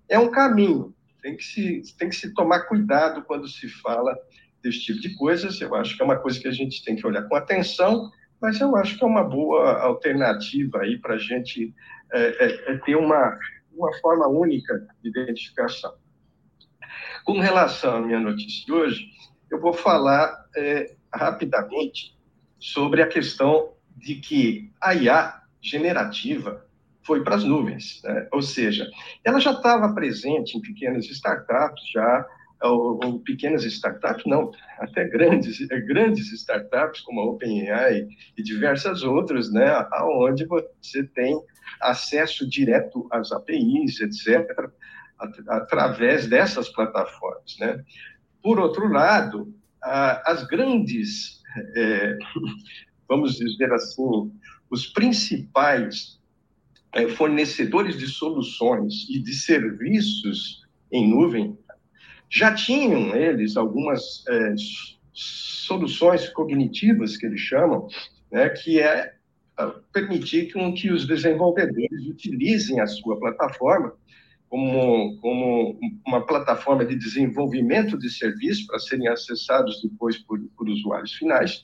é 0.07 0.17
um 0.17 0.31
caminho. 0.31 0.93
Tem 1.21 1.35
que, 1.35 1.43
se, 1.43 1.81
tem 1.97 2.09
que 2.09 2.15
se 2.15 2.33
tomar 2.33 2.61
cuidado 2.61 3.23
quando 3.23 3.47
se 3.47 3.67
fala 3.67 4.17
desse 4.63 4.79
tipo 4.79 4.99
de 4.99 5.15
coisas. 5.15 5.59
Eu 5.61 5.75
acho 5.75 5.95
que 5.95 6.01
é 6.01 6.05
uma 6.05 6.17
coisa 6.17 6.39
que 6.39 6.47
a 6.47 6.51
gente 6.51 6.83
tem 6.83 6.95
que 6.95 7.05
olhar 7.05 7.23
com 7.23 7.35
atenção, 7.35 8.09
mas 8.41 8.59
eu 8.59 8.75
acho 8.75 8.97
que 8.97 9.03
é 9.03 9.07
uma 9.07 9.23
boa 9.23 9.79
alternativa 9.81 10.79
aí 10.79 10.97
para 10.97 11.15
a 11.15 11.17
gente 11.17 11.73
é, 12.11 12.45
é, 12.45 12.73
é 12.73 12.77
ter 12.77 12.95
uma, 12.95 13.37
uma 13.71 13.93
forma 13.99 14.27
única 14.27 14.87
de 15.01 15.09
identificação. 15.09 15.93
Com 17.23 17.39
relação 17.39 17.97
à 17.97 18.01
minha 18.01 18.19
notícia 18.19 18.65
de 18.65 18.71
hoje, 18.71 19.05
eu 19.51 19.59
vou 19.59 19.73
falar 19.73 20.45
é, 20.55 20.95
rapidamente 21.13 22.17
sobre 22.57 23.01
a 23.01 23.07
questão 23.07 23.73
de 23.95 24.15
que 24.15 24.71
a 24.81 24.93
IA 24.93 25.41
generativa 25.61 26.65
foi 27.03 27.23
para 27.23 27.35
as 27.35 27.43
nuvens, 27.43 28.01
né? 28.03 28.27
ou 28.31 28.41
seja, 28.41 28.89
ela 29.23 29.39
já 29.39 29.51
estava 29.51 29.93
presente 29.93 30.57
em 30.57 30.61
pequenas 30.61 31.05
startups, 31.05 31.83
já 31.91 32.25
ou, 32.61 32.99
ou, 33.03 33.19
pequenas 33.19 33.63
startups, 33.63 34.25
não, 34.25 34.51
até 34.79 35.07
grandes, 35.07 35.59
grandes 35.87 36.31
startups 36.31 37.01
como 37.01 37.21
a 37.21 37.25
OpenAI 37.25 38.07
e 38.37 38.43
diversas 38.43 39.03
outras, 39.03 39.51
né, 39.51 39.69
aonde 39.91 40.45
você 40.45 41.03
tem 41.15 41.39
acesso 41.81 42.49
direto 42.49 43.07
às 43.11 43.31
APIs, 43.31 44.01
etc., 44.01 44.69
através 45.47 46.27
dessas 46.27 46.69
plataformas, 46.69 47.57
né? 47.59 47.83
Por 48.41 48.57
outro 48.57 48.87
lado, 48.87 49.53
as 49.81 50.45
grandes, 50.47 51.41
é, 51.75 52.17
vamos 53.07 53.35
dizer 53.35 53.71
assim, 53.73 54.31
os 54.69 54.87
principais 54.87 56.19
é, 56.93 57.07
fornecedores 57.09 57.97
de 57.97 58.07
soluções 58.07 59.09
e 59.09 59.19
de 59.19 59.33
serviços 59.33 60.65
em 60.91 61.09
nuvem 61.09 61.57
já 62.29 62.53
tinham 62.53 63.15
eles 63.15 63.57
algumas 63.57 64.23
é, 64.27 64.53
soluções 65.13 66.29
cognitivas 66.29 67.17
que 67.17 67.25
eles 67.25 67.41
chamam, 67.41 67.87
né, 68.31 68.49
que 68.49 68.79
é 68.79 69.13
permitir 69.91 70.53
com 70.53 70.73
que 70.73 70.89
os 70.89 71.05
desenvolvedores 71.05 72.07
utilizem 72.07 72.79
a 72.79 72.87
sua 72.87 73.19
plataforma 73.19 73.93
como, 74.49 75.17
como 75.21 75.79
uma 76.05 76.25
plataforma 76.25 76.83
de 76.83 76.95
desenvolvimento 76.95 77.97
de 77.97 78.09
serviços 78.09 78.65
para 78.65 78.79
serem 78.79 79.07
acessados 79.07 79.81
depois 79.81 80.17
por, 80.17 80.39
por 80.57 80.67
usuários 80.67 81.13
finais. 81.13 81.63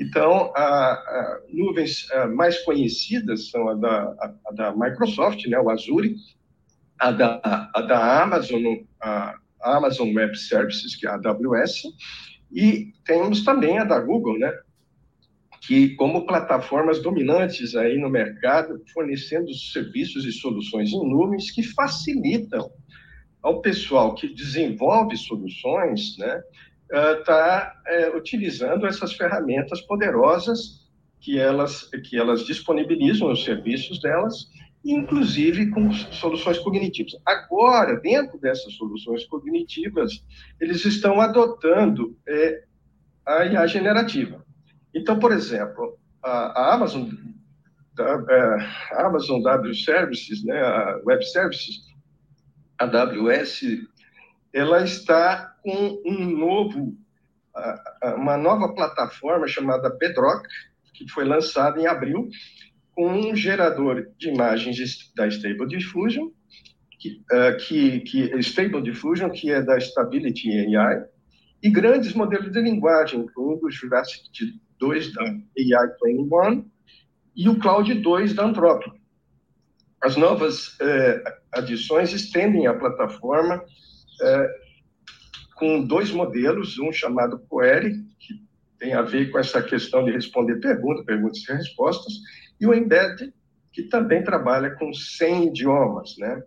Então, 0.00 0.52
a, 0.56 0.62
a, 0.62 1.40
nuvens 1.52 2.10
a, 2.10 2.26
mais 2.26 2.58
conhecidas 2.64 3.50
são 3.50 3.68
a 3.68 3.74
da, 3.74 4.34
a, 4.46 4.52
da 4.52 4.74
Microsoft, 4.74 5.46
né, 5.46 5.58
o 5.58 5.70
Azure, 5.70 6.16
a 6.98 7.10
da, 7.10 7.70
a 7.74 7.80
da 7.82 8.22
Amazon, 8.22 8.64
a, 9.00 9.36
Amazon 9.62 10.14
Web 10.14 10.36
Services, 10.38 10.96
que 10.96 11.06
é 11.06 11.10
a 11.10 11.14
AWS, 11.14 11.82
e 12.52 12.92
temos 13.04 13.44
também 13.44 13.78
a 13.78 13.84
da 13.84 13.98
Google, 13.98 14.38
né, 14.38 14.52
que 15.60 15.94
como 15.96 16.26
plataformas 16.26 17.02
dominantes 17.02 17.74
aí 17.74 17.98
no 17.98 18.08
mercado, 18.08 18.80
fornecendo 18.92 19.52
serviços 19.52 20.24
e 20.24 20.32
soluções 20.32 20.92
em 20.92 21.08
nuvens 21.08 21.50
que 21.50 21.62
facilitam 21.62 22.70
ao 23.42 23.60
pessoal 23.60 24.14
que 24.14 24.28
desenvolve 24.28 25.16
soluções, 25.16 26.16
né, 26.18 26.42
está 27.18 27.74
uh, 27.84 27.88
é, 27.88 28.16
utilizando 28.16 28.86
essas 28.86 29.12
ferramentas 29.14 29.80
poderosas 29.80 30.86
que 31.20 31.38
elas 31.38 31.88
que 32.04 32.16
elas 32.16 32.46
disponibilizam 32.46 33.30
os 33.30 33.42
serviços 33.42 34.00
delas, 34.00 34.48
inclusive 34.92 35.70
com 35.70 35.92
soluções 35.92 36.58
cognitivas. 36.58 37.12
Agora, 37.24 37.98
dentro 38.00 38.38
dessas 38.38 38.74
soluções 38.74 39.24
cognitivas, 39.26 40.24
eles 40.60 40.84
estão 40.84 41.20
adotando 41.20 42.16
é, 42.26 42.64
a 43.26 43.44
IA 43.44 43.66
generativa. 43.66 44.44
Então, 44.94 45.18
por 45.18 45.32
exemplo, 45.32 45.98
a, 46.22 46.30
a 46.30 46.74
Amazon, 46.74 47.08
a, 47.98 48.32
é, 48.32 48.94
a 48.94 49.06
Amazon 49.06 49.42
W 49.42 49.74
Services, 49.74 50.44
né, 50.44 50.60
a 50.60 51.00
Web 51.04 51.24
Services, 51.24 51.80
a 52.78 52.84
AWS, 52.84 53.62
ela 54.52 54.82
está 54.82 55.54
com 55.62 56.00
um 56.06 56.24
novo, 56.30 56.96
uma 58.16 58.36
nova 58.36 58.74
plataforma 58.74 59.48
chamada 59.48 59.90
Bedrock, 59.90 60.46
que 60.94 61.08
foi 61.10 61.24
lançada 61.24 61.80
em 61.80 61.86
abril, 61.86 62.28
com 62.96 63.12
um 63.12 63.36
gerador 63.36 64.08
de 64.18 64.30
imagens 64.30 64.78
da 65.14 65.28
Stable 65.28 65.68
Diffusion, 65.68 66.30
que, 66.98 67.22
uh, 67.30 67.56
que, 67.58 68.00
que 68.00 68.38
Stable 68.38 68.80
Diffusion, 68.80 69.28
que 69.28 69.52
é 69.52 69.60
da 69.60 69.76
Stability 69.76 70.74
AI, 70.74 71.04
e 71.62 71.70
grandes 71.70 72.14
modelos 72.14 72.50
de 72.50 72.60
linguagem, 72.60 73.20
incluindo 73.20 73.66
o 73.66 73.70
Jurassic 73.70 74.22
2 74.78 75.12
da 75.12 75.22
AI 75.24 75.88
21 76.02 76.64
e 77.36 77.48
o 77.50 77.58
Cloud 77.58 77.92
2 77.92 78.32
da 78.32 78.46
Anthropic. 78.46 78.94
As 80.02 80.16
novas 80.16 80.76
eh, 80.80 81.22
adições 81.52 82.12
estendem 82.12 82.66
a 82.66 82.74
plataforma 82.74 83.62
eh, 84.22 84.50
com 85.56 85.82
dois 85.82 86.10
modelos, 86.10 86.78
um 86.78 86.92
chamado 86.92 87.42
Query, 87.50 88.04
que 88.18 88.34
tem 88.78 88.94
a 88.94 89.02
ver 89.02 89.30
com 89.30 89.38
essa 89.38 89.62
questão 89.62 90.04
de 90.04 90.12
responder 90.12 90.60
perguntas, 90.60 91.04
perguntas 91.04 91.38
e 91.38 91.52
respostas, 91.52 92.14
e 92.60 92.66
o 92.66 92.74
Embed, 92.74 93.32
que 93.72 93.84
também 93.84 94.24
trabalha 94.24 94.70
com 94.70 94.92
100 94.92 95.48
idiomas, 95.48 96.16
né? 96.18 96.42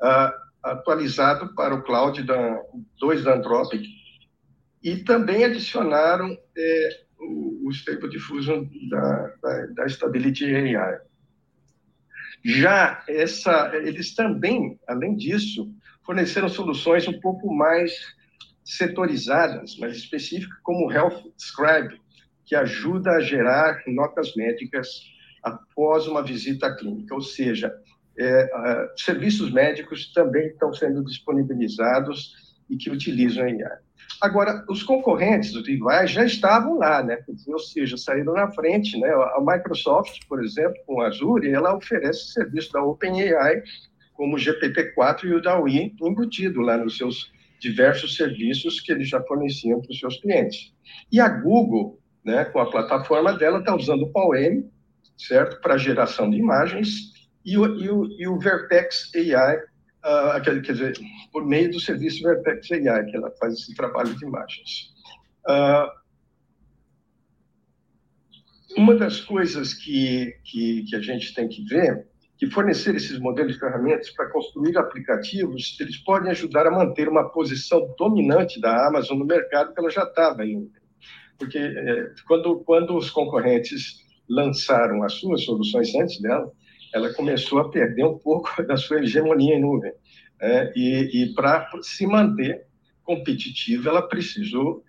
Ah, 0.00 0.34
atualizado 0.62 1.54
para 1.54 1.74
o 1.74 1.82
Cloud 1.82 2.22
da, 2.22 2.62
2 2.98 3.24
da 3.24 3.34
Anthropic. 3.34 3.84
E 4.82 4.96
também 4.96 5.44
adicionaram 5.44 6.36
eh, 6.56 7.00
o, 7.18 7.68
o 7.68 7.70
Stable 7.70 8.10
Diffusion 8.10 8.66
da, 8.90 9.34
da, 9.42 9.66
da 9.66 9.86
Stability 9.86 10.44
AI. 10.54 10.98
Já 12.44 13.02
essa, 13.08 13.74
eles 13.74 14.14
também, 14.14 14.78
além 14.86 15.16
disso, 15.16 15.74
forneceram 16.04 16.48
soluções 16.48 17.08
um 17.08 17.18
pouco 17.20 17.54
mais 17.54 17.92
setorizadas, 18.62 19.78
mais 19.78 19.96
específicas, 19.96 20.58
como 20.62 20.86
o 20.86 20.92
Health 20.92 21.22
Scribe, 21.38 22.00
que 22.44 22.54
ajuda 22.54 23.12
a 23.12 23.20
gerar 23.20 23.82
notas 23.86 24.34
médicas 24.34 24.88
após 25.44 26.06
uma 26.06 26.22
visita 26.22 26.74
clínica, 26.74 27.14
ou 27.14 27.20
seja, 27.20 27.72
é, 28.18 28.48
serviços 28.96 29.52
médicos 29.52 30.12
também 30.12 30.46
estão 30.48 30.72
sendo 30.72 31.04
disponibilizados 31.04 32.54
e 32.70 32.76
que 32.76 32.90
utilizam 32.90 33.44
a 33.44 33.50
IA. 33.50 33.78
Agora, 34.20 34.64
os 34.68 34.82
concorrentes 34.82 35.52
do 35.52 35.62
Device 35.62 36.14
já 36.14 36.24
estavam 36.24 36.78
lá, 36.78 37.02
né? 37.02 37.18
ou 37.48 37.58
seja, 37.58 37.96
saíram 37.96 38.32
na 38.34 38.50
frente. 38.52 38.98
Né? 38.98 39.08
A 39.08 39.38
Microsoft, 39.40 40.20
por 40.28 40.42
exemplo, 40.42 40.76
com 40.86 41.00
a 41.00 41.08
Azure, 41.08 41.50
ela 41.50 41.76
oferece 41.76 42.32
serviço 42.32 42.72
da 42.72 42.82
OpenAI, 42.82 43.62
como 44.14 44.36
o 44.36 44.38
GPT-4 44.38 45.24
e 45.24 45.34
o 45.34 45.42
DAWI 45.42 45.94
embutido 46.00 46.60
lá 46.60 46.76
nos 46.76 46.96
seus 46.96 47.32
diversos 47.58 48.16
serviços 48.16 48.80
que 48.80 48.92
eles 48.92 49.08
já 49.08 49.20
forneciam 49.22 49.80
para 49.80 49.90
os 49.90 49.98
seus 49.98 50.20
clientes. 50.20 50.72
E 51.10 51.18
a 51.18 51.28
Google, 51.28 51.98
né, 52.24 52.44
com 52.44 52.60
a 52.60 52.70
plataforma 52.70 53.32
dela, 53.32 53.58
está 53.58 53.74
usando 53.74 54.02
o 54.02 54.12
PALM, 54.12 54.64
certo, 55.16 55.60
para 55.60 55.76
geração 55.76 56.28
de 56.30 56.36
imagens, 56.36 57.12
e 57.44 57.58
o, 57.58 57.76
e 57.76 57.90
o, 57.90 58.06
e 58.18 58.28
o 58.28 58.38
Vertex 58.38 59.10
AI 59.14 59.56
uh, 59.56 60.42
quer, 60.42 60.62
quer 60.62 60.72
dizer, 60.72 60.94
por 61.32 61.46
meio 61.46 61.70
do 61.70 61.80
serviço 61.80 62.22
Vertex 62.22 62.70
AI, 62.72 63.04
que 63.06 63.16
ela 63.16 63.30
faz 63.38 63.54
esse 63.54 63.74
trabalho 63.74 64.14
de 64.14 64.24
imagens. 64.24 64.92
Uh, 65.46 66.04
uma 68.76 68.94
das 68.94 69.20
coisas 69.20 69.74
que, 69.74 70.34
que, 70.44 70.84
que, 70.84 70.96
a 70.96 71.00
gente 71.00 71.34
tem 71.34 71.48
que 71.48 71.64
ver 71.64 72.06
que 72.36 72.50
fornecer 72.50 72.94
esses 72.96 73.18
modelos 73.18 73.54
de 73.54 73.60
ferramentas 73.60 74.10
para 74.10 74.28
construir 74.30 74.76
aplicativos, 74.76 75.76
eles 75.80 75.98
podem 75.98 76.32
ajudar 76.32 76.66
a 76.66 76.70
manter 76.70 77.08
uma 77.08 77.28
posição 77.30 77.94
dominante 77.96 78.60
da 78.60 78.88
Amazon 78.88 79.18
no 79.18 79.24
mercado 79.24 79.72
que 79.72 79.78
ela 79.78 79.90
já 79.90 80.02
estava 80.02 80.44
indo. 80.44 80.72
Porque 81.38 81.58
é, 81.58 82.12
quando, 82.26 82.60
quando 82.64 82.96
os 82.96 83.10
concorrentes 83.10 84.03
lançaram 84.28 85.02
as 85.02 85.14
suas 85.14 85.44
soluções 85.44 85.94
antes 85.94 86.20
dela, 86.20 86.50
ela 86.92 87.12
começou 87.12 87.58
a 87.58 87.70
perder 87.70 88.04
um 88.04 88.18
pouco 88.18 88.50
da 88.64 88.76
sua 88.76 89.02
hegemonia 89.02 89.56
em 89.56 89.60
nuvem. 89.60 89.92
Né? 90.40 90.72
E, 90.76 91.22
e 91.22 91.34
para 91.34 91.68
se 91.82 92.06
manter 92.06 92.66
competitiva, 93.02 93.90
ela 93.90 94.08
precisou 94.08 94.82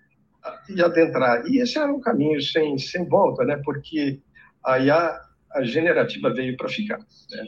e 0.68 0.80
adentrar. 0.80 1.44
E 1.46 1.60
esse 1.60 1.78
era 1.78 1.92
um 1.92 2.00
caminho 2.00 2.40
sem, 2.40 2.78
sem 2.78 3.04
volta, 3.08 3.44
né? 3.44 3.60
porque 3.64 4.20
a, 4.64 5.20
a 5.52 5.62
generativa 5.64 6.32
veio 6.32 6.56
para 6.56 6.68
ficar. 6.68 6.98
Né? 6.98 7.46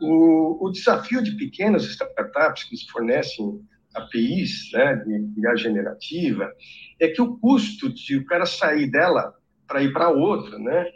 O, 0.00 0.66
o 0.66 0.70
desafio 0.70 1.22
de 1.22 1.32
pequenas 1.32 1.84
startups 1.84 2.64
que 2.64 2.76
fornecem 2.90 3.60
APIs 3.94 4.70
né, 4.72 4.96
de 4.96 5.40
IA 5.40 5.56
generativa 5.56 6.52
é 6.98 7.08
que 7.08 7.22
o 7.22 7.36
custo 7.38 7.92
de 7.92 8.16
o 8.16 8.26
cara 8.26 8.44
sair 8.44 8.90
dela 8.90 9.34
para 9.66 9.82
ir 9.82 9.92
para 9.92 10.10
outra, 10.10 10.58
né, 10.58 10.86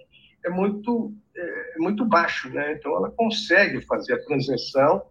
é 0.44 0.50
muito, 0.50 1.12
é, 1.36 1.76
é 1.76 1.78
muito 1.78 2.04
baixo, 2.04 2.48
né? 2.50 2.72
Então, 2.72 2.96
ela 2.96 3.10
consegue 3.10 3.80
fazer 3.82 4.14
a 4.14 4.24
transição 4.24 5.02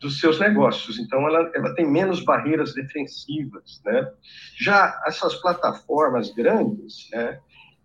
dos 0.00 0.18
seus 0.18 0.40
negócios. 0.40 0.98
Então, 0.98 1.26
ela, 1.28 1.50
ela 1.54 1.74
tem 1.74 1.88
menos 1.88 2.24
barreiras 2.24 2.74
defensivas, 2.74 3.80
né? 3.84 4.10
Já 4.58 5.00
essas 5.06 5.34
plataformas 5.36 6.32
grandes, 6.32 7.08
né? 7.12 7.40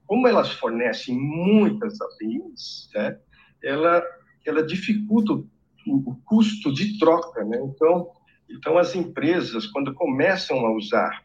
Como 0.05 0.27
elas 0.27 0.51
fornecem 0.53 1.15
muitas 1.15 1.99
APIs, 2.01 2.89
né? 2.95 3.19
Ela, 3.63 4.03
ela 4.45 4.65
dificulta 4.65 5.33
o, 5.33 5.47
o 5.87 6.15
custo 6.25 6.73
de 6.73 6.97
troca, 6.97 7.43
né? 7.43 7.59
Então, 7.63 8.09
então, 8.49 8.77
as 8.77 8.95
empresas, 8.95 9.67
quando 9.67 9.93
começam 9.93 10.65
a 10.65 10.71
usar 10.71 11.23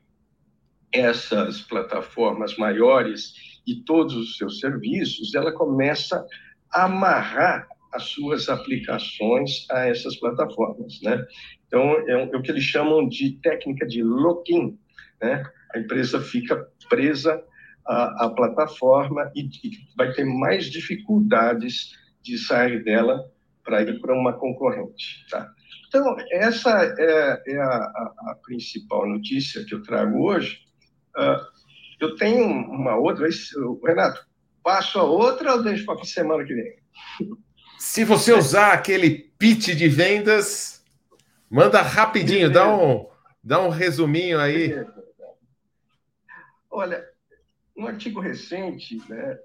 essas 0.93 1.61
plataformas 1.63 2.57
maiores 2.57 3.33
e 3.67 3.77
todos 3.85 4.15
os 4.15 4.37
seus 4.37 4.59
serviços, 4.61 5.35
ela 5.35 5.53
começa 5.53 6.27
a 6.73 6.85
amarrar 6.85 7.67
as 7.93 8.05
suas 8.05 8.49
aplicações 8.49 9.67
a 9.71 9.87
essas 9.87 10.17
plataformas, 10.17 11.01
né? 11.03 11.25
Então, 11.67 11.83
é, 12.09 12.23
é 12.33 12.37
o 12.37 12.43
que 12.43 12.51
eles 12.51 12.65
chamam 12.65 13.07
de 13.07 13.39
técnica 13.43 13.87
de 13.87 14.03
lock-in, 14.03 14.79
né? 15.21 15.45
A 15.75 15.79
empresa 15.79 16.21
fica 16.21 16.67
presa 16.89 17.43
à, 17.87 18.27
à 18.27 18.31
plataforma 18.31 19.31
e, 19.35 19.43
e, 19.43 19.71
vai 19.97 20.13
ter 20.13 20.25
mais 20.25 20.67
dificuldades 20.67 21.93
de 22.23 22.39
sair 22.39 22.83
dela 22.83 23.25
para 23.65 23.83
ir 23.83 24.01
para 24.01 24.15
uma 24.15 24.33
concorrente, 24.33 25.27
tá? 25.31 25.49
Então, 25.89 26.17
essa 26.31 26.71
é, 26.99 27.43
é 27.47 27.59
a, 27.59 27.67
a, 27.67 28.15
a, 28.31 28.39
principal 28.43 29.07
notícia 29.07 29.65
que 29.65 29.75
eu 29.75 29.83
trago 29.83 30.25
hoje. 30.25 30.61
Uh, 31.15 31.52
eu 32.05 32.17
tenho 32.17 32.45
uma 32.45 32.97
outra, 32.97 33.29
Renato, 33.85 34.27
passo 34.63 34.99
a 34.99 35.05
outra 35.05 35.55
ou 35.55 35.63
deixo 35.63 35.85
para 35.85 36.01
a 36.01 36.05
semana 36.05 36.45
que 36.45 36.55
vem? 36.55 36.77
Se 37.79 38.05
você 38.05 38.33
usar 38.33 38.73
aquele 38.73 39.11
pitch 39.39 39.75
de 39.75 39.89
vendas, 39.89 40.85
manda 41.51 41.83
rapidinho, 41.83 42.51
dá 42.51 42.73
um, 42.75 43.09
dá 43.43 43.61
um 43.61 43.69
resuminho 43.69 44.39
aí. 44.39 44.75
Olha, 46.71 47.05
um 47.77 47.87
artigo 47.87 48.21
recente, 48.21 48.97
né, 49.09 49.39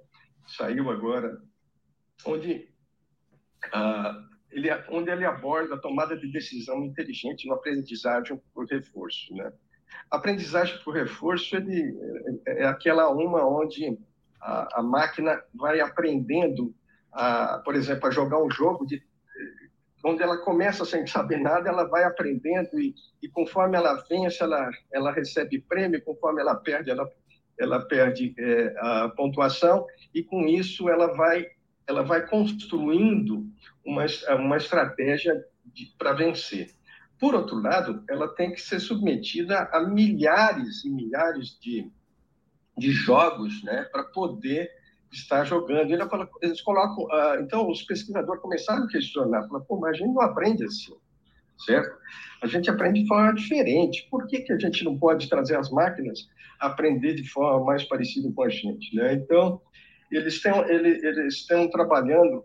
saiu 0.47 0.89
agora, 0.89 1.41
onde, 2.25 2.69
uh, 3.67 4.27
ele, 4.51 4.69
onde 4.89 5.11
ele 5.11 5.25
aborda 5.25 5.75
a 5.75 5.79
tomada 5.79 6.17
de 6.17 6.31
decisão 6.31 6.85
inteligente 6.85 7.47
no 7.47 7.55
aprendizagem 7.55 8.41
por 8.53 8.65
reforço. 8.65 9.33
Né? 9.33 9.51
Aprendizagem 10.09 10.77
por 10.83 10.93
reforço 10.93 11.55
ele, 11.55 11.97
é, 12.45 12.63
é 12.63 12.65
aquela 12.65 13.09
uma 13.09 13.45
onde 13.45 13.97
a, 14.41 14.79
a 14.79 14.83
máquina 14.83 15.41
vai 15.53 15.79
aprendendo 15.79 16.73
a, 17.11 17.61
por 17.63 17.75
exemplo, 17.75 18.07
a 18.07 18.11
jogar 18.11 18.41
um 18.41 18.49
jogo 18.49 18.85
de 18.85 19.01
onde 20.05 20.23
ela 20.23 20.37
começa 20.37 20.85
sem 20.85 21.05
saber 21.05 21.37
nada, 21.37 21.69
ela 21.69 21.83
vai 21.83 22.03
aprendendo 22.03 22.79
e, 22.79 22.93
e 23.21 23.27
conforme 23.27 23.75
ela 23.75 23.95
vence, 24.09 24.41
ela, 24.41 24.69
ela 24.93 25.11
recebe 25.11 25.59
prêmio, 25.59 26.03
conforme 26.03 26.41
ela 26.41 26.55
perde, 26.55 26.89
ela, 26.89 27.09
ela 27.59 27.85
perde 27.85 28.33
é, 28.37 28.73
a 28.77 29.09
pontuação 29.09 29.85
e 30.13 30.23
com 30.23 30.47
isso 30.47 30.89
ela 30.89 31.15
vai, 31.15 31.47
ela 31.87 32.03
vai 32.03 32.25
construindo 32.27 33.47
uma, 33.83 34.05
uma 34.37 34.57
estratégia 34.57 35.43
para 35.97 36.13
vencer. 36.13 36.76
Por 37.19 37.33
outro 37.33 37.59
lado, 37.59 38.03
ela 38.09 38.27
tem 38.35 38.51
que 38.51 38.61
ser 38.61 38.79
submetida 38.79 39.69
a 39.71 39.81
milhares 39.81 40.85
e 40.85 40.89
milhares 40.89 41.57
de, 41.59 41.91
de 42.77 42.91
jogos 42.91 43.63
né, 43.63 43.83
para 43.91 44.03
poder 44.03 44.69
está 45.11 45.43
jogando. 45.43 46.09
Fala, 46.09 46.29
eles 46.41 46.61
colocam, 46.61 47.05
uh, 47.05 47.41
então 47.41 47.69
os 47.69 47.81
pesquisadores 47.83 48.41
começaram 48.41 48.83
a 48.83 48.87
questionar, 48.87 49.47
pô, 49.67 49.79
mas 49.79 49.95
a 49.95 49.97
gente 49.97 50.13
não 50.13 50.21
aprende 50.21 50.63
assim, 50.63 50.93
certo? 51.65 51.97
A 52.41 52.47
gente 52.47 52.69
aprende 52.69 53.01
de 53.01 53.07
forma 53.07 53.33
diferente. 53.33 54.07
Por 54.11 54.27
que, 54.27 54.41
que 54.41 54.53
a 54.53 54.59
gente 54.59 54.83
não 54.83 54.97
pode 54.97 55.29
trazer 55.29 55.57
as 55.57 55.71
máquinas 55.71 56.27
a 56.59 56.67
aprender 56.67 57.15
de 57.15 57.27
forma 57.27 57.65
mais 57.65 57.83
parecida 57.83 58.31
com 58.31 58.43
a 58.43 58.49
gente, 58.49 58.95
né? 58.95 59.13
Então, 59.13 59.61
eles 60.11 60.35
estão 60.35 60.67
eles, 60.67 61.03
eles 61.03 61.45
trabalhando 61.71 62.43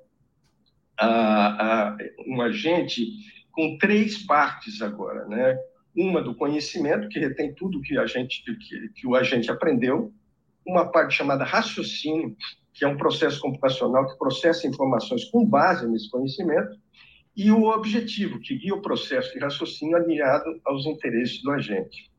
uh, 1.01 1.05
uh, 1.05 1.97
um 2.27 2.41
agente 2.41 3.07
com 3.53 3.77
três 3.79 4.19
partes 4.19 4.81
agora, 4.83 5.27
né? 5.27 5.59
Uma 5.95 6.23
do 6.23 6.35
conhecimento, 6.35 7.09
que 7.09 7.19
retém 7.19 7.55
tudo 7.55 7.83
que 7.83 7.99
a 7.99 8.07
gente 8.07 8.43
que, 8.45 8.89
que 8.89 9.07
o 9.07 9.15
agente 9.15 9.51
aprendeu, 9.51 10.13
uma 10.67 10.91
parte 10.91 11.15
chamada 11.15 11.45
raciocínio, 11.45 12.35
que 12.73 12.85
é 12.85 12.89
um 12.89 12.97
processo 12.97 13.41
computacional 13.41 14.09
que 14.09 14.19
processa 14.19 14.67
informações 14.67 15.25
com 15.27 15.45
base 15.45 15.87
nesse 15.87 16.11
conhecimento, 16.11 16.77
e 17.37 17.51
o 17.51 17.65
objetivo, 17.65 18.41
que 18.41 18.57
guia 18.57 18.75
o 18.75 18.83
processo 18.83 19.33
de 19.33 19.39
raciocínio 19.39 19.97
alinhado 19.97 20.45
aos 20.65 20.87
interesses 20.87 21.43
do 21.43 21.51
agente. 21.51 22.11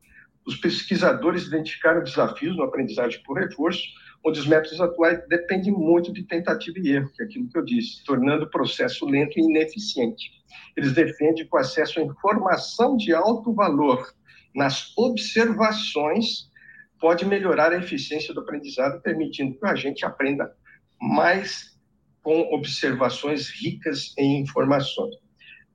Os 0.46 0.56
pesquisadores 0.56 1.46
identificaram 1.46 2.02
desafios 2.02 2.56
no 2.56 2.64
aprendizagem 2.64 3.22
por 3.22 3.38
reforço, 3.38 3.82
onde 4.24 4.40
os 4.40 4.46
métodos 4.46 4.80
atuais 4.80 5.22
dependem 5.28 5.72
muito 5.72 6.12
de 6.12 6.22
tentativa 6.22 6.78
e 6.78 6.92
erro, 6.92 7.10
que 7.12 7.22
é 7.22 7.26
aquilo 7.26 7.48
que 7.48 7.58
eu 7.58 7.64
disse, 7.64 8.02
tornando 8.04 8.44
o 8.44 8.50
processo 8.50 9.04
lento 9.04 9.38
e 9.38 9.42
ineficiente. 9.42 10.30
Eles 10.76 10.92
defendem 10.92 11.46
que 11.46 11.54
o 11.54 11.58
acesso 11.58 12.00
à 12.00 12.02
informação 12.02 12.96
de 12.96 13.12
alto 13.12 13.52
valor 13.52 14.14
nas 14.54 14.96
observações 14.96 16.50
pode 16.98 17.26
melhorar 17.26 17.72
a 17.72 17.76
eficiência 17.76 18.32
do 18.32 18.40
aprendizado, 18.40 19.02
permitindo 19.02 19.58
que 19.58 19.66
a 19.66 19.74
gente 19.74 20.06
aprenda 20.06 20.50
mais 20.98 21.74
com 22.22 22.40
observações 22.54 23.50
ricas 23.50 24.14
em 24.16 24.40
informações. 24.40 25.14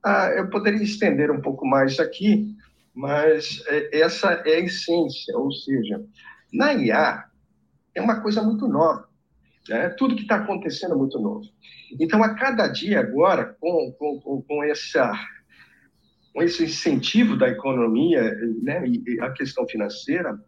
Ah, 0.04 0.32
eu 0.36 0.50
poderia 0.50 0.82
estender 0.82 1.30
um 1.30 1.42
pouco 1.42 1.68
mais 1.68 2.00
aqui, 2.00 2.56
mas 2.96 3.62
é, 3.68 4.00
essa 4.00 4.32
é 4.46 4.56
a 4.56 4.60
essência, 4.62 5.38
ou 5.38 5.52
seja, 5.52 6.04
na 6.52 6.74
IA 6.74 7.29
é 8.00 8.02
uma 8.02 8.22
coisa 8.22 8.42
muito 8.42 8.68
nova. 8.68 9.08
Né? 9.68 9.90
Tudo 9.90 10.16
que 10.16 10.24
está 10.24 10.38
acontecendo 10.38 10.94
é 10.94 10.98
muito 10.98 11.20
novo. 11.20 11.48
Então, 12.00 12.24
a 12.24 12.34
cada 12.34 12.68
dia 12.68 13.00
agora, 13.00 13.56
com, 13.60 13.92
com, 13.92 14.42
com, 14.42 14.64
essa, 14.64 15.12
com 16.34 16.42
esse 16.42 16.64
incentivo 16.64 17.38
da 17.38 17.50
economia 17.50 18.36
né, 18.62 18.88
e 18.88 19.20
a 19.22 19.32
questão 19.32 19.68
financeira, 19.68 20.40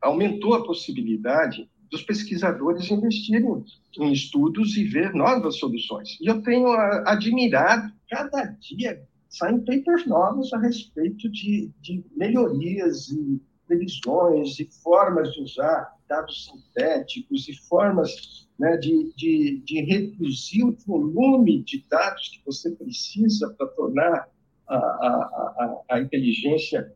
aumentou 0.00 0.54
a 0.54 0.64
possibilidade 0.64 1.68
dos 1.90 2.02
pesquisadores 2.02 2.90
investirem 2.90 3.64
em 3.98 4.12
estudos 4.12 4.76
e 4.76 4.84
ver 4.84 5.14
novas 5.14 5.56
soluções. 5.56 6.18
E 6.20 6.26
eu 6.26 6.42
tenho 6.42 6.68
admirado, 7.06 7.92
cada 8.10 8.44
dia 8.60 9.02
saem 9.28 9.64
papers 9.64 10.06
novos 10.06 10.52
a 10.52 10.58
respeito 10.58 11.30
de, 11.30 11.70
de 11.80 12.04
melhorias 12.16 13.08
e 13.10 13.40
previsões 13.66 14.58
e 14.58 14.68
formas 14.82 15.32
de 15.32 15.42
usar 15.42 15.93
dados 16.08 16.46
sintéticos 16.46 17.48
e 17.48 17.54
formas 17.68 18.44
né, 18.58 18.76
de, 18.76 19.12
de, 19.16 19.62
de 19.64 19.80
reduzir 19.82 20.64
o 20.64 20.76
volume 20.86 21.62
de 21.62 21.84
dados 21.88 22.28
que 22.28 22.44
você 22.44 22.70
precisa 22.70 23.52
para 23.56 23.66
tornar 23.68 24.28
a, 24.68 24.76
a, 24.76 24.78
a, 24.78 25.96
a 25.96 26.00
inteligência 26.00 26.92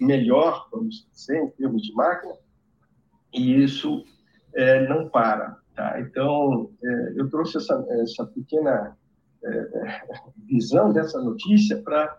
melhor, 0.00 0.68
vamos 0.70 1.08
dizer, 1.12 1.42
em 1.42 1.50
termos 1.50 1.82
de 1.82 1.92
máquina, 1.94 2.34
e 3.32 3.62
isso 3.62 4.04
é, 4.54 4.86
não 4.86 5.08
para. 5.08 5.56
Tá? 5.74 6.00
Então, 6.00 6.70
é, 6.82 7.12
eu 7.16 7.28
trouxe 7.30 7.56
essa, 7.56 7.84
essa 8.02 8.26
pequena 8.26 8.96
é, 9.42 10.02
visão 10.46 10.92
dessa 10.92 11.20
notícia 11.20 11.82
para 11.82 12.18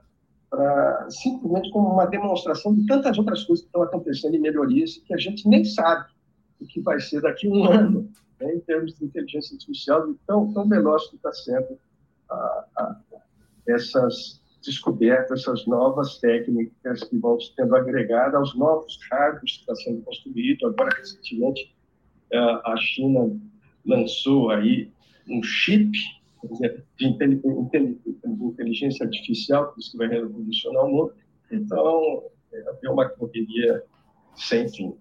simplesmente 1.10 1.69
como 1.72 1.89
uma 1.89 2.06
demonstração 2.06 2.73
de 2.73 2.85
tantas 2.85 3.18
outras 3.18 3.43
coisas 3.43 3.64
que 3.64 3.69
estão 3.69 3.84
acontecendo 3.84 4.35
em 4.35 4.39
melhorias 4.39 4.97
que 5.06 5.14
a 5.14 5.18
gente 5.18 5.47
nem 5.47 5.65
sabe 5.65 6.14
o 6.60 6.65
que 6.65 6.82
vai 6.82 6.99
ser 6.99 7.22
daqui 7.22 7.48
a 7.48 7.52
um 7.52 7.65
ano, 7.65 8.10
né, 8.40 8.56
em 8.56 8.60
termos 8.61 8.98
de 8.98 9.06
inteligência 9.06 9.53
artificial, 9.56 10.14
tão, 10.26 10.53
tão 10.53 10.68
veloz 10.68 11.07
que 11.10 11.15
está 11.15 11.32
sendo 11.32 11.77
essas 13.68 14.41
descoberto 14.65 15.34
essas 15.34 15.65
novas 15.68 16.18
técnicas 16.18 17.03
que 17.03 17.18
vão 17.18 17.40
sendo 17.40 17.76
agregadas 17.76 18.34
aos 18.34 18.56
novos 18.56 18.98
cargos 19.07 19.53
que 19.53 19.60
está 19.60 19.76
sendo 19.76 20.02
construído. 20.02 20.68
Agora, 20.68 20.90
recentemente, 20.98 21.73
é, 22.32 22.38
a 22.38 22.76
China 22.77 23.40
lançou 23.86 24.49
aí 24.49 24.91
um 25.30 25.41
chip 25.44 25.91
de 26.98 27.07
inteligência 28.26 29.06
artificial, 29.06 29.73
que 29.73 29.98
vai 29.98 30.07
revolucionar 30.07 30.86
o 30.86 30.91
mundo. 30.91 31.14
Então, 31.52 32.23
é 32.84 32.90
uma 32.90 33.07
correria 33.10 33.84
sem 34.36 34.68
fim. 34.70 34.95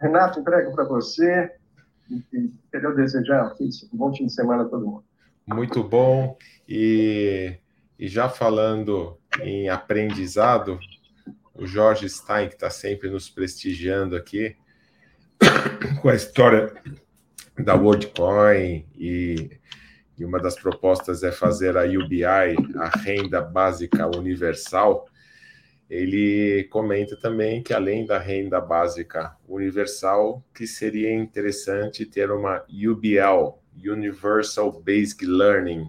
Renato, 0.00 0.40
entrego 0.40 0.74
para 0.74 0.84
você 0.84 1.52
queria 2.72 2.90
desejar 2.92 3.54
um 3.92 3.96
bom 3.96 4.14
fim 4.14 4.26
de 4.26 4.32
semana 4.32 4.62
a 4.62 4.66
todo 4.66 4.86
mundo. 4.86 5.04
Muito 5.46 5.82
bom. 5.82 6.36
E 6.66 7.58
e 7.98 8.06
já 8.06 8.28
falando 8.28 9.18
em 9.42 9.68
aprendizado, 9.68 10.78
o 11.52 11.66
Jorge 11.66 12.08
Stein, 12.08 12.48
que 12.48 12.54
está 12.54 12.70
sempre 12.70 13.10
nos 13.10 13.28
prestigiando 13.28 14.14
aqui, 14.14 14.54
com 16.00 16.08
a 16.08 16.14
história 16.14 16.72
da 17.58 17.74
WorldCoin 17.74 18.86
e, 18.96 19.50
e 20.16 20.24
uma 20.24 20.38
das 20.38 20.54
propostas 20.54 21.24
é 21.24 21.32
fazer 21.32 21.76
a 21.76 21.82
UBI, 21.82 22.22
a 22.76 22.88
renda 23.00 23.40
básica 23.40 24.06
universal, 24.06 25.08
ele 25.88 26.64
comenta 26.64 27.16
também 27.16 27.62
que 27.62 27.72
além 27.72 28.04
da 28.04 28.18
renda 28.18 28.60
básica 28.60 29.36
universal, 29.48 30.44
que 30.54 30.66
seria 30.66 31.12
interessante 31.12 32.04
ter 32.04 32.30
uma 32.30 32.64
UBL, 32.68 33.58
Universal 33.74 34.72
Basic 34.82 35.24
Learning, 35.24 35.88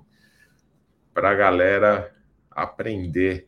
para 1.13 1.31
a 1.31 1.35
galera 1.35 2.15
aprender. 2.49 3.47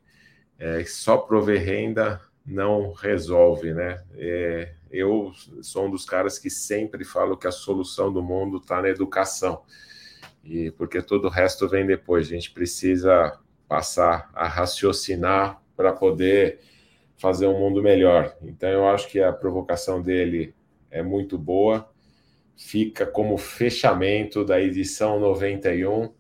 É, 0.59 0.83
só 0.83 1.17
prover 1.17 1.63
renda 1.63 2.21
não 2.45 2.91
resolve, 2.91 3.73
né? 3.73 4.03
É, 4.15 4.73
eu 4.91 5.31
sou 5.61 5.87
um 5.87 5.91
dos 5.91 6.05
caras 6.05 6.37
que 6.37 6.49
sempre 6.49 7.05
falo 7.05 7.37
que 7.37 7.47
a 7.47 7.51
solução 7.51 8.11
do 8.11 8.21
mundo 8.21 8.57
está 8.57 8.81
na 8.81 8.89
educação, 8.89 9.63
e 10.43 10.71
porque 10.71 11.01
todo 11.01 11.25
o 11.25 11.29
resto 11.29 11.69
vem 11.69 11.85
depois. 11.85 12.27
A 12.27 12.31
gente 12.31 12.51
precisa 12.51 13.39
passar 13.67 14.29
a 14.33 14.47
raciocinar 14.47 15.60
para 15.81 15.93
poder 15.93 16.59
fazer 17.17 17.47
um 17.47 17.59
mundo 17.59 17.81
melhor. 17.81 18.37
Então, 18.43 18.69
eu 18.69 18.87
acho 18.87 19.07
que 19.09 19.19
a 19.19 19.33
provocação 19.33 19.99
dele 19.99 20.53
é 20.91 21.01
muito 21.01 21.39
boa. 21.39 21.89
Fica 22.55 23.03
como 23.03 23.35
fechamento 23.35 24.45
da 24.45 24.61
edição 24.61 25.19
91 25.19 26.13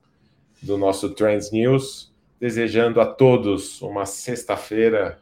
do 0.63 0.79
nosso 0.79 1.11
Trends 1.13 1.51
News, 1.51 2.11
desejando 2.39 2.99
a 2.99 3.05
todos 3.05 3.79
uma 3.83 4.07
sexta-feira, 4.07 5.19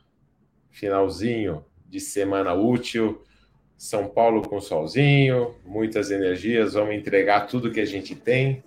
finalzinho 0.69 1.65
de 1.85 1.99
semana 1.99 2.53
útil, 2.53 3.21
São 3.77 4.07
Paulo 4.07 4.41
com 4.41 4.61
solzinho, 4.61 5.53
muitas 5.65 6.11
energias, 6.11 6.75
vamos 6.75 6.95
entregar 6.95 7.45
tudo 7.47 7.71
que 7.71 7.81
a 7.81 7.85
gente 7.85 8.15
tem 8.15 8.63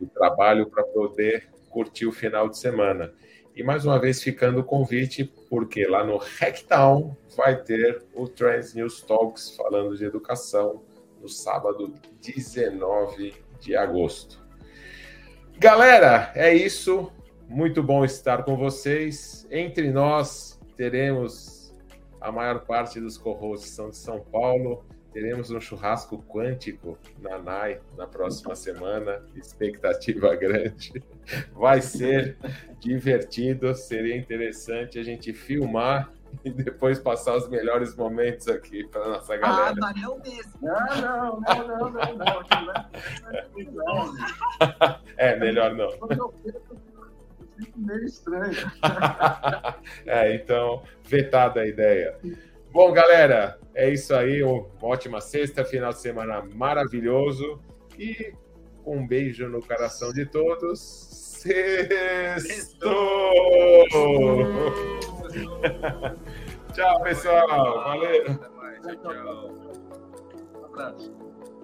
do 0.00 0.06
trabalho 0.06 0.70
para 0.70 0.82
poder 0.84 1.50
curtir 1.68 2.06
o 2.06 2.12
final 2.12 2.48
de 2.48 2.56
semana. 2.56 3.12
E 3.54 3.62
mais 3.62 3.84
uma 3.84 3.98
vez 3.98 4.22
ficando 4.22 4.60
o 4.60 4.64
convite, 4.64 5.24
porque 5.50 5.86
lá 5.86 6.04
no 6.04 6.16
Hacktown 6.16 7.14
vai 7.36 7.62
ter 7.62 8.02
o 8.14 8.26
Trends 8.26 8.74
News 8.74 9.02
Talks 9.02 9.54
falando 9.54 9.96
de 9.96 10.04
educação 10.04 10.82
no 11.20 11.28
sábado 11.28 11.92
19 12.20 13.34
de 13.60 13.76
agosto. 13.76 14.42
Galera, 15.58 16.32
é 16.34 16.54
isso. 16.54 17.12
Muito 17.46 17.82
bom 17.82 18.04
estar 18.04 18.42
com 18.42 18.56
vocês. 18.56 19.46
Entre 19.50 19.92
nós, 19.92 20.58
teremos 20.76 21.74
a 22.22 22.32
maior 22.32 22.60
parte 22.60 23.00
dos 23.00 23.18
co-hosts 23.18 23.70
são 23.70 23.90
de 23.90 23.96
São 23.96 24.20
Paulo. 24.20 24.84
Teremos 25.12 25.50
um 25.50 25.60
churrasco 25.60 26.24
quântico 26.26 26.98
na 27.20 27.38
NAI 27.38 27.80
na 27.96 28.06
próxima 28.06 28.54
semana. 28.54 29.22
Expectativa 29.36 30.34
grande. 30.36 31.02
Vai 31.52 31.82
ser 31.82 32.36
divertido, 32.80 33.74
seria 33.74 34.16
interessante 34.16 34.98
a 34.98 35.02
gente 35.02 35.32
filmar 35.32 36.10
e 36.44 36.50
depois 36.50 36.98
passar 36.98 37.36
os 37.36 37.48
melhores 37.48 37.94
momentos 37.94 38.48
aqui 38.48 38.84
para 38.88 39.06
nossa 39.06 39.36
galera. 39.36 39.74
Ah, 39.76 39.92
valeu 39.92 40.18
mesmo. 40.24 40.52
Não, 40.62 41.00
não, 41.00 41.40
não, 41.40 41.90
não, 41.90 42.12
não, 42.16 42.42
não. 43.72 44.14
É, 45.16 45.36
melhor 45.36 45.74
não. 45.74 45.90
Meio 47.76 48.04
estranho. 48.04 48.72
É, 50.06 50.34
então, 50.34 50.82
vetada 51.04 51.60
a 51.60 51.66
ideia. 51.66 52.16
Bom, 52.72 52.92
galera, 52.92 53.58
é 53.74 53.90
isso 53.90 54.14
aí. 54.14 54.42
Uma 54.42 54.66
ótima 54.82 55.20
sexta, 55.20 55.64
final 55.64 55.90
de 55.90 56.00
semana 56.00 56.42
maravilhoso. 56.54 57.60
E 57.98 58.32
um 58.84 59.06
beijo 59.06 59.48
no 59.48 59.60
coração 59.60 60.12
de 60.12 60.26
todos. 60.26 60.80
Sexto! 60.80 62.88
tchau, 66.74 67.02
pessoal. 67.02 67.84
Valeu. 67.84 68.30
Até 68.30 68.48
mais. 68.50 68.82
Tchau, 68.82 68.96
tchau. 68.96 69.50
Um 70.60 70.64
abraço. 70.64 71.21